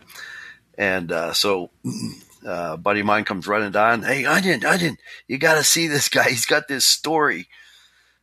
[0.78, 1.70] And uh, so
[2.46, 4.04] uh, a buddy of mine comes running down.
[4.04, 6.30] Hey, Onion, Onion, you got to see this guy.
[6.30, 7.48] He's got this story.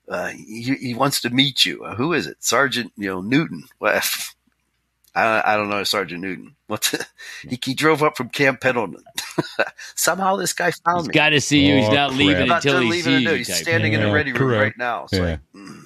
[0.09, 1.83] Uh, he, he wants to meet you.
[1.85, 2.37] Uh, who is it?
[2.45, 3.64] Sergeant, you know, Newton.
[3.81, 4.01] Well,
[5.14, 6.57] I, I don't know Sergeant Newton.
[6.66, 7.07] What's it?
[7.49, 9.03] He, he drove up from Camp Pendleton.
[9.95, 11.14] Somehow this guy found He's me.
[11.14, 11.77] got to see you.
[11.77, 12.18] He's Oh, not crap.
[12.18, 13.31] leaving About until to he leave sees you.
[13.31, 14.62] He's type standing in the Yeah, ready room correct.
[14.62, 15.05] right now.
[15.05, 15.20] It's Yeah.
[15.20, 15.84] like, mm,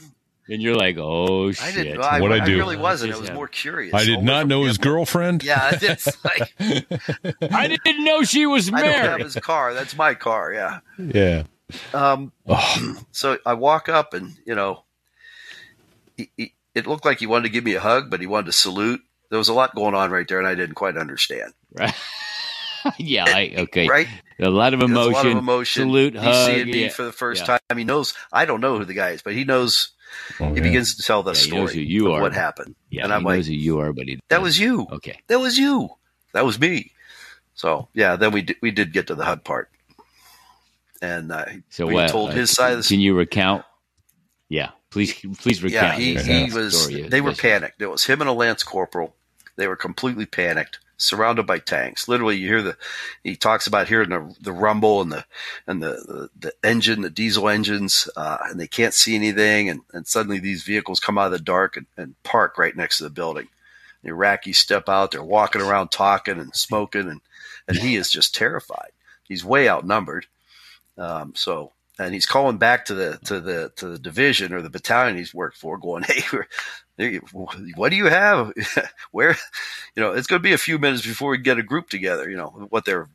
[0.48, 1.64] And you're like, oh shit.
[1.64, 2.02] I didn't.
[2.02, 2.56] I, What'd I I do?
[2.56, 3.14] really wasn't.
[3.14, 3.92] I was more curious.
[3.92, 5.44] I did not know his Camp- girlfriend.
[5.44, 6.54] Yeah, it's like
[7.52, 9.24] I didn't know she was I don't have married.
[9.24, 9.74] his car.
[9.74, 10.52] That's my car.
[10.52, 10.80] Yeah.
[10.98, 11.42] Yeah.
[11.92, 14.84] Um, Oh, so I walk up and, you know,
[16.16, 18.46] he, he, it looked like he wanted to give me a hug, but he wanted
[18.46, 19.00] to salute.
[19.30, 21.52] There was a lot going on right there, and I didn't quite understand.
[21.72, 21.94] Right.
[22.98, 23.24] yeah.
[23.26, 23.86] I, okay.
[23.86, 24.08] Right?
[24.40, 25.12] A lot of emotion.
[25.12, 25.82] a lot of emotion.
[25.82, 26.14] Salute.
[26.14, 26.46] He's hug.
[26.46, 26.88] seeing me yeah.
[26.88, 27.58] for the first yeah.
[27.68, 27.78] time.
[27.78, 29.90] He knows I don't know who the guy is, but he knows.
[30.40, 30.62] Oh, He yeah.
[30.62, 32.20] begins to tell the Yeah, story you of are.
[32.22, 32.74] what happened.
[32.90, 33.04] Yeah.
[33.04, 34.86] and he I'm knows like, who you are, but he that was you.
[34.92, 35.20] okay.
[35.28, 35.90] That was you.
[36.32, 36.92] That was me.
[37.54, 39.70] So yeah, then we did, we did get to the hug part,
[41.02, 43.64] and uh, So we told uh, his side of the Can you recount?
[44.48, 44.70] Yeah.
[44.90, 45.98] Please, please recount.
[45.98, 46.88] Yeah, he, he uh, was.
[46.88, 47.82] They were panicked.
[47.82, 49.14] It was him and a lance corporal.
[49.56, 50.78] They were completely panicked.
[50.98, 52.08] Surrounded by tanks.
[52.08, 52.76] Literally, you hear the
[53.24, 55.24] he talks about hearing the, the rumble and the
[55.66, 59.70] and the, the, the engine, the diesel engines, uh, and they can't see anything.
[59.70, 62.98] And, and suddenly these vehicles come out of the dark and, and park right next
[62.98, 63.48] to the building.
[64.02, 65.10] The Iraqis step out.
[65.10, 67.20] They're walking around talking and smoking, and
[67.66, 68.90] and he is just terrified.
[69.22, 70.26] He's way outnumbered.
[70.96, 74.70] Um, so and he's calling back to the to the to the division or the
[74.70, 76.04] battalion he's worked for, going,
[76.96, 77.20] "Hey,
[77.76, 78.52] what do you have?
[79.10, 79.36] Where,
[79.94, 82.30] you know, it's going to be a few minutes before we get a group together.
[82.30, 83.08] You know, what their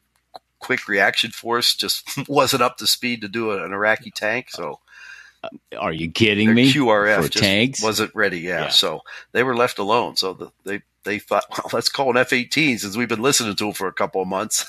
[0.59, 4.79] quick reaction force just wasn't up to speed to do an Iraqi tank, so."
[5.77, 6.71] Are you kidding me?
[6.71, 8.39] QRF For tanks wasn't ready.
[8.39, 8.61] Yeah.
[8.61, 8.69] Yeah.
[8.69, 9.01] so
[9.33, 10.15] they were left alone.
[10.15, 13.53] So the, they they thought, well, let's call an F eighteen since we've been listening
[13.53, 14.65] to them for a couple of months.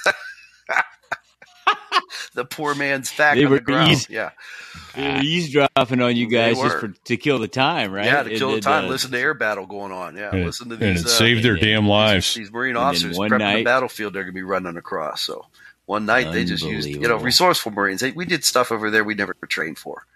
[2.35, 3.93] the poor man's back They on were the ground.
[3.93, 4.15] easy.
[4.15, 4.31] Yeah,
[4.95, 8.05] They were eavesdropping on you guys just for to kill the time, right?
[8.07, 8.85] yeah, to And kill the then, time.
[8.87, 10.17] uh, listen to air battle going on.
[10.17, 11.01] Yeah, And it, listen to and these.
[11.03, 12.35] it uh, saved their and- damn lives.
[12.35, 14.13] these Marine officers one prepping the battlefield.
[14.15, 15.21] They're going to be running across.
[15.23, 15.47] So
[15.87, 18.01] one night they just used, you know, resourceful Marines.
[18.01, 20.07] They, we did stuff over there we never trained for.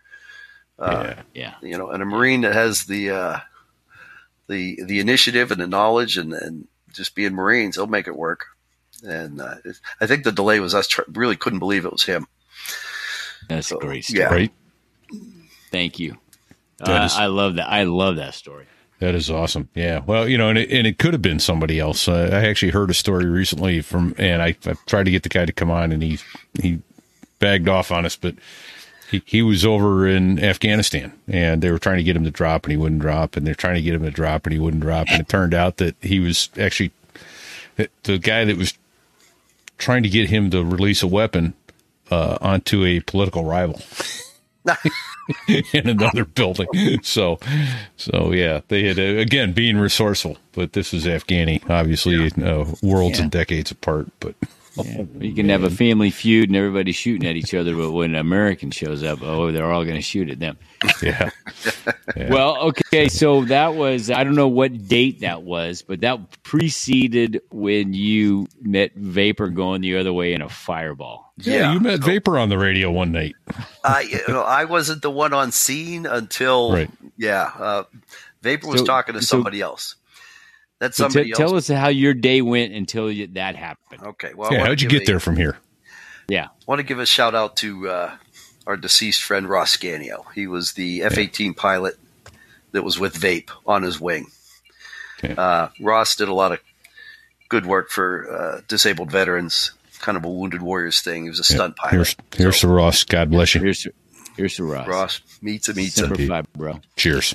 [0.78, 1.54] Uh, yeah.
[1.62, 3.38] Yeah, You know, and a Marine that has the uh,
[4.46, 8.46] the the initiative and the knowledge and and just being Marines, they'll make it work.
[9.06, 9.54] And uh,
[10.00, 12.26] I think the delay was us tr- really couldn't believe it was him.
[13.48, 14.50] that's So, a great story.
[15.10, 15.18] yeah.
[15.70, 16.16] Thank you.
[16.80, 17.68] Uh, is- I love that.
[17.70, 18.66] I love that story.
[19.00, 19.68] That is awesome.
[19.76, 20.00] Yeah.
[20.04, 22.08] Well, you know, and it, and it could have been somebody else.
[22.08, 25.28] Uh, I actually heard a story recently from, and I, I tried to get the
[25.28, 26.18] guy to come on, and he
[26.60, 26.80] he
[27.38, 28.34] bagged off on us, but
[29.08, 32.64] he, he was over in Afghanistan, and they were trying to get him to drop,
[32.64, 34.82] and he wouldn't drop, and they're trying to get him to drop, and he wouldn't
[34.82, 36.90] drop, and it turned out that he was actually
[38.02, 38.76] the guy that was
[39.78, 41.54] trying to get him to release a weapon
[42.10, 43.80] uh, onto a political rival.
[45.48, 46.66] in another building.
[47.02, 47.38] So,
[47.96, 53.18] so yeah, they had uh, again being resourceful, but this is Afghani, obviously, uh, worlds
[53.18, 53.22] Yeah.
[53.24, 54.08] and decades apart.
[54.20, 54.34] But
[54.76, 55.02] Yeah.
[55.20, 58.20] You can have a family feud and everybody's shooting at each other, but when an
[58.20, 60.56] American shows up, oh, they're all going to shoot at them.
[61.02, 61.30] yeah,
[62.16, 67.40] Well, okay, so that was I don't know what date that was, but that preceded
[67.50, 71.32] when you met Vapor going the other way in a fireball.
[71.38, 73.34] yeah, you met Vapor on the radio one night.
[73.84, 76.90] I you know, I wasn't the one on scene until Right.
[77.16, 77.50] yeah.
[77.58, 77.82] Uh,
[78.42, 79.96] Vapor was So- talking to so- somebody else.
[80.80, 84.02] That So somebody t- tell us how your day went until you, that happened.
[84.02, 85.58] Okay, well, Yeah, how'd you get a- there from here?
[86.28, 86.48] Yeah.
[86.66, 88.16] want to give a shout out to uh,
[88.66, 90.26] our deceased friend Ross Scannio.
[90.34, 91.96] He was the F 18 pilot
[92.72, 94.26] that was with Vape on his wing.
[95.24, 95.34] Okay.
[95.36, 96.60] Uh, Ross did a lot of
[97.48, 101.24] good work for uh, disabled veterans, kind of a wounded warriors thing.
[101.24, 101.94] He was a stunt pilot.
[101.94, 103.02] Here's here's So, the Ross.
[103.04, 103.62] God bless you.
[103.62, 103.86] Here's
[104.36, 104.86] here's the Ross.
[104.86, 106.06] Ross meets a meets a.
[106.14, 106.80] Semper bro.
[106.94, 107.34] Cheers.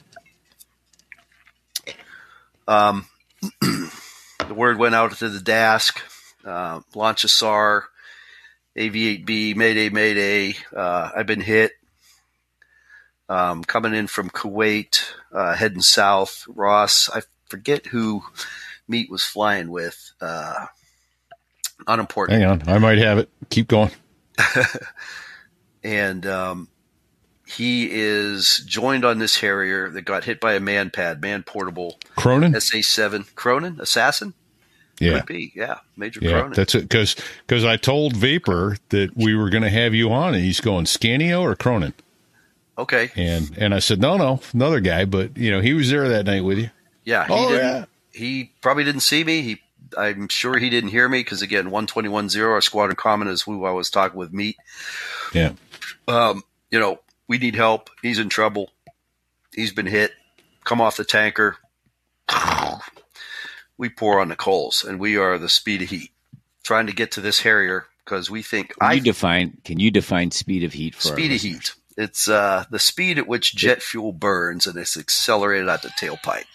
[2.68, 3.06] Um,
[3.62, 6.00] the word went out to the DASC,
[6.46, 7.86] uh, launch a SAR,
[8.78, 10.56] AV8B, Mayday, Mayday.
[10.76, 11.72] Uh, I've been hit.
[13.30, 16.46] Um, coming in from Kuwait, uh, heading south.
[16.48, 18.24] Ross, I forget who
[18.88, 20.12] Meat was flying with.
[20.20, 20.68] Uh,
[21.88, 22.41] unimportant.
[22.41, 23.30] Hang on, I might have it.
[23.50, 23.91] Keep going.
[25.84, 26.68] and um,
[27.56, 32.54] he is joined on this Harrier that got hit by a MANPAD, man portable Cronin.
[32.54, 34.34] SA7 Cronin assassin.
[34.99, 36.54] Yeah, Could be, yeah, Major yeah, Cronin.
[36.54, 36.84] that's it.
[36.84, 37.16] Because
[37.47, 40.86] because I told Vapor that we were going to have you on, and he's going
[40.86, 41.93] Scannio or Cronin,
[42.78, 45.06] okay, and and I said no, no, another guy.
[45.06, 46.70] But you know, he was there that night with you.
[47.04, 47.86] yeah, he Oh, yeah.
[48.12, 49.41] He probably didn't see me.
[49.41, 49.62] He,
[49.97, 53.28] I'm sure he didn't hear me because again, one twenty one zero, our squadron common
[53.28, 54.32] is who I was talking with.
[54.32, 54.56] Meat.
[55.34, 55.54] Yeah,
[56.08, 57.89] Um, you know, we need help.
[58.01, 58.69] He's in trouble.
[59.53, 60.11] He's been hit.
[60.63, 61.57] Come off the tanker.
[63.78, 66.11] We pour on the coals, and we are the speed of heat,
[66.63, 69.91] trying to get to this Harrier because we think Can I you define can you
[69.91, 71.41] define speed of heat for speed of listeners?
[71.53, 71.76] heat.
[71.97, 76.45] It's uh, the speed at which jet fuel burns, and it's accelerated out the tailpipe.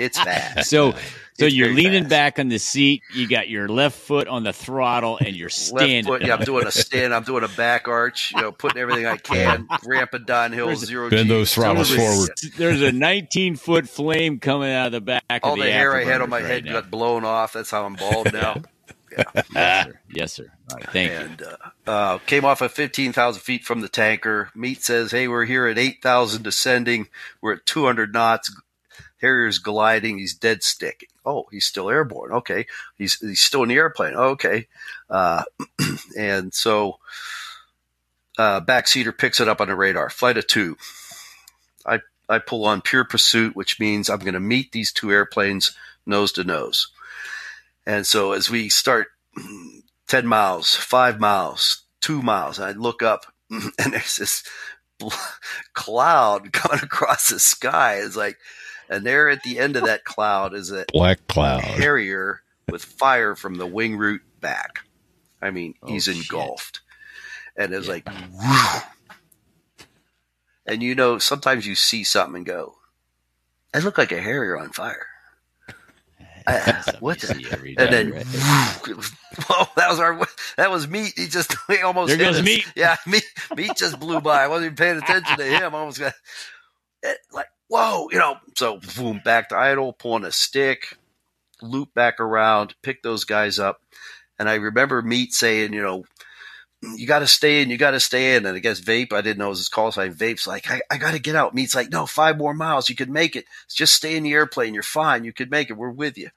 [0.00, 0.64] It's bad.
[0.64, 0.92] So
[1.36, 2.10] so It's you're leaning fast.
[2.10, 6.04] back on the seat, you got your left foot on the throttle and you're standing.
[6.04, 7.12] foot, yeah, I'm doing a stand.
[7.12, 8.32] I'm doing a back arch.
[8.36, 11.10] You know, putting everything I can, ramping downhill, There's zero.
[11.10, 11.28] bend G.
[11.28, 12.30] those throttles There's a- forward.
[12.56, 15.40] There's a 19 foot flame coming out of the back.
[15.42, 16.72] All of the the hair I had on my right head now.
[16.74, 17.52] got blown off.
[17.52, 18.62] That's how I'm bald now.
[19.16, 20.00] Yes, sir.
[20.12, 20.46] Yes, sir.
[20.72, 21.16] All right, thank you.
[21.18, 21.42] and
[21.86, 24.50] uh, uh, came off at 15,000 feet from the tanker.
[24.56, 27.06] Meat says, "Hey, we're here at 8,000 descending.
[27.40, 28.52] We're at 200 knots.
[29.20, 30.18] Harrier's gliding.
[30.18, 31.08] He's dead sticking.
[31.24, 32.32] Oh, he's still airborne.
[32.32, 34.14] Okay, he's he's still in the airplane.
[34.14, 34.68] Okay,
[35.08, 35.44] uh,
[36.18, 36.98] and so
[38.38, 40.10] uh, backseater picks it up on the radar.
[40.10, 40.76] Flight of two.
[41.86, 45.76] I I pull on pure pursuit, which means I'm going to meet these two airplanes
[46.06, 46.88] nose to nose."
[47.86, 49.08] And so as we start
[50.08, 54.44] 10 miles, five miles, two miles, I look up and there's this
[55.74, 57.96] cloud coming across the sky.
[57.96, 58.38] It's like,
[58.88, 61.62] and there at the end of that cloud is a Black cloud.
[61.62, 64.80] Harrier with fire from the wing root back.
[65.42, 66.16] I mean, Oh, he's shit.
[66.16, 66.80] engulfed.
[67.56, 68.80] And it's like, whew.
[70.66, 72.76] and you know, sometimes you see something and go,
[73.74, 75.06] I look like a Harrier on fire.
[76.46, 77.26] I- what the?
[77.28, 78.24] See every day, And then, right?
[78.86, 80.18] whoa, that was our,
[80.56, 81.12] that was meat.
[81.16, 82.44] He just, he almost There goes us.
[82.44, 82.66] Meat.
[82.74, 83.24] Yeah, meat,
[83.56, 84.42] meat just blew by.
[84.44, 85.74] I wasn't even paying attention to him.
[85.74, 86.12] I almost got,
[87.02, 90.96] it, like, whoa, you know, so boom, back to idle, pulling a stick,
[91.62, 93.80] loop back around, pick those guys up.
[94.38, 96.04] And I remember Meat saying, you know,
[96.96, 98.44] you got to stay in, you got to stay in.
[98.44, 100.14] And I guess Vape, I didn't know it was his call sign.
[100.14, 101.54] Vape's like, I, I got to get out.
[101.54, 102.88] Meat's like, no, five more miles.
[102.88, 103.46] You could make it.
[103.68, 104.74] Just stay in the airplane.
[104.74, 105.24] You're fine.
[105.24, 105.76] You could make it.
[105.76, 106.30] We're with you.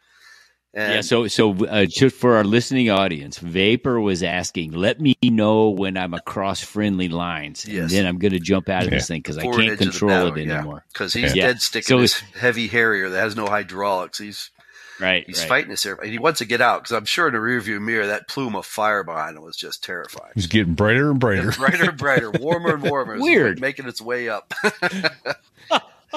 [0.74, 5.16] And yeah, so so uh, just for our listening audience, Vapor was asking, "Let me
[5.24, 7.92] know when I'm across friendly lines, and Yes.
[7.92, 9.86] then I'm going to jump out of this thing because I can't edge of the
[9.86, 11.48] control battle, it anymore." Because he's Yeah.
[11.48, 14.20] dead sticking So this heavy Harrier that has no hydraulics.
[14.20, 14.52] He's
[15.00, 15.48] Right, he's right.
[15.48, 16.12] fighting this airplane.
[16.12, 18.66] He wants to get out because I'm sure in the rearview mirror that plume of
[18.66, 20.32] fire behind him was just terrifying.
[20.34, 21.52] He's getting brighter and brighter.
[21.52, 23.14] brighter and brighter, warmer and warmer.
[23.14, 23.62] It's Weird.
[23.62, 24.54] making its way up.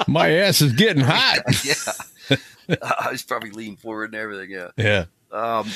[0.07, 1.39] My ass is getting hot.
[1.65, 2.35] yeah,
[2.81, 4.51] I was probably leaning forward and everything.
[4.51, 4.69] Yeah.
[4.77, 5.05] Yeah.
[5.31, 5.69] Um,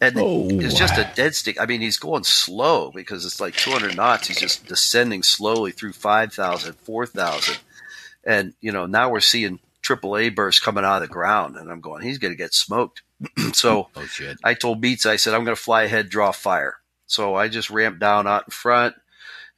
[0.00, 1.60] and Oh, it's just a dead stick.
[1.60, 4.28] I mean, he's going slow because it's like 200 knots.
[4.28, 7.58] He's just descending slowly through 5,000, 4,000.
[8.24, 11.56] And, you know, now we're seeing AAA bursts coming out of the ground.
[11.56, 13.02] And I'm going, he's going to get smoked.
[13.52, 14.38] so Oh shit!
[14.44, 16.76] I told Beats, I said, I'm going to fly ahead, draw fire.
[17.06, 18.94] So I just ramped down out in front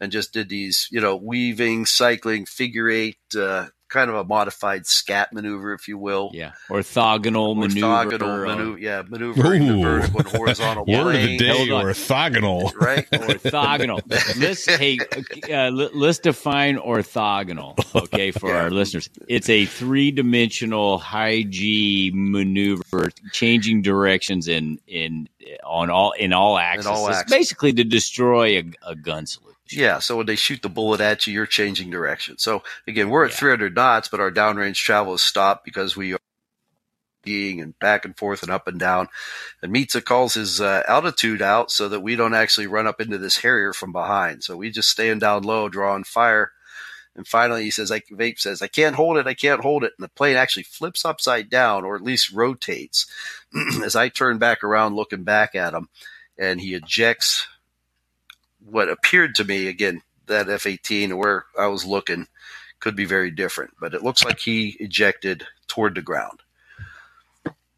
[0.01, 4.87] and just did these, you know, weaving, cycling, figure eight, uh, kind of a modified
[4.87, 6.31] scat maneuver, if you will.
[6.33, 7.87] Yeah, orthogonal maneuver.
[7.87, 9.83] Orthogonal uh, maneuver, yeah, maneuvering the Ooh.
[9.83, 12.75] vertical and horizontal Word of the day, orthogonal.
[12.81, 13.09] right?
[13.13, 14.01] orthogonal.
[14.41, 14.99] let's hey,
[15.53, 18.63] uh, let- let's define orthogonal, okay, for Yeah.
[18.63, 19.11] our listeners.
[19.29, 25.29] It's a three-dimensional high G maneuver, changing directions in in
[25.65, 26.87] on all in all axes.
[26.87, 27.31] all It's axes.
[27.37, 29.52] basically to destroy a, a gun solution.
[29.73, 32.39] Yeah, so when they shoot the bullet at you, you're changing direction.
[32.39, 33.37] So again, we're at Yeah.
[33.39, 36.19] 300 knots, but our downrange travel is stopped because we are
[37.23, 39.09] skiing and back and forth and up and down.
[39.63, 43.19] And Mitza calls his uh, altitude out so that we don't actually run up into
[43.19, 44.45] this Harrier from behind.
[44.45, 46.53] So we just stand down low, drawing fire.
[47.15, 49.93] And finally, he says, "I vape says I can't hold it, I can't hold it."
[49.99, 53.07] And the plane actually flips upside down, or at least rotates.
[53.85, 55.91] As I turn back around, looking back at him,
[56.39, 57.47] and he ejects
[58.65, 62.27] what appeared to me again that F-18 where I was looking
[62.81, 66.41] could be very different, but it looks like he ejected toward the ground.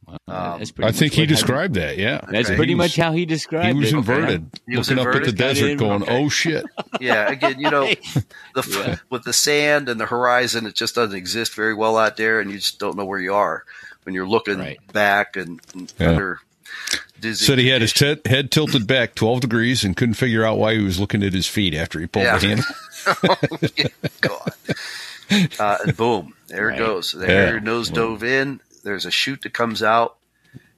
[0.06, 1.96] Well, Um, I think he what- how described that.
[1.96, 2.20] Yeah.
[2.28, 2.56] That's Okay.
[2.56, 3.96] pretty was- much how he described He was it.
[3.96, 5.74] inverted, He was looking up at the desert, Okay.
[5.76, 6.64] going, "Oh shit!"
[7.00, 7.86] Yeah, again, you know,
[8.54, 8.96] the Yeah.
[9.10, 12.50] with the sand and the horizon, it just doesn't exist very well out there, and
[12.50, 13.64] you just don't know where you are
[14.04, 14.78] when you're looking Right.
[14.92, 16.10] back and, and Yeah.
[16.10, 16.40] under.
[17.24, 18.22] Dizzy Said he had his conditions.
[18.24, 21.32] te- head tilted back 12 degrees and couldn't figure out why he was looking at
[21.32, 22.38] his feet after he pulled Yeah.
[22.38, 23.90] the handle.
[24.20, 24.52] God.
[25.58, 26.76] Uh, and boom, there Right.
[26.76, 27.12] it goes.
[27.12, 27.32] The Yeah.
[27.32, 28.60] Harrier nose dove in.
[28.82, 30.16] There's a chute that comes out,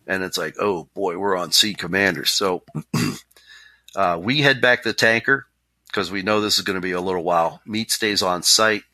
[0.07, 2.31] and it's like, oh boy, we're on scene commanders.
[2.31, 2.63] So
[3.97, 5.47] uh, we head back to the tanker
[5.89, 7.61] because we know this is going to be a little while.
[7.67, 8.85] Meat stays on site.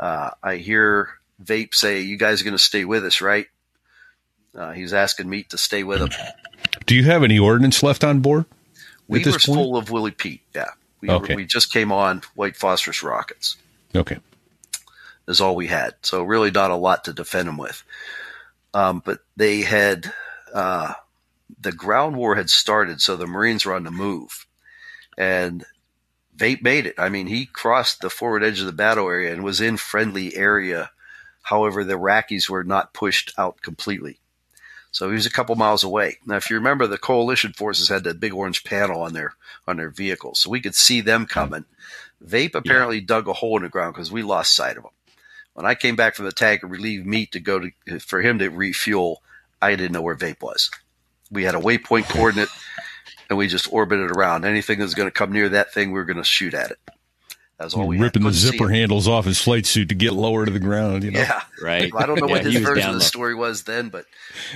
[0.00, 1.10] Uh, I hear
[1.42, 3.46] Vape say, "You guys are going to stay with us, right?"
[4.54, 6.10] Uh, he's asking Meat to stay with him.
[6.86, 8.44] Do you have any ordnance left on board?
[9.08, 9.42] We were point?
[9.42, 10.42] full of Willie Pete.
[10.54, 11.34] Yeah, we, Okay.
[11.36, 13.56] we just came on white phosphorus rockets.
[13.94, 14.18] Okay.
[15.28, 15.94] is all we had.
[16.02, 17.82] So really not a lot to defend them with.
[18.74, 20.12] Um, but they had
[20.54, 20.94] uh,
[21.60, 24.46] the ground war had started, so the Marines were on the move,
[25.18, 25.64] and
[26.36, 26.94] Vape made it.
[26.98, 30.34] I mean, he crossed the forward edge of the battle area and was in friendly
[30.34, 30.90] area.
[31.42, 34.18] However, the Iraqis were not pushed out completely.
[34.92, 36.18] So he was a couple miles away.
[36.26, 39.34] Now, if you remember, the coalition forces had that big orange panel on their
[39.66, 41.64] on their vehicles, so we could see them coming.
[42.24, 44.90] Vape apparently dug a hole in the ground because we lost sight of him.
[45.54, 48.38] When I came back from the tank and relieved meat to go to for him
[48.38, 49.22] to refuel,
[49.60, 50.70] I didn't know where Vape was.
[51.30, 52.50] We had a waypoint coordinate,
[53.28, 54.44] and we just orbited around.
[54.44, 56.70] Anything that was going to come near that thing, we were going to shoot at
[56.70, 56.78] it.
[57.62, 58.02] That's all we had.
[58.04, 61.04] ripping the zipper handles off his flight suit to get lower to the ground.
[61.04, 61.20] You know.
[61.20, 61.90] Yeah, Right.
[61.96, 62.98] I don't know what his version of the low.
[62.98, 64.04] story was then, but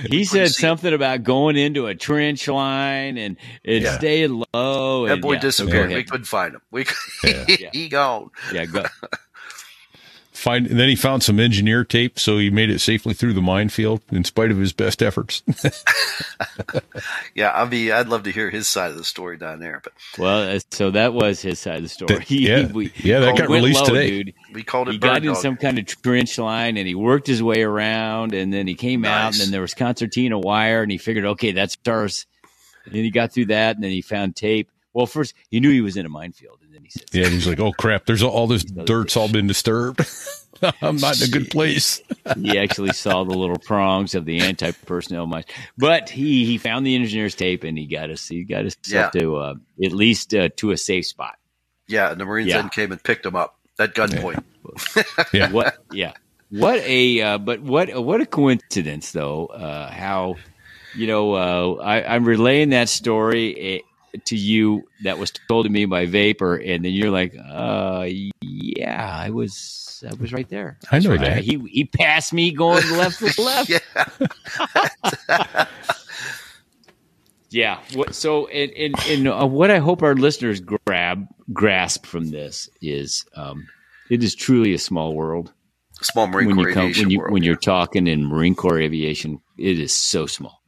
[0.09, 3.97] He said see something about going into a trench line and, and Yeah.
[3.97, 5.07] staying low.
[5.07, 5.89] that and, boy yeah, so disappeared.
[5.91, 6.61] we couldn't find him.
[6.71, 6.85] We
[7.23, 7.45] Yeah.
[7.59, 7.69] Yeah.
[7.73, 8.29] he gone.
[8.53, 8.83] Yeah, go.
[10.37, 10.67] Find.
[10.67, 14.01] And then he found some engineer tape, so he made it safely through the minefield
[14.11, 15.43] in spite of his best efforts.
[17.35, 17.91] Yeah, I'd be.
[17.91, 20.91] I'd love to hear his side of the story down there, but Well, uh, so
[20.91, 22.15] that was his side of the story.
[22.15, 22.67] That- yeah.
[22.71, 24.23] we- Yeah, that got released low, today.
[24.23, 24.33] Dude.
[24.53, 27.27] we called it He bird got in some kind of trench line and he worked
[27.27, 30.91] his way around and then he came out and then there was concertina wire and
[30.91, 32.25] he figured, okay, that's ours.
[32.85, 34.69] And then he got through that and then he found tape.
[34.93, 37.47] Well, first he knew he was in a minefield and then he said, yeah, he's
[37.47, 38.05] like, "Oh crap!
[38.05, 40.01] There's all, all this dirt's all been disturbed.
[40.81, 42.01] I'm not in a good place."
[42.41, 45.45] he actually saw the little prongs of the anti-personnel mines.
[45.77, 49.09] But he he found the engineer's tape and he got us he got us Yeah.
[49.11, 51.37] to uh, at least uh, to a safe spot.
[51.87, 52.57] yeah, and the Marines Yeah.
[52.61, 54.43] then came and picked him up at gunpoint.
[55.33, 55.77] Yeah, What?
[55.91, 56.13] Yeah.
[56.49, 59.47] What a uh, but what what a coincidence though.
[59.47, 60.35] Uh, how
[60.95, 63.79] you know uh, I, I'm relaying that story eh,
[64.25, 68.07] to you that was told to me by Vapor, and then you're like, uh,
[68.41, 70.77] yeah, I was I was right there.
[70.91, 71.21] I know Right.
[71.21, 71.43] that.
[71.43, 73.69] He he passed me going left with left.
[73.69, 75.65] Yeah,
[77.49, 77.79] Yeah.
[77.93, 82.69] What, so, and, and, and uh, what I hope our listeners grab grasp from this
[82.81, 83.67] is, um,
[84.09, 85.53] it is truly a small world.
[86.01, 87.33] small Marine when Corps you come aviation when you world.
[87.33, 90.61] when you're talking in Marine Corps aviation, it is so small.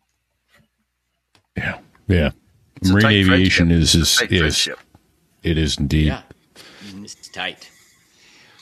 [1.57, 2.31] yeah, yeah.
[2.81, 3.81] It's a Marine tight aviation friendship.
[3.83, 4.69] is It's is, tight is
[5.43, 6.07] it is indeed.
[6.07, 6.21] Yeah,
[7.01, 7.69] it's tight.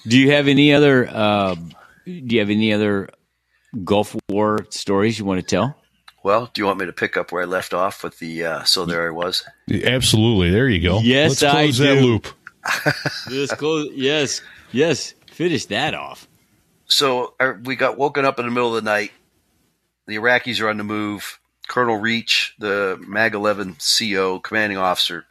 [0.07, 1.07] Do you have any other?
[1.09, 1.55] Uh,
[2.05, 3.09] do you have any other
[3.83, 5.75] Gulf War stories you want to tell?
[6.23, 8.45] Well, do you want me to pick up where I left off with the?
[8.45, 9.43] Uh, so there I was.
[9.83, 10.51] Absolutely.
[10.51, 10.99] There you go.
[10.99, 12.01] Yes, Let's I close that do.
[12.01, 12.27] loop.
[13.31, 14.41] Yes, close, yes,
[14.73, 15.13] yes.
[15.31, 16.27] Finish that off.
[16.85, 19.11] So I, we got woken up in the middle of the night.
[20.05, 21.39] The Iraqis are on the move.
[21.67, 25.25] Colonel Rietsch, the Mag 11 CO, commanding officer.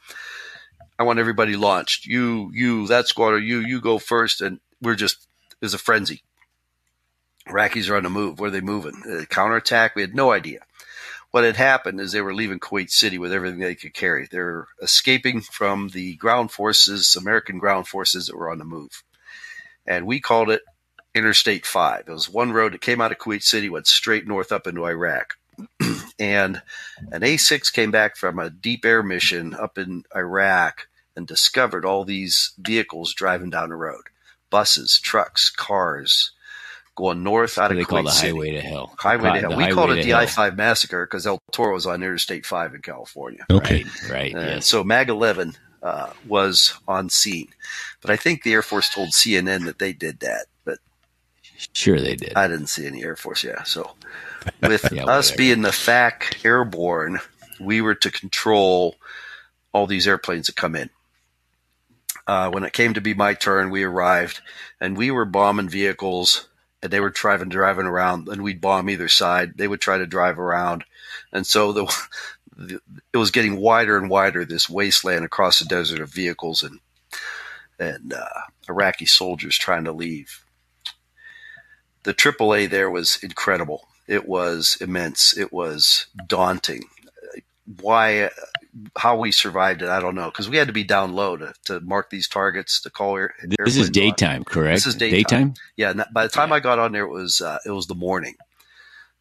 [0.98, 2.06] I want everybody launched.
[2.06, 4.40] You, you, that squadron, you, you go first.
[4.40, 5.26] And we're just,
[5.60, 6.22] there's a frenzy.
[7.48, 8.40] Iraqis are on the move.
[8.40, 9.02] Where are they moving?
[9.08, 9.94] Uh, counterattack?
[9.94, 10.60] We had no idea.
[11.30, 14.26] What had happened is they were leaving Kuwait City with everything they could carry.
[14.30, 19.02] They're escaping from the ground forces, American ground forces that were on the move.
[19.86, 20.62] And we called it
[21.14, 22.04] Interstate 5.
[22.08, 24.86] It was one road that came out of Kuwait City, went straight north up into
[24.86, 25.36] Iraq.
[26.18, 26.62] And
[27.12, 32.04] an A6 came back from a deep air mission up in Iraq and discovered all
[32.04, 34.02] these vehicles driving down the road
[34.50, 36.30] buses, trucks, cars
[36.94, 38.32] going north out What of they call Kuwait the City.
[38.32, 38.94] highway to hell.
[38.98, 39.58] Highway to The hell.
[39.58, 40.14] We called it the.
[40.14, 43.44] I 5 massacre because El Toro was on Interstate 5 in California.
[43.50, 43.84] Okay.
[44.04, 44.34] Right, right.
[44.34, 44.66] And yes.
[44.66, 47.48] So Mag 11 uh, was on scene.
[48.00, 50.46] But I think the Air Force told CNN that they did that.
[50.64, 50.78] But
[51.72, 52.34] Sure, they did.
[52.34, 53.62] I didn't see any Air Force, yeah.
[53.64, 53.94] So
[54.62, 55.36] with Yeah, us whatever.
[55.36, 57.20] being the FAC airborne,
[57.60, 58.96] we were to control
[59.72, 60.90] all these airplanes that come in.
[62.26, 64.40] Uh, when it came to be my turn, we arrived
[64.80, 66.48] and we were bombing vehicles
[66.82, 69.56] and they were driving, driving around and we'd bomb either side.
[69.58, 70.84] They would try to drive around.
[71.32, 72.08] And so the,
[72.56, 72.80] the
[73.12, 76.80] it was getting wider and wider, this wasteland across the desert of vehicles and,
[77.78, 80.40] and, uh, Iraqi soldiers trying to leave
[82.04, 83.85] the AAA there was incredible.
[84.08, 85.36] It was immense.
[85.36, 86.84] It was daunting.
[87.80, 88.30] Why,
[88.96, 91.52] how we survived it, I don't know, because we had to be down low to,
[91.64, 93.34] to mark these targets to call air.
[93.42, 93.92] This is airplanes on.
[93.92, 94.76] daytime, correct?
[94.76, 95.54] This is daytime.
[95.76, 97.96] Yeah, and by the time I got on there, it was uh, it was the
[97.96, 98.36] morning.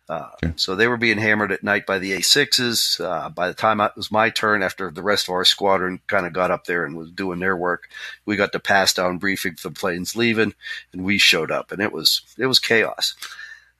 [0.07, 0.53] Uh, Okay.
[0.57, 2.99] So they were being hammered at night by the A6s.
[3.03, 6.27] Uh, by the time it was my turn, after the rest of our squadron kind
[6.27, 7.89] of got up there and was doing their work,
[8.25, 10.53] we got the pass down briefing for the planes leaving,
[10.93, 13.15] and we showed up, and it was it was chaos.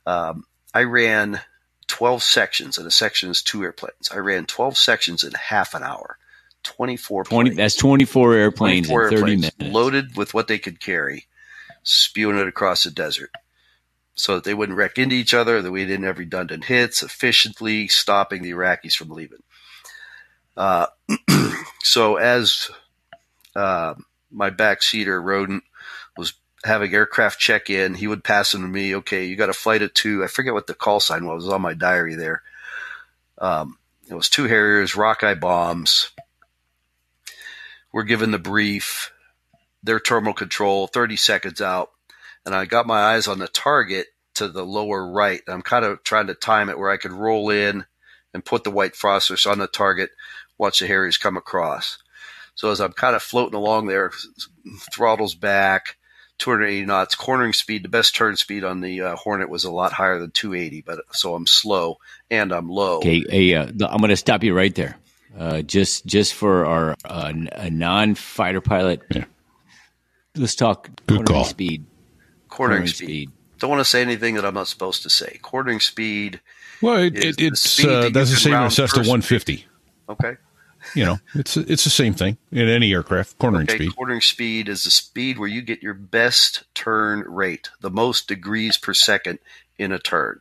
[0.08, 0.46] Um,
[0.76, 1.40] I ran
[1.88, 4.12] 12 sections, and a section is two airplanes.
[4.14, 6.18] I ran 12 sections in half an hour,
[6.64, 7.58] 24 20, planes.
[7.58, 9.74] that's 24 airplanes 24 in 30 airplanes minutes.
[9.74, 11.28] loaded with what they could carry,
[11.84, 13.32] spewing it across the desert
[14.16, 17.88] so that they wouldn't wreck into each other, that we didn't have redundant hits, efficiently
[17.88, 19.44] stopping the Iraqis from leaving.
[20.58, 20.88] Uh,
[21.84, 22.70] so as
[23.56, 23.94] uh,
[24.30, 25.64] my backseater rodent
[26.66, 28.96] having aircraft check in, he would pass them to me.
[28.96, 30.24] Okay, you got a flight of two.
[30.24, 31.46] I forget what the call sign was.
[31.46, 32.42] Was on my diary there.
[33.38, 33.78] Um,
[34.10, 36.12] it was two Harriers, Rockeye bombs.
[37.92, 39.12] We're given the brief.
[39.84, 41.92] Their terminal control, 30 seconds out.
[42.46, 45.42] And I got my eyes on the target to the lower right.
[45.48, 47.86] I'm kind of trying to time it where I could roll in
[48.34, 50.10] and put the white phosphorus on the target,
[50.58, 52.00] watch the Harriers come across.
[52.56, 54.12] So as I'm kind of floating along there,
[54.92, 55.98] throttles back,
[56.38, 57.84] 280 knots, cornering speed.
[57.84, 61.00] The best turn speed on the uh, Hornet was a lot higher than 280, but
[61.12, 61.98] so I'm slow
[62.30, 62.98] and I'm low.
[62.98, 64.98] Okay, hey, uh, I'm going to stop you right there.
[65.38, 69.26] Uh, just just for our uh, n- a non-fighter pilot, Yeah.
[70.36, 71.44] let's talk Good cornering call.
[71.44, 71.86] speed.
[72.50, 73.32] Quartering, Cornering speed.
[73.60, 75.40] Don't want to say anything that I'm not supposed to say.
[75.42, 76.40] Cornering speed.
[76.82, 79.10] Well, it, Is it, the it's speed uh, you that's the same as Cessna first.
[79.10, 79.66] 150.
[80.10, 80.36] Okay.
[80.94, 83.38] You know, it's it's the same thing in any aircraft.
[83.40, 83.96] Cornering Okay, speed.
[83.96, 88.78] Cornering speed is the speed where you get your best turn rate, the most degrees
[88.78, 89.40] per second
[89.78, 90.40] in a turn.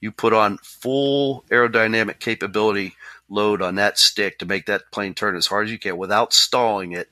[0.00, 2.94] You put on full aerodynamic capability
[3.28, 6.32] load on that stick to make that plane turn as hard as you can without
[6.32, 7.08] stalling it.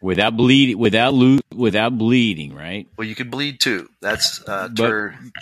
[0.00, 2.86] without bleeding, without lo- without bleeding, right?
[2.96, 3.88] Well, you can bleed too.
[4.00, 5.32] That's uh, But- turn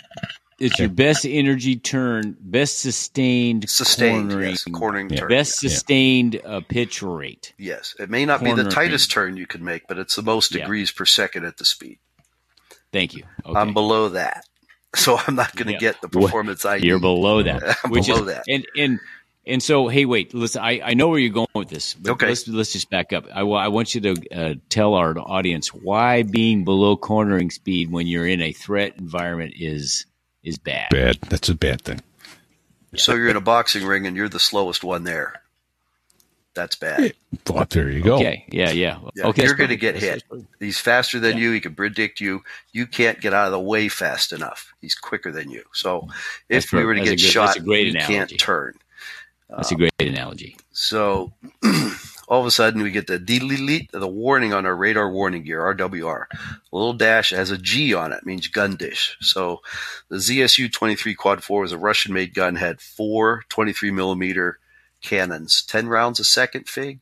[0.59, 4.29] It's your best energy turn, best sustained, sustained.
[4.31, 5.19] cornering, Yes, cornering Yeah.
[5.19, 5.29] turn.
[5.29, 5.69] best Yeah.
[5.69, 7.53] sustained uh, pitch rate.
[7.57, 10.51] Yes, it may not be the tightest turn you can make, but it's the most
[10.53, 10.59] Yeah.
[10.59, 11.99] degrees per second at the speed.
[12.93, 13.23] Thank you.
[13.45, 13.59] Okay.
[13.59, 14.45] I'm below that,
[14.95, 15.79] so I'm not going to Yeah.
[15.79, 17.01] get the performance I You're need.
[17.01, 18.43] below that, I'm which below is that.
[18.47, 18.99] and and
[19.45, 20.61] and so hey, wait, listen.
[20.61, 22.27] I, I know where you're going with this, but Okay.
[22.29, 23.25] let's let's just back up.
[23.33, 28.07] I, I want you to uh, tell our audience why being below cornering speed when
[28.07, 30.05] you're in a threat environment is
[30.45, 30.89] is bad.
[30.91, 31.17] Bad.
[31.29, 32.01] That's a bad thing.
[32.97, 35.41] So you're in a boxing ring and you're the slowest one there.
[36.53, 37.11] That's bad.
[37.49, 38.15] Well, there you go.
[38.15, 38.45] Okay.
[38.49, 38.71] Yeah.
[38.71, 38.99] Yeah.
[39.15, 39.43] Yeah, okay.
[39.43, 40.23] you're going to get hit.
[40.61, 41.51] He's faster than you.
[41.51, 42.41] He can predict you.
[42.71, 44.73] You can't get out of the way fast enough.
[44.79, 45.63] He's quicker than you.
[45.73, 46.07] So
[46.47, 47.99] That's if we per- were to that's get good- shot, that's you analogy.
[48.13, 48.75] can't turn.
[49.49, 50.55] That's a uh, great analogy.
[50.71, 51.33] So
[52.27, 55.61] all of a sudden we get the delete the warning on our radar warning gear,
[55.75, 56.25] RWR.
[56.31, 59.17] A little dash has a G on it, means gun dish.
[59.21, 59.61] So
[60.09, 64.59] the ZSU 23 Quad 4 was a Russian made gun, had four 23 millimeter
[65.01, 66.99] cannons, 10 rounds a second, Fig.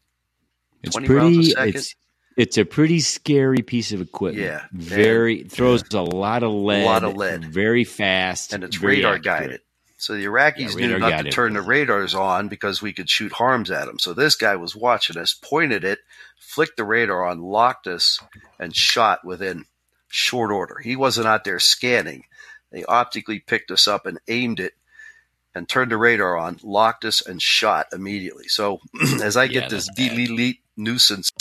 [0.84, 1.52] It's 20 rounds a pretty.
[1.52, 1.76] second?
[1.76, 1.96] It's
[2.36, 4.44] it's a pretty scary piece of equipment.
[4.44, 4.66] Yeah.
[4.72, 6.84] Very throws a lot of lead.
[6.84, 7.46] A lot of lead.
[7.46, 8.54] Very fast.
[8.54, 9.24] and it's radar accurate.
[9.24, 9.62] guided.
[10.04, 11.34] So the Iraqis Yeah, knew not to guided.
[11.34, 14.00] turn the radars on because we could shoot HARMs at them.
[14.00, 16.00] So this guy was watching us, pointed it,
[16.38, 18.20] flicked the radar on, locked us,
[18.60, 19.66] and shot within
[20.10, 20.78] short order.
[20.84, 22.26] He wasn't out there scanning.
[22.72, 24.74] They optically picked us up and aimed it
[25.56, 28.50] and turned the radar on, locked us, and shot immediately.
[28.50, 28.82] So
[29.24, 30.28] as I Yeah, get this that's bad.
[30.28, 31.32] delete nuisance,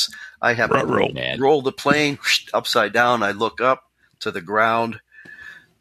[0.41, 1.11] I have to roll,
[1.41, 2.19] roll the plane
[2.55, 3.25] upside down.
[3.25, 3.85] I look up
[4.21, 5.01] to the ground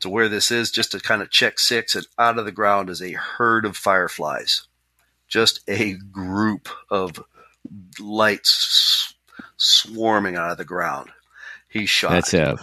[0.02, 2.90] to where this is just to kind of check six, and out of the ground
[2.90, 4.68] is a herd of fireflies.
[5.28, 7.24] Just a group of
[8.00, 9.14] lights
[9.58, 11.10] swarming out of the ground.
[11.70, 12.12] He shot.
[12.12, 12.58] That's a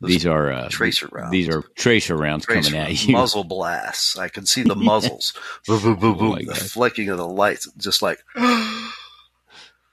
[0.00, 1.32] These are uh, tracer rounds.
[1.32, 3.12] These are tracer rounds Tracer coming at you.
[3.12, 4.16] muzzle blasts.
[4.18, 5.34] I can see the muzzles.
[5.66, 6.30] boom, boom, boom, Oh boom.
[6.30, 6.56] my the God.
[6.58, 8.20] flicking of the lights, just like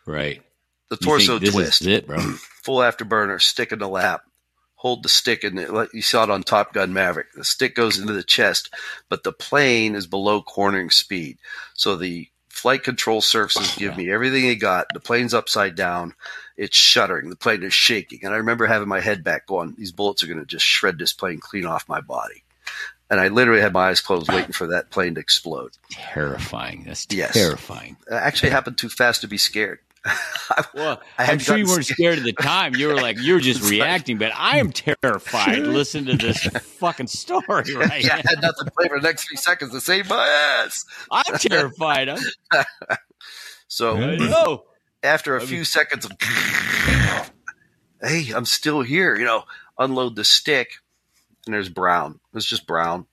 [0.06, 0.42] Right.
[0.90, 1.82] the torso twist.
[1.82, 2.18] is it, bro.
[2.64, 4.22] full afterburner, stick in the lap.
[4.88, 5.90] Hold the stick and it.
[5.94, 7.34] You saw it on Top Gun Maverick.
[7.34, 8.74] The stick goes into the chest,
[9.10, 11.40] but the plane is below cornering speed.
[11.74, 14.88] So the flight control surfaces give me everything they got.
[14.94, 16.14] The plane's upside down.
[16.56, 17.30] It's shuddering.
[17.30, 18.20] The plane is shaking.
[18.24, 20.98] And I remember having my head back going, these bullets are going to just shred
[20.98, 22.46] this plane clean off my body.
[23.10, 25.72] And I literally had my eyes closed waiting for that plane to explode.
[25.92, 26.86] Terrifying.
[26.88, 27.34] That's Yes.
[27.34, 27.98] terrifying.
[28.10, 29.80] It actually happened too fast to be scared.
[30.74, 32.18] Well, I I'm sure you weren't scared.
[32.18, 32.76] scared at the time.
[32.76, 35.60] You were like, you're just reacting, but I am terrified.
[35.60, 36.38] Listen to this
[36.80, 39.82] fucking story right yeah, I had nothing to play for the next three seconds to
[39.82, 40.26] save my
[40.64, 40.86] ass.
[41.12, 42.10] I'm terrified.
[42.10, 42.20] I'm,
[43.68, 44.64] So
[45.04, 46.12] after a few seconds of,
[48.02, 49.44] hey, I'm still here, you know,
[49.78, 50.70] unload the stick,
[51.46, 52.20] and there's brown.
[52.34, 53.06] It's just brown.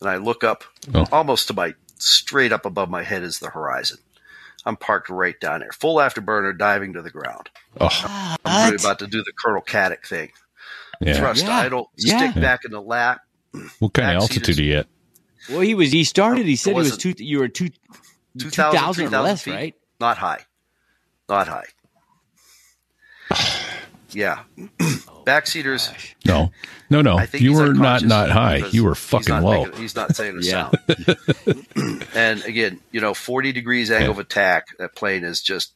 [0.00, 1.06] And I look up, Oh.
[1.12, 3.98] almost to my straight up above my head is the horizon.
[4.66, 7.50] I'm parked right down there, full afterburner, diving to the ground.
[7.80, 10.30] Oh, I'm really about to do the Colonel Caddick thing.
[11.00, 11.14] yeah.
[11.18, 11.56] Thrust Yeah.
[11.56, 12.30] idle, Yeah.
[12.30, 13.20] stick back in the lap.
[13.78, 14.86] What kind of altitude is- are you at?
[15.50, 15.92] Well, he was.
[15.92, 16.46] He started.
[16.46, 17.24] He said he was wasn't- two.
[17.24, 17.68] You were two.
[18.38, 19.52] 2,000, 2,000 or less, feet.
[19.54, 19.74] right?
[20.00, 20.40] Not high.
[21.28, 21.66] Not high.
[24.14, 24.44] Yeah.
[25.26, 25.92] Backseaters.
[26.26, 26.52] No,
[26.90, 27.20] no, no.
[27.32, 28.58] You were not not high.
[28.70, 29.64] You were fucking not low.
[29.64, 30.70] making- he's not saying a Yeah.
[30.70, 32.06] sound.
[32.14, 34.68] and again, you know, 40 degrees angle of attack.
[34.78, 35.72] That plane is just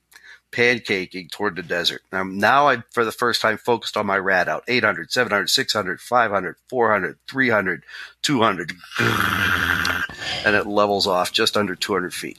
[0.53, 2.03] pancaking toward the desert.
[2.13, 6.57] Um, now I, for the first time, focused on my radalt 800, 700, 600, 500,
[6.71, 7.83] 400, 300,
[8.23, 8.73] 200.
[10.45, 12.39] And it levels off just under 200 feet.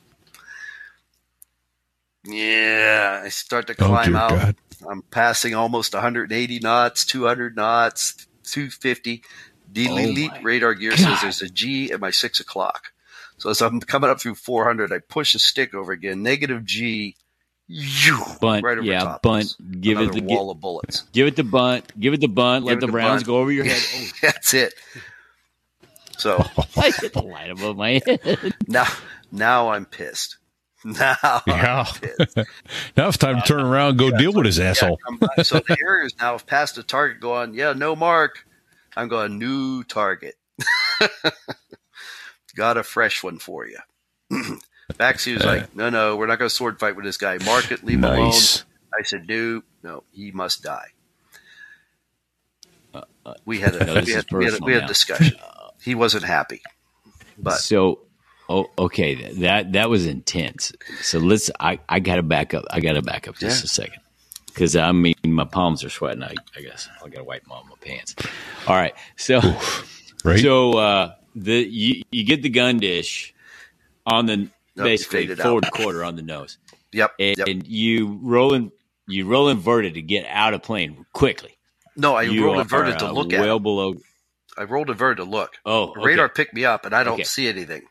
[2.26, 4.30] Yeah, I start to Oh climb dear out.
[4.31, 4.55] God!
[4.88, 9.23] I'm passing almost 180 knots, 200 knots, 250.
[9.72, 10.99] The Oh elite radar gear God.
[10.99, 12.85] says there's a G at my six o'clock.
[13.38, 16.23] So as I'm coming up through 400, I push the stick over again.
[16.23, 17.15] Negative G.
[17.68, 19.22] you, Bunt, right over yeah, top.
[19.22, 19.56] bunt.
[19.80, 21.03] Give it the wall of bullets.
[21.14, 21.97] give it the bunt.
[21.99, 22.65] Give it the bunt.
[22.65, 23.27] Give Let the the rounds bunt.
[23.27, 23.81] go over your head.
[23.95, 24.73] Oh, That's it.
[26.18, 26.43] So
[26.77, 28.53] I hit the light above my head.
[28.68, 28.88] now,
[29.31, 30.38] now I'm pissed.
[30.84, 31.85] Now, Yeah.
[32.97, 34.99] now it's time to turn around and go deal with his Yeah, asshole.
[35.43, 38.45] so the Harriers now have passed the target, going, yeah, no mark.
[38.95, 40.35] I'm going new target.
[42.56, 43.77] Got a fresh one for you.
[44.93, 47.38] Baxi was like, no, no, we're not going to sword fight with this guy.
[47.45, 48.34] Mark it, leave him alone.
[48.97, 50.88] I said, no, no, he must die.
[53.45, 55.38] We had a No, we had, we had, a, personal we had a discussion.
[55.81, 56.61] He wasn't happy,
[57.38, 57.99] but so,
[58.49, 60.73] oh, okay, that that was intense.
[61.01, 61.49] So let's.
[61.59, 62.65] I I gotta back up.
[62.71, 63.65] I gotta back up just Yeah.
[63.65, 64.01] a second
[64.47, 66.23] because I mean my palms are sweating.
[66.23, 68.15] I, I guess I gotta wipe them on my pants.
[68.67, 69.39] All right, so
[70.26, 70.39] Right?
[70.39, 73.34] so uh, the you, you get the gun dish
[74.05, 75.71] on the basically forward out.
[75.71, 76.57] quarter on the nose,
[76.91, 77.47] yep, and, yep.
[77.47, 78.71] and you roll in,
[79.07, 81.57] you roll inverted to get out of plane quickly.
[81.95, 83.39] No, I you rolled are, inverted to uh, look at.
[83.41, 83.63] well it.
[83.63, 83.95] below.
[84.57, 85.53] I rolled inverted to look.
[85.65, 86.01] Oh, okay.
[86.01, 87.23] radar picked me up, and I don't Okay.
[87.23, 87.84] see anything.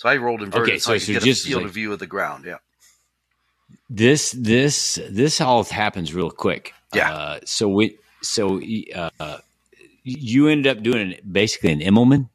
[0.00, 1.74] So I rolled inverted Okay, so, so I could get just a field like- of
[1.74, 2.46] view of the ground.
[2.46, 2.56] Yeah.
[3.90, 6.72] this this this all happens real quick.
[6.94, 7.12] Yeah.
[7.12, 8.62] Uh, so we so
[8.96, 9.38] uh,
[10.02, 12.30] you ended up doing basically an Immelmann.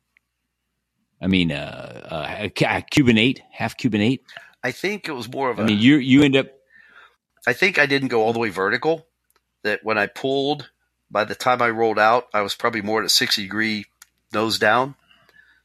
[1.19, 4.21] I mean, uh, uh, a a Cuban eight, half Cuban eight.
[4.63, 5.63] I think it was more of a.
[5.63, 6.51] I mean, you you end up
[7.47, 9.07] I think I didn't go all the way vertical.
[9.63, 10.69] That when I pulled,
[11.09, 13.85] by the time I rolled out, I was probably more at a 60 degree
[14.31, 14.93] nose down.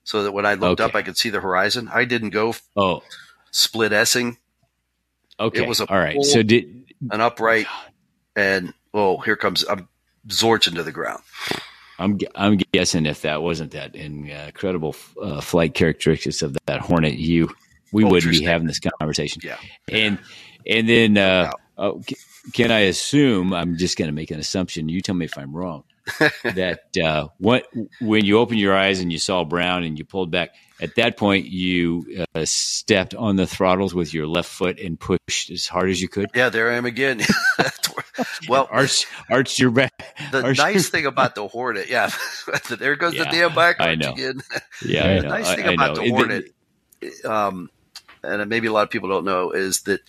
[0.05, 0.89] So that when I looked Okay.
[0.89, 1.89] up, I could see the horizon.
[1.93, 3.02] I didn't go oh
[3.51, 4.36] split S'ing,
[5.39, 5.62] okay.
[5.62, 6.14] It was a all right.
[6.14, 7.66] full- So did an upright,
[8.36, 9.89] and oh, here comes I'm
[10.28, 11.22] zorching to the ground.
[11.98, 17.51] I'm I'm guessing if that wasn't that incredible uh, flight characteristics of that Hornet, you
[17.93, 19.43] we wouldn't be having this conversation.
[19.44, 19.56] Yeah.
[19.90, 20.18] and
[20.66, 21.93] and then uh, uh,
[22.55, 23.52] can I assume?
[23.52, 24.89] I'm just going to make an assumption.
[24.89, 25.85] You tell me if I'm wrong.
[26.45, 27.66] That uh, what
[28.01, 30.51] when you opened your eyes and you saw brown and you pulled back.
[30.82, 35.51] At that point, you uh, stepped on the throttles with your left foot and pushed
[35.51, 36.31] as hard as you could.
[36.35, 37.20] Yeah, there I am again.
[38.49, 39.93] well, Arch, arched your back.
[40.32, 42.11] the arched nice thing about the Hornet, yeah,
[42.78, 44.12] there goes the Yeah, damn back I know.
[44.12, 44.41] again.
[44.82, 45.28] Yeah, I The know.
[45.28, 46.03] nice thing I about know.
[46.03, 47.70] the It- Hornet, um,
[48.23, 50.01] and maybe a lot of people don't know, is that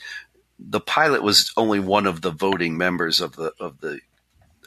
[0.58, 4.00] the pilot was only one of the voting members of the of the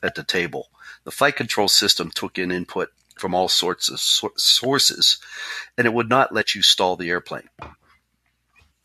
[0.02, 0.68] at the table.
[1.04, 5.18] The flight control system took in input from all sorts of sor- sources,
[5.78, 7.48] and it would not let you stall the airplane.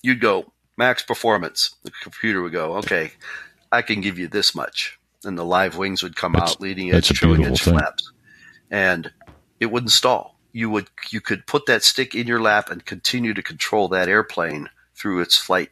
[0.01, 1.75] You'd go max performance.
[1.83, 3.11] The computer would go, okay,
[3.71, 6.93] I can give you this much, and the live wings would come That's- out, leading
[6.93, 7.73] edge, trailing edge thing.
[7.73, 8.11] flaps,
[8.69, 9.11] and
[9.59, 10.35] it wouldn't stall.
[10.51, 14.09] You would you could put that stick in your lap and continue to control that
[14.09, 15.69] airplane through its flight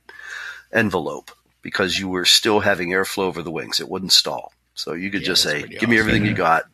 [0.72, 1.32] envelope
[1.64, 3.80] because you were still having airflow over the wings.
[3.80, 4.54] It wouldn't stall.
[4.78, 6.08] So you could Yeah, just say, pretty "Give me awesome.
[6.10, 6.66] everything you got,"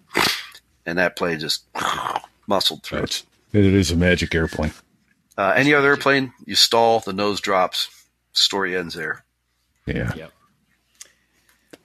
[0.85, 1.63] and that plane just
[2.47, 2.99] muscled through.
[2.99, 3.23] That's,
[3.53, 4.73] it is a magic airplane.
[5.38, 7.89] Uh, any other airplane, you stall, the nose drops,
[8.34, 9.23] story ends there.
[9.88, 10.13] Yeah.
[10.15, 10.31] Yep.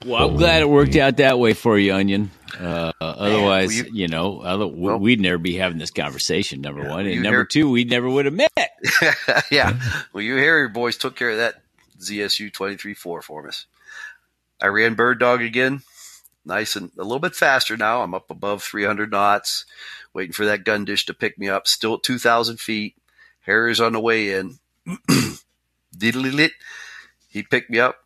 [0.07, 2.31] Well, I'm glad it worked out that way for you, Onion.
[2.59, 6.61] Uh, otherwise, well, you- you, know, other, Well- we'd never be having this conversation.
[6.61, 8.53] Number one, and number hear- two, we never would have met.
[9.51, 9.79] yeah.
[10.13, 11.63] Well, you Harrier boys took care of that
[12.01, 13.67] ZSU 23-4 for us.
[14.63, 15.83] I ran Bird Dog again.
[16.45, 18.03] Nice and a little bit faster now.
[18.03, 19.65] I'm up above 300 knots,
[20.15, 21.67] waiting for that gun dish to pick me up.
[21.67, 22.97] Still at 2,000 feet.
[23.41, 24.59] Harrier's on the way in.
[25.97, 26.53] Diddly lit.
[27.29, 27.97] He picked me up,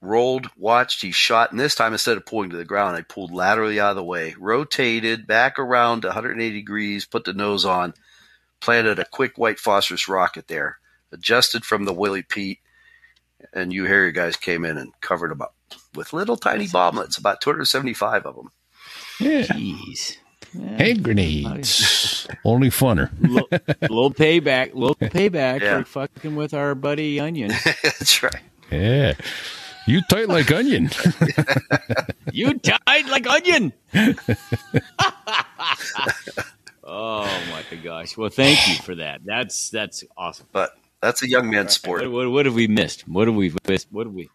[0.00, 3.32] rolled, watched, he shot, and this time instead of pulling to the ground, I pulled
[3.32, 7.94] laterally out of the way, rotated back around 180 degrees, put the nose on,
[8.60, 10.78] planted a quick white phosphorus rocket there,
[11.10, 12.60] adjusted from the Willie Pete,
[13.52, 15.54] and you Harrier guys came in and covered him up
[15.94, 18.50] with little tiny bomblets, about 275 of them.
[19.20, 19.42] Yeah.
[19.42, 20.16] Jeez,
[20.76, 22.26] Hand grenades.
[22.44, 23.10] Only funner.
[23.20, 23.48] little,
[23.80, 25.82] little payback, little payback Yeah.
[25.82, 27.50] for fucking with our buddy Onion.
[27.82, 28.42] That's right.
[28.70, 29.14] Yeah.
[29.86, 30.90] You tight like onion.
[32.32, 33.72] You died like Onion.
[36.84, 38.16] oh my gosh!
[38.16, 39.20] Well, thank you for that.
[39.24, 40.46] That's that's awesome.
[40.52, 40.70] But
[41.00, 42.02] that's a young man's sport.
[42.02, 43.06] What, what, what have we missed?
[43.08, 43.88] What have we missed?
[43.90, 44.30] What have we?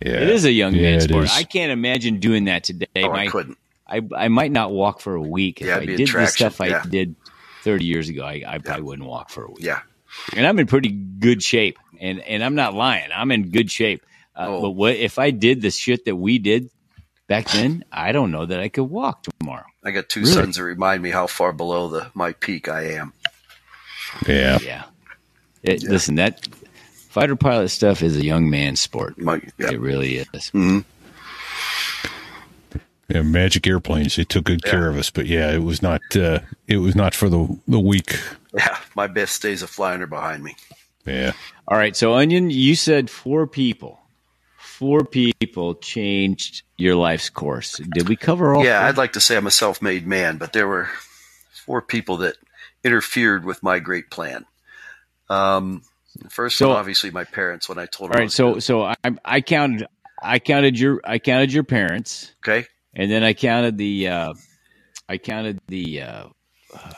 [0.00, 0.12] Yeah.
[0.12, 1.24] It is a young Yeah, man's sport.
[1.24, 1.32] is.
[1.32, 2.86] I can't imagine doing that today.
[2.96, 3.56] Oh, I couldn't.
[3.88, 6.60] I, I might not walk for a week if Yeah, I it'd did the stuff
[6.60, 6.82] I yeah.
[6.88, 7.14] did
[7.62, 8.24] 30 years ago.
[8.24, 9.62] I, I probably wouldn't walk for a week.
[9.64, 9.80] Yeah.
[10.34, 13.10] And I'm in pretty good shape, and and I'm not lying.
[13.14, 14.02] I'm in good shape.
[14.34, 14.60] Uh, Oh.
[14.62, 16.70] But what if I did the shit that we did
[17.26, 17.84] back then?
[17.92, 19.64] I don't know that I could walk tomorrow.
[19.84, 20.32] I got two Really?
[20.32, 23.12] sons that remind me how far below the my peak I am.
[24.26, 24.58] Yeah.
[24.62, 24.84] Yeah.
[25.62, 26.46] It, Listen, that
[27.16, 29.16] fighter pilot stuff is a young man's sport.
[29.18, 29.70] My, yeah.
[29.70, 30.48] It really is.
[30.50, 30.80] hmm
[33.08, 34.16] Yeah, magic airplanes.
[34.16, 34.70] They took good Yeah.
[34.70, 36.02] care of us, but yeah, it was not.
[36.14, 38.18] Uh, it was not for the the weak.
[38.54, 38.76] Yeah.
[38.94, 40.56] My best days of flying are behind me.
[41.06, 41.32] Yeah.
[41.68, 41.96] All right.
[41.96, 43.98] So, Onion, you said four people.
[44.58, 47.78] Four people changed your life's course.
[47.78, 48.62] Did we cover all?
[48.64, 48.88] yeah, four?
[48.88, 50.88] I'd like to say I'm a self-made man, but there were
[51.64, 52.36] four people that
[52.84, 54.44] interfered with my great plan.
[55.30, 55.95] Um, the
[56.30, 57.68] first So- one, obviously, my parents.
[57.68, 58.24] When I told All them, I right.
[58.24, 58.94] was So, gonna- so I,
[59.24, 59.86] I counted.
[60.22, 61.00] I counted your.
[61.04, 64.08] I counted your parents, okay, and then I counted the.
[64.08, 64.34] Uh,
[65.08, 66.02] I counted the.
[66.02, 66.24] Uh,
[66.74, 66.92] uh,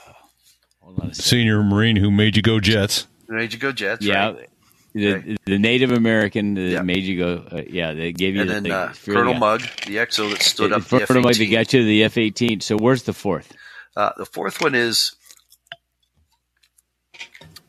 [0.81, 1.15] hold on a.
[1.15, 3.07] Senior Marine who made you go Jets.
[3.29, 4.27] made you go Jets, Yeah.
[4.31, 4.49] right?
[4.95, 5.37] The, Okay.
[5.45, 6.83] the Native American that Yeah.
[6.83, 7.45] made you go.
[7.53, 8.73] Uh, yeah, they gave you And the then thing.
[8.73, 9.39] uh, Colonel guy.
[9.39, 11.51] Mug, the EXO that stood up the Colonel Mug, they F-18.
[11.53, 12.61] got you the F eighteen.
[12.61, 13.53] So where's the fourth?
[13.97, 15.15] Uh, the fourth one is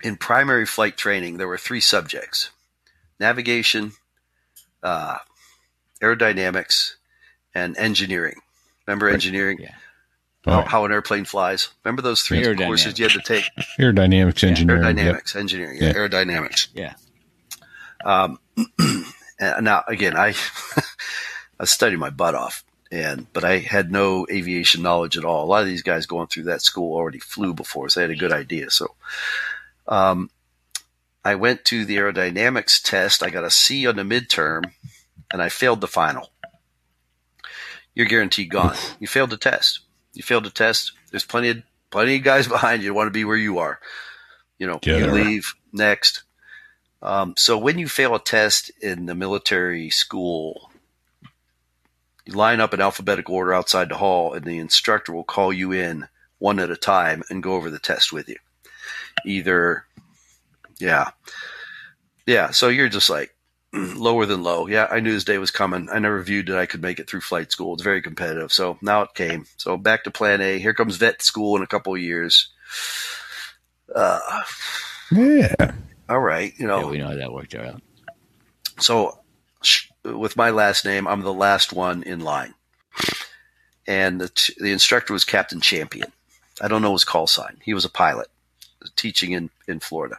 [0.04, 1.38] in primary flight training.
[1.38, 2.52] There were three subjects:
[3.20, 3.94] navigation,
[4.84, 5.18] uh,
[6.02, 6.96] aerodynamics,
[7.54, 8.42] and engineering.
[8.88, 9.58] Remember engineering?
[9.62, 9.72] Yeah.
[10.46, 11.68] How, Oh, how an aeroplane flies.
[11.84, 13.44] Remember those three courses you had to take?
[13.80, 14.84] aerodynamics engineering.
[14.84, 14.96] Yep.
[14.96, 15.94] Aerodynamics, engineering, yeah, Yeah.
[15.96, 16.68] aerodynamics.
[16.74, 16.94] Yeah.
[18.06, 18.40] Um,
[19.62, 20.34] now again, I
[21.60, 25.44] I studied my butt off, and but I had no aviation knowledge at all.
[25.44, 28.12] A lot of these guys going through that school already flew before, so they had
[28.12, 28.72] a good idea.
[28.72, 28.96] So,
[29.90, 30.30] um,
[31.26, 33.22] I went to the aerodynamics test.
[33.22, 34.72] I got a C on the midterm,
[35.32, 36.32] and I failed the final.
[37.94, 38.78] You're guaranteed gone.
[39.00, 39.82] You failed the test.
[40.14, 40.94] You failed the test.
[41.12, 43.80] There's plenty of plenty of guys behind you want to be where you are.
[44.58, 45.14] You know, Get you it.
[45.14, 46.24] leave next.
[47.02, 50.70] Um, so when you fail a test in the military school,
[52.26, 55.72] you line up in alphabetical order outside the hall, and the instructor will call you
[55.72, 56.08] in
[56.38, 58.36] one at a time and go over the test with you.
[59.26, 59.86] Either,
[60.80, 61.10] yeah,
[62.26, 62.52] yeah.
[62.52, 63.36] So you're just like
[63.74, 64.68] lower than low.
[64.68, 65.90] Yeah, I knew this day was coming.
[65.92, 67.74] I never viewed that I could make it through flight school.
[67.74, 68.52] It's very competitive.
[68.52, 69.46] So now it came.
[69.58, 70.60] So back to Plan A.
[70.60, 72.50] Here comes vet school in a couple of years.
[73.94, 74.20] Uh,
[75.12, 75.54] Yeah.
[76.08, 76.80] all right, you know.
[76.82, 77.82] Yeah, we know how that worked out.
[78.80, 79.20] So,
[79.64, 82.54] sh- with my last name, I'm the last one in line.
[83.88, 86.12] And the, t- the instructor was Captain Champion.
[86.62, 87.58] I don't know his call sign.
[87.64, 88.28] He was a pilot
[88.96, 90.18] teaching in, in Florida.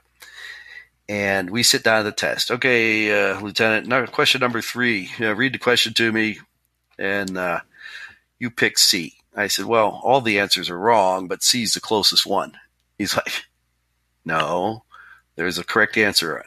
[1.09, 2.51] And we sit down to the test.
[2.51, 5.11] Okay, uh, Lieutenant, no, question number three.
[5.19, 6.39] You know, read the question to me,
[6.99, 7.61] and uh,
[8.39, 9.15] you pick C.
[9.35, 12.53] I said, Well, all the answers are wrong, but C is the closest one.
[12.97, 13.45] He's like,
[14.25, 14.85] No,
[15.35, 16.47] there's a correct answer on it.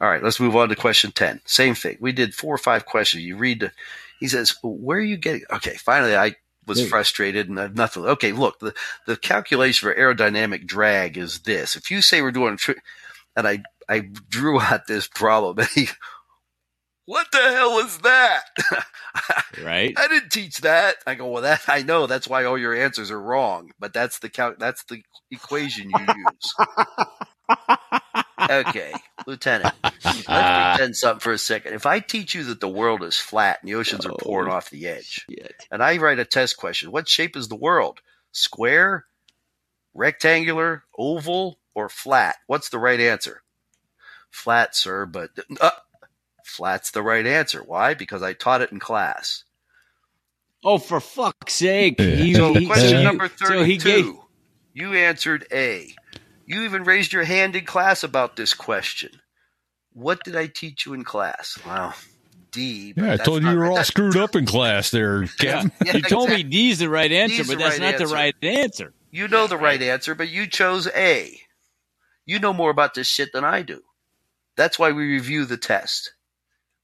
[0.00, 1.42] All right, let's move on to question 10.
[1.44, 1.98] Same thing.
[2.00, 3.22] We did four or five questions.
[3.22, 3.72] You read the,
[4.18, 5.42] he says, where are you getting?
[5.50, 6.36] Okay, finally I
[6.70, 8.06] was frustrated and I have nothing.
[8.06, 8.74] Okay, look, the,
[9.06, 11.76] the calculation for aerodynamic drag is this.
[11.76, 12.76] If you say we're doing, tri-
[13.36, 15.88] and I, I drew out this problem and he,
[17.06, 18.44] what the hell is that?
[19.60, 19.92] Right?
[19.98, 20.96] I didn't teach that.
[21.06, 22.06] I go, well, that I know.
[22.06, 23.72] That's why all your answers are wrong.
[23.80, 26.54] But that's the cal- that's the equation you use.
[28.48, 28.92] okay,
[29.26, 31.74] Lieutenant, let's pretend something for a second.
[31.74, 34.54] If I teach you that the world is flat and the oceans are pouring Oh.
[34.56, 35.66] off the edge, Shit.
[35.70, 38.00] and I write a test question, what shape is the world?
[38.32, 39.04] Square,
[39.94, 42.36] rectangular, oval, or flat?
[42.46, 43.42] What's the right answer?
[44.30, 45.30] Flat, sir, but
[45.60, 45.70] uh,
[46.44, 47.62] flat's the right answer.
[47.64, 47.94] Why?
[47.94, 49.44] Because I taught it in class.
[50.64, 51.96] Oh, for fuck's sake!
[51.98, 52.06] Yeah.
[52.16, 53.58] He- So he- question so number you- thirty-two.
[53.58, 54.14] So he gave.
[54.72, 55.94] You answered A.
[56.50, 59.20] You even raised your hand in class about this question.
[59.92, 61.56] What did I teach you in class?
[61.64, 61.94] Wow.
[62.50, 62.92] D.
[62.96, 63.78] Yeah, I told you you were right.
[63.78, 65.70] all screwed up in class there, Captain.
[65.84, 66.42] Yeah, you told exactly.
[66.42, 68.92] me D's the right answer, D's but that's right not the right answer.
[69.12, 69.82] You know the right right.
[69.82, 71.40] answer, but you chose A.
[72.26, 73.82] You know more about this shit than I do.
[74.56, 76.14] That's why we review the test.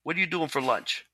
[0.05, 1.05] What are you doing for lunch?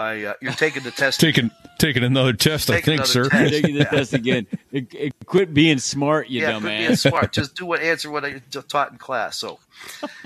[0.00, 1.20] I uh, you're taking the test.
[1.20, 3.28] taking taking another test, I think, another sir.
[3.28, 3.52] test.
[3.52, 4.46] Taking the test again.
[4.72, 7.32] It- it- quit being smart, you yeah, quit being smart.
[7.32, 9.36] Just do what answer what I taught in class.
[9.36, 9.58] So,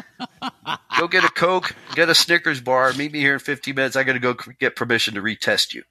[0.98, 2.92] go get a Coke, get a Snickers bar.
[2.94, 3.96] Meet me here in 15 minutes.
[3.96, 5.82] I got to go get permission to retest you.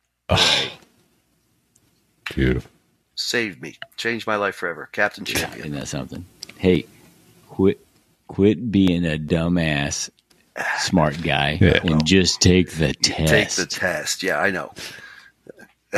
[2.34, 2.72] Beautiful.
[3.16, 4.90] Saved me, changed my life forever.
[4.92, 6.26] Captain Yeah, isn't that something?
[6.58, 6.86] Hey,
[7.50, 7.80] quit,
[8.28, 10.10] quit being a dumbass,
[10.80, 11.80] smart guy, Yeah.
[11.84, 13.30] and just take the test.
[13.30, 14.24] Take the test.
[14.24, 14.72] Yeah, I know.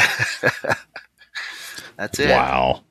[1.97, 2.29] That's it.
[2.29, 2.81] Wow.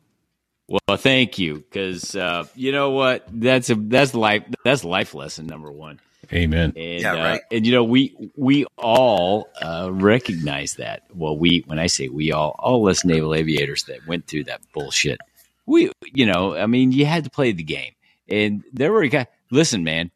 [0.68, 3.26] Well, thank you, because uh, you know what?
[3.30, 6.00] That's a that's life that's life lesson number one.
[6.32, 6.72] Amen.
[6.74, 7.40] And, Yeah, uh, right.
[7.52, 11.02] and you know, we we all uh, recognize that.
[11.12, 14.62] Well, we when I say we all, all us naval aviators that went through that
[14.72, 15.20] bullshit.
[15.66, 17.92] We, you know, I mean, you had to play the game,
[18.28, 19.26] and there were guys.
[19.50, 20.10] Listen, man,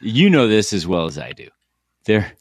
[0.00, 1.48] you know this as well as I do.
[2.04, 2.32] There,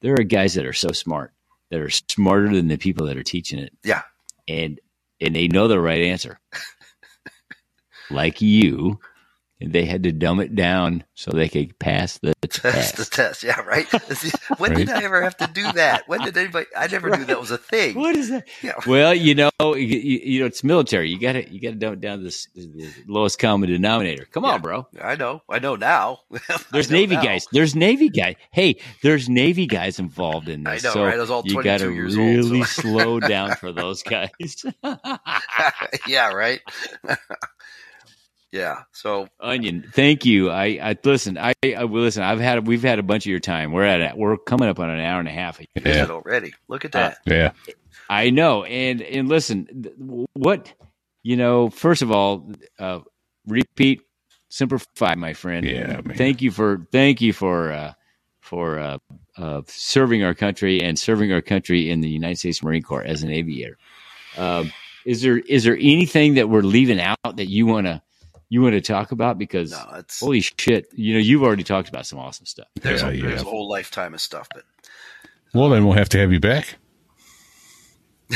[0.00, 1.32] there are guys that are so smart
[1.70, 4.02] that are smarter than the people that are teaching it, Yeah.
[4.48, 4.80] and
[5.20, 6.38] and they know the right answer,
[8.10, 8.98] like you.
[9.72, 12.96] They had to dumb it down so they could pass the test.
[12.96, 13.42] the test.
[13.42, 13.86] Yeah, right.
[14.58, 16.08] when did I ever have to do that?
[16.08, 16.66] When did anybody?
[16.76, 17.94] I never knew that was a thing.
[17.96, 18.46] What is that?
[18.62, 18.74] Yeah.
[18.86, 21.08] Well, you know, you, you know, it's military.
[21.10, 24.26] You got to you got to dumb it down to the, the lowest common denominator.
[24.32, 24.50] Come Yeah.
[24.52, 24.86] on, bro.
[25.00, 25.42] I know.
[25.48, 26.20] I know now.
[26.72, 27.22] There's know Navy now.
[27.22, 27.46] guys.
[27.52, 28.36] There's Navy guy.
[28.52, 30.84] Hey, there's Navy guys involved in I this.
[30.84, 31.14] know, so right?
[31.14, 34.30] I was all you got to years old, really so- slow down for those guys.
[36.06, 36.32] yeah.
[36.32, 36.60] Right.
[38.54, 38.84] Yeah.
[38.92, 40.48] So Onion, thank you.
[40.50, 41.36] I, I listen.
[41.36, 42.22] I, I well, listen.
[42.22, 43.72] I've had we've had a bunch of your time.
[43.72, 45.60] We're at a, we're coming up on an hour and a half.
[45.74, 46.06] Yeah.
[46.08, 46.54] already.
[46.68, 47.18] Look at Uh, that.
[47.26, 47.50] Yeah.
[48.08, 48.62] I know.
[48.62, 49.88] And and listen,
[50.34, 50.72] what
[51.24, 51.68] you know.
[51.68, 52.48] First of all,
[52.78, 53.00] uh,
[53.44, 54.02] repeat
[54.50, 55.66] simplify, my friend.
[55.66, 56.16] Yeah, man.
[56.16, 57.92] Thank you for thank you for uh,
[58.40, 58.98] for uh,
[59.36, 63.24] uh, serving our country and serving our country in the United States Marine Corps as
[63.24, 63.78] an aviator.
[64.36, 64.72] Um,
[65.04, 68.00] is there is there anything that we're leaving out that you wanna
[68.48, 69.38] you want to talk about?
[69.38, 72.66] Because no, it's holy shit, you know you've already talked about some awesome stuff.
[72.80, 74.64] there's, Yeah, a, there's a whole lifetime of stuff, but
[75.52, 76.76] Well, then we'll have to have you back.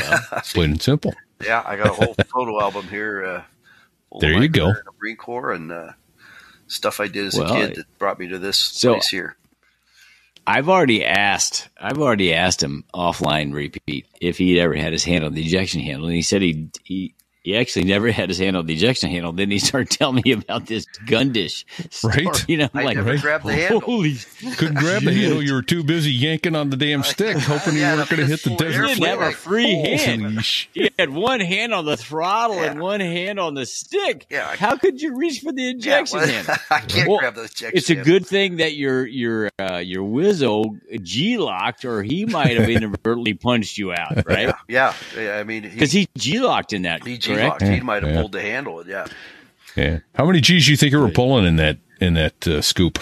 [0.53, 1.13] Plain and simple.
[1.43, 3.25] yeah, I got a whole photo album here.
[3.25, 3.43] Uh,
[4.19, 4.65] There you go.
[4.65, 5.91] career in the Marine Corps and uh,
[6.67, 9.35] stuff I did as Well, a kid that brought me to this So- place here.
[10.47, 11.69] I've already asked.
[11.79, 15.79] I've already asked him offline repeat if he'd ever had his hand on the ejection
[15.81, 19.09] handle, and he said he he, he actually never had his hand on the ejection
[19.09, 19.31] handle.
[19.31, 22.25] Then he started telling me about this gun dish story.
[22.25, 22.49] Right.
[22.49, 23.21] You know, I'm I like, never right?
[23.21, 23.79] grabbed the handle.
[23.81, 24.15] holy,
[24.57, 25.41] Couldn't grab the handle.
[25.41, 28.43] You were too busy yanking on the damn stick, hoping you weren't going to hit
[28.43, 30.21] the desert air he didn't have a free hand.
[30.21, 30.43] Holy
[30.73, 34.25] He had one hand on the throttle and one hand on the stick.
[34.29, 36.55] Yeah, I- How could you reach for the Yeah, well, handle?
[36.69, 37.71] I can't Well, grab the ejection.
[37.73, 38.13] It's a handle.
[38.13, 43.33] good thing that your your uh, your Wizzo G locked, or he might have inadvertently
[43.33, 44.53] punched you out, right?
[44.67, 45.37] Yeah, yeah.
[45.37, 47.59] I mean, Because he G locked in that, he correct?
[47.59, 47.75] G-locked.
[47.75, 48.21] He might have Yeah.
[48.21, 48.87] pulled the handle.
[48.87, 49.05] Yeah.
[49.75, 49.99] Yeah.
[50.15, 52.99] How many G's do you think you were pulling in that in that uh, scoop?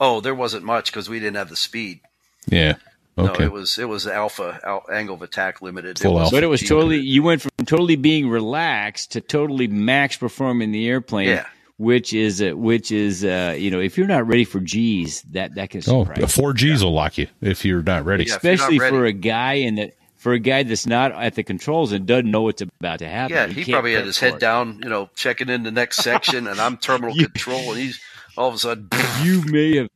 [0.00, 2.00] Oh, there wasn't much because we didn't have the speed.
[2.46, 2.74] Yeah.
[3.16, 3.44] Okay.
[3.44, 5.98] No, it was it was alpha al- angle of attack limited.
[5.98, 6.36] Full it was alpha.
[6.36, 10.88] But it was totally you went from totally being relaxed to totally max performing the
[10.88, 11.46] airplane, Yeah.
[11.76, 15.54] which is uh, which is uh, you know if you're not ready for G's, that
[15.54, 16.18] that can oh, surprise.
[16.18, 16.26] you.
[16.26, 18.24] four G's will lock you if you're not ready.
[18.24, 18.34] Yeah.
[18.34, 18.96] if you're not especially ready.
[18.96, 19.92] for a guy in the
[20.24, 23.36] for a guy that's not at the controls and doesn't know what's about to happen.
[23.36, 24.40] Yeah, He he probably had his head it.
[24.40, 28.00] down, you know, checking in the next section, and I'm terminal You- control, and he's
[28.38, 28.88] all of a sudden,
[29.22, 29.88] You may have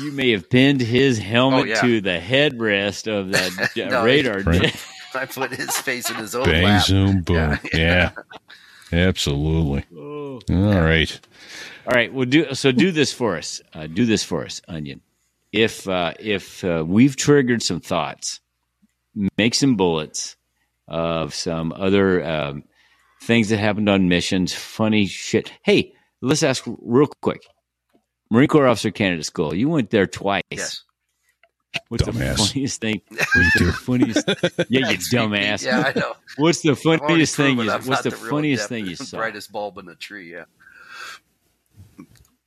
[0.00, 1.80] you may have pinned his helmet Oh, yeah.
[1.80, 4.40] to the headrest of that No, radar.
[4.40, 4.74] Right.
[5.14, 6.84] I put his face in his own Bang, lap.
[6.84, 7.36] zoom, boom.
[7.36, 7.58] Yeah.
[7.72, 8.10] Yeah.
[8.92, 9.84] Absolutely.
[9.96, 10.40] Oh.
[10.50, 11.20] All right.
[11.86, 12.70] All right, well, do so.
[12.72, 13.62] Do this for us.
[13.72, 15.00] Uh, do this for us, Onion.
[15.52, 18.40] If uh, if uh, we've triggered some thoughts,
[19.36, 20.36] make some bullets
[20.86, 22.64] of some other um,
[23.22, 25.52] things that happened on missions, funny shit.
[25.62, 27.42] Hey, let's ask real quick.
[28.30, 29.54] Marine Corps Officer Candidate School.
[29.54, 30.42] You went there twice.
[30.50, 30.82] Yes.
[31.88, 33.02] What's the funniest thing?
[33.10, 34.26] What's the funniest?
[34.70, 35.64] Yeah, you dumbass.
[35.64, 36.14] Yeah, I know.
[36.36, 37.58] What's the funniest thing?
[37.58, 39.18] You, what's not the funniest thing you saw?
[39.18, 40.32] Brightest bulb in the tree.
[40.32, 40.44] Yeah.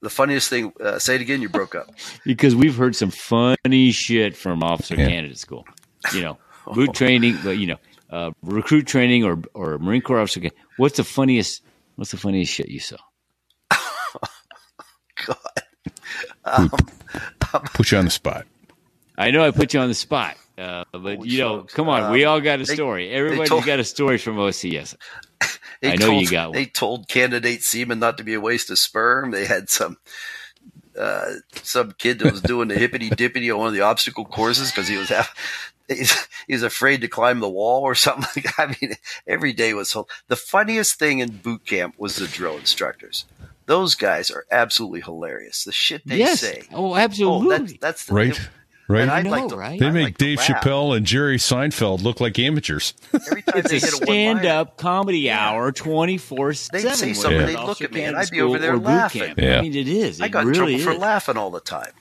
[0.01, 0.73] The funniest thing.
[0.79, 1.41] Uh, say it again.
[1.41, 1.91] You broke up.
[2.25, 5.07] because we've heard some funny shit from officer Yeah.
[5.07, 5.65] candidate school.
[6.13, 6.37] You know,
[6.73, 7.77] boot training, but you know,
[8.09, 10.41] uh, recruit training or or Marine Corps officer.
[10.77, 11.61] What's the funniest?
[11.95, 12.97] What's the funniest shit you saw?
[15.25, 16.69] God.
[17.73, 18.45] Put you on the spot.
[19.17, 22.11] I know I put you on the spot, uh, but Holy you know, come on,
[22.11, 23.09] we Um, all got a they- story.
[23.09, 24.95] they Everybody's told- got a story from OCS.
[25.83, 26.53] I know told, you got one.
[26.57, 29.31] They told candidate semen not to be a waste of sperm.
[29.31, 29.97] They had some
[30.97, 31.31] uh,
[31.63, 34.87] some kid that was doing the hippity dippity on one of the obstacle courses because
[34.87, 35.33] he was half,
[35.97, 38.43] he's, he was afraid to climb the wall or something.
[38.57, 38.93] I mean,
[39.27, 40.07] every day was so.
[40.27, 43.25] The funniest thing in boot camp was the drill instructors.
[43.67, 45.63] Those guys are absolutely hilarious.
[45.63, 46.41] The shit they yes.
[46.41, 46.63] say.
[46.73, 47.57] Oh, Oh, absolutely.
[47.57, 48.49] that's that's the, Right?
[48.89, 49.07] Right?
[49.07, 49.79] I'd know, like to, right?
[49.79, 50.39] they I'd make like Dave.
[50.39, 52.93] Chappelle and Jerry Seinfeld look like amateurs.
[53.13, 56.83] Every time it's they a hit a stand one-liner, up comedy hour twenty-four seven.
[56.89, 57.45] They'd say something, Yeah.
[57.45, 59.35] they'd look at me, and I'd be over there laughing.
[59.37, 59.59] Yeah.
[59.59, 60.19] I mean, it is.
[60.19, 60.97] It I got really in trouble is.
[60.97, 61.91] for laughing all the time.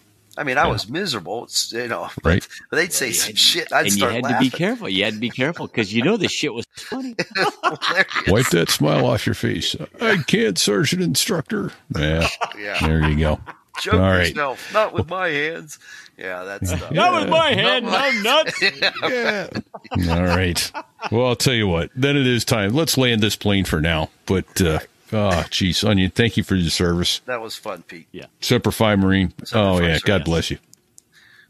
[0.40, 1.48] I mean, I was miserable.
[1.70, 2.48] You know, but, Right.
[2.70, 3.70] but they'd say some shit.
[3.72, 4.36] I'd and you had laughing.
[4.38, 4.88] to be careful.
[4.88, 7.14] You had to be careful because you know the shit was funny.
[8.28, 9.76] Wipe that smile off your face.
[10.00, 11.72] I can't, Sergeant Instructor.
[11.96, 12.26] Yeah.
[12.58, 12.78] Yeah.
[12.80, 13.40] There you go.
[13.78, 14.28] Choke All right.
[14.28, 14.72] yourself.
[14.72, 15.78] Not with my hands.
[16.18, 16.90] Yeah, that's stuff.
[16.90, 17.84] Not with my Not hand.
[17.84, 18.62] with my- I'm nuts.
[19.02, 20.14] Yeah.
[20.14, 20.72] All right.
[21.10, 21.90] Well, I'll tell you what.
[21.94, 22.72] Then it is time.
[22.74, 24.10] Let's land this plane for now.
[24.26, 24.80] But, uh,
[25.12, 27.20] oh, geez, Onion, thank you for your service.
[27.26, 28.06] That was fun, Pete.
[28.40, 29.32] Semper Fi Marine.
[29.44, 29.94] Semper oh, Fi, yeah.
[29.96, 30.00] sir.
[30.06, 30.58] God bless you.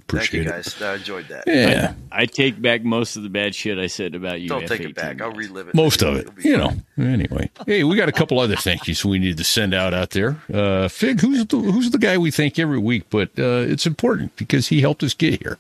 [0.09, 0.51] Thank you Appreciate it.
[0.51, 0.83] guys.
[0.83, 1.45] I enjoyed that.
[1.47, 4.49] Yeah, I take back most of the bad shit I said about you.
[4.49, 5.23] Don't take F-18 it back.
[5.23, 5.75] I'll relive it.
[5.77, 6.21] most of it.
[6.23, 6.85] It'll be You fun.
[6.97, 7.05] know.
[7.07, 10.11] Anyway, hey, we got a couple other thank yous we need to send out out
[10.11, 10.37] there.
[10.53, 14.35] Uh, Fig, who's the who's the guy we thank every week, but uh, it's important
[14.35, 15.59] because he helped us get here.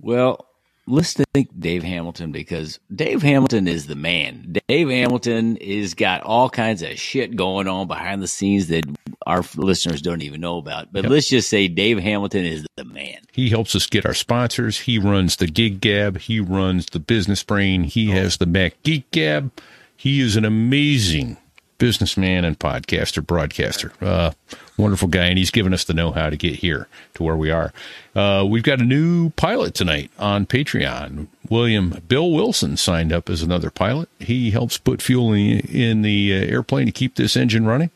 [0.00, 0.46] Well,
[0.86, 4.56] let's think Dave Hamilton because Dave Hamilton is the man.
[4.68, 8.84] Dave Hamilton is got all kinds of shit going on behind the scenes that
[9.26, 10.92] our listeners don't even know about.
[10.92, 13.18] But let's just say Dave Hamilton is the man.
[13.32, 14.80] He helps us get our sponsors.
[14.80, 16.18] He runs the Gig Gab.
[16.18, 17.84] He runs the Business Brain.
[17.84, 19.50] He has the Mac Geek Gab.
[19.96, 21.38] He is an amazing
[21.78, 23.92] businessman and podcaster, broadcaster.
[24.00, 24.32] Uh,
[24.76, 27.72] wonderful guy, and he's given us the know-how to get here to where we are.
[28.14, 31.28] Uh, we've got a new pilot tonight on Patreon.
[31.48, 34.08] William Bill Wilson signed up as another pilot.
[34.18, 37.90] He helps put fuel in, in the uh, airplane to keep this engine running.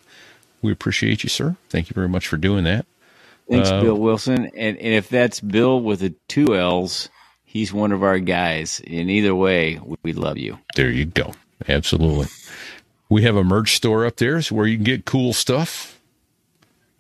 [0.63, 1.57] We appreciate you, sir.
[1.71, 2.87] Thank you very much for doing that.
[3.51, 4.47] Thanks, Uh, Bill Wilson.
[4.47, 7.09] And, and if that's Bill with the two L's,
[7.45, 8.81] he's one of our guys.
[8.81, 10.59] In either way, we, we love you.
[10.77, 11.33] There you go.
[11.69, 12.27] Absolutely.
[13.09, 15.98] We have a merch store up there so where you can get cool stuff.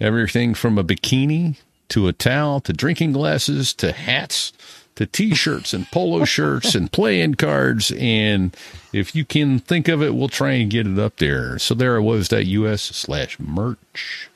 [0.00, 1.56] Everything from a bikini
[1.88, 4.52] to a towel to drinking glasses to hats
[4.94, 8.56] to t-shirts and polo shirts and playing cards and
[8.92, 11.94] if you can think of it we'll try and get it up there so there
[11.96, 14.28] it was that us slash merch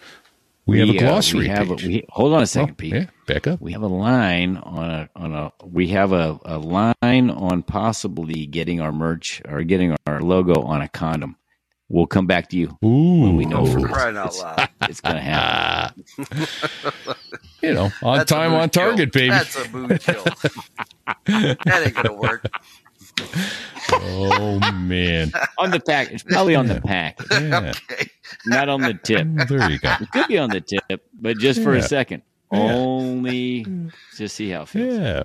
[0.64, 1.84] we, have a uh, glossary we have a- page.
[1.86, 2.92] we- hold on a Oh, second, Pete.
[2.94, 6.58] yeah back up We have a line on a on a we have a, a
[6.58, 6.94] line
[7.30, 11.36] on possibly getting our merch or getting our logo on a condom.
[11.88, 12.78] We'll come back to you.
[12.84, 14.68] Ooh, we know for Crying out loud.
[14.88, 16.04] It's gonna happen.
[17.62, 19.20] you know on That's time on target kill.
[19.20, 20.24] baby That's a mood kill.
[21.26, 22.50] that ain't gonna work.
[23.92, 26.10] oh man on the pack.
[26.12, 28.08] It's probably on the pack, yeah Okay.
[28.46, 29.26] not on the tip.
[29.26, 31.80] Mm, there you go It could be on the tip, but just for Yeah.
[31.80, 32.22] a second.
[32.50, 33.64] Only
[34.16, 34.94] to see how it feels.
[34.98, 35.22] Yeah.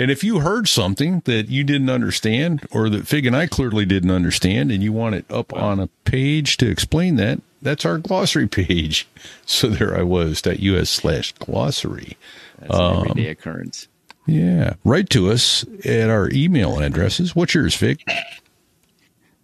[0.00, 3.84] And if you heard something that you didn't understand or that Fig and I clearly
[3.84, 7.98] didn't understand and you want it up on a page to explain that, that's our
[7.98, 9.06] glossary page.
[9.44, 12.16] So there I was, that US slash glossary.
[12.60, 13.88] That's an Um, everyday occurrence.
[14.26, 14.74] Yeah.
[14.84, 17.36] Write to us at our email addresses.
[17.36, 18.00] What's yours, Fig?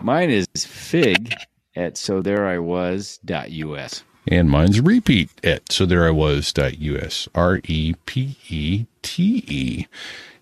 [0.01, 1.35] Mine is fig
[1.75, 4.05] at so there I was dot us.
[4.27, 9.45] And mine's repeat at so there I was dot us R E P E T
[9.47, 9.87] E.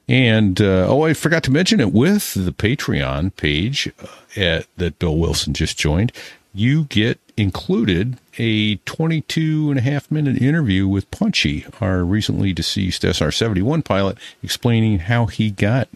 [0.09, 4.07] And uh, oh, I forgot to mention it with the Patreon page uh,
[4.41, 6.13] at that Bill Wilson just joined.
[6.53, 13.05] You get included a 22 and a half minute interview with Punchy, our recently deceased
[13.05, 15.89] SR 71 pilot, explaining how he got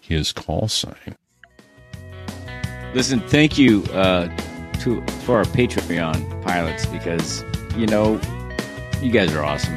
[0.00, 1.16] his call sign.
[2.94, 4.28] Listen, thank you uh,
[4.80, 7.42] to for our Patreon pilots because
[7.76, 8.20] you know
[9.02, 9.74] you guys are awesome,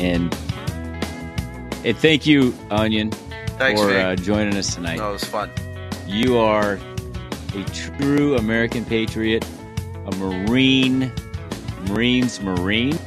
[0.00, 0.34] and
[1.84, 3.10] and thank you, Onion,
[3.58, 4.98] Thanks, for uh, joining us tonight.
[4.98, 5.50] No, it was fun.
[6.06, 6.78] You are
[7.54, 9.44] a true American patriot,
[10.06, 11.12] a Marine,
[11.88, 12.98] Marines Marine,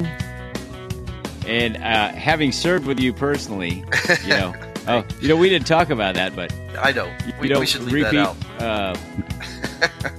[1.48, 3.84] and uh, having served with you personally,
[4.24, 4.54] you know.
[4.88, 7.06] Oh, you know, we didn't talk about that, but I know.
[7.28, 8.18] you We, know, we should leave repeat.
[8.18, 8.28] that
[8.60, 8.62] out.
[8.62, 8.96] Uh,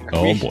[0.13, 0.51] Oh We- boy.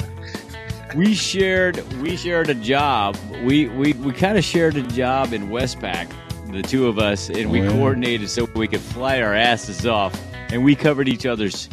[0.97, 3.15] we shared we shared a job.
[3.41, 6.11] We we, we kind of shared a job in Westpac,
[6.51, 10.19] the two of us, and we coordinated so we could fly our asses off,
[10.51, 11.69] and we covered each other's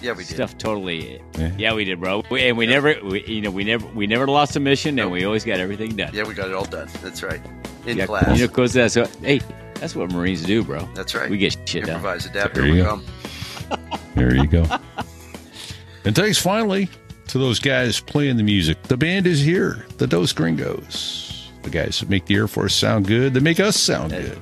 [0.00, 0.34] Yeah, we did.
[0.34, 1.20] stuff totally.
[1.38, 1.52] Yeah.
[1.58, 2.22] Yeah, we did, bro.
[2.30, 5.10] We, and we never, we, you know, we never we never lost a mission, and
[5.10, 6.10] we always got everything done.
[6.14, 6.88] Yeah, we got it all done.
[7.02, 7.40] That's right.
[7.86, 8.38] In Yeah, class.
[8.38, 9.40] you know, cause that's what, hey,
[9.74, 10.88] that's what Marines do, bro.
[10.94, 11.28] That's right.
[11.28, 11.96] We get shit done.
[11.96, 12.90] Improvise, adapt, There you go.
[12.92, 13.88] overcome.
[14.14, 14.64] There you go.
[16.04, 16.88] and thanks finally
[17.28, 18.82] to those guys playing the music.
[18.84, 21.30] The band is here, the Dos Gringos.
[21.62, 24.38] The guys that make the Air Force sound good, that make us sound good.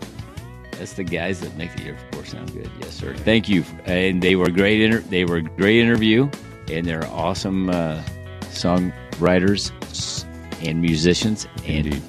[0.73, 2.71] That's the guys that make the Air Force sound good.
[2.81, 3.15] Yes, sir.
[3.15, 3.63] Thank you.
[3.85, 4.81] And they were great.
[4.81, 6.31] Inter- they were a great interview,
[6.71, 8.03] and they're awesome uh,
[8.43, 10.25] songwriters
[10.67, 11.47] and musicians.
[11.67, 12.03] And Indeed.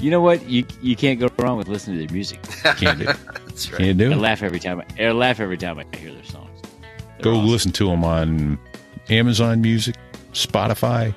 [0.00, 0.48] you know what?
[0.48, 2.40] You you can't go wrong with listening to their music.
[2.76, 3.04] Can't do,
[3.46, 3.80] That's right.
[3.80, 4.18] can't do I it.
[4.18, 4.82] laugh every time.
[4.98, 6.60] I, I laugh every time I hear their songs.
[7.16, 7.46] They're Go awesome.
[7.50, 8.58] listen to them on
[9.10, 9.96] Amazon Music,
[10.32, 11.12] Spotify,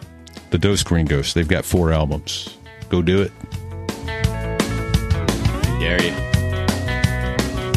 [0.49, 1.33] the Dos Gringos.
[1.33, 2.57] They've got four albums.
[2.89, 3.31] Go do it.
[5.79, 6.13] Dare you?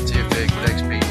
[0.07, 0.51] See you, Fig.
[0.65, 1.05] Thanks, Pete.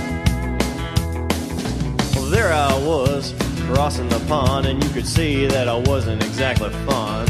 [2.15, 3.34] Well, there I was,
[3.65, 7.30] crossing the pond, and you could see that I wasn't exactly fond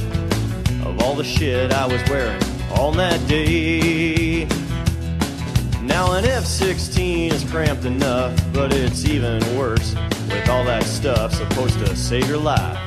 [0.86, 2.42] of all the shit I was wearing
[2.72, 4.46] on that day.
[5.84, 9.96] Now an F 16 is cramped enough, but it's even worse
[10.30, 12.78] with all that stuff supposed to save your life.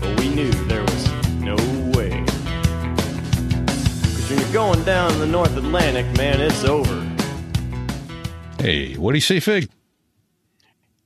[0.00, 1.64] But we knew there was no way.
[1.64, 1.73] Cause
[4.28, 7.00] when you're going down the North Atlantic, man, it's over.
[8.58, 9.68] Hey, what do you say, Fig?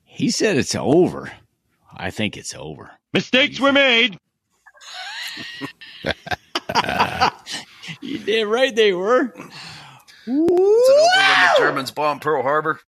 [0.05, 1.33] He said it's over.
[1.95, 2.93] I think it's over.
[3.13, 4.19] Mistakes were made.
[8.03, 9.33] You did right, they were.
[9.33, 9.35] Is
[10.27, 12.75] it over when the Germans bombed Pearl Harbor?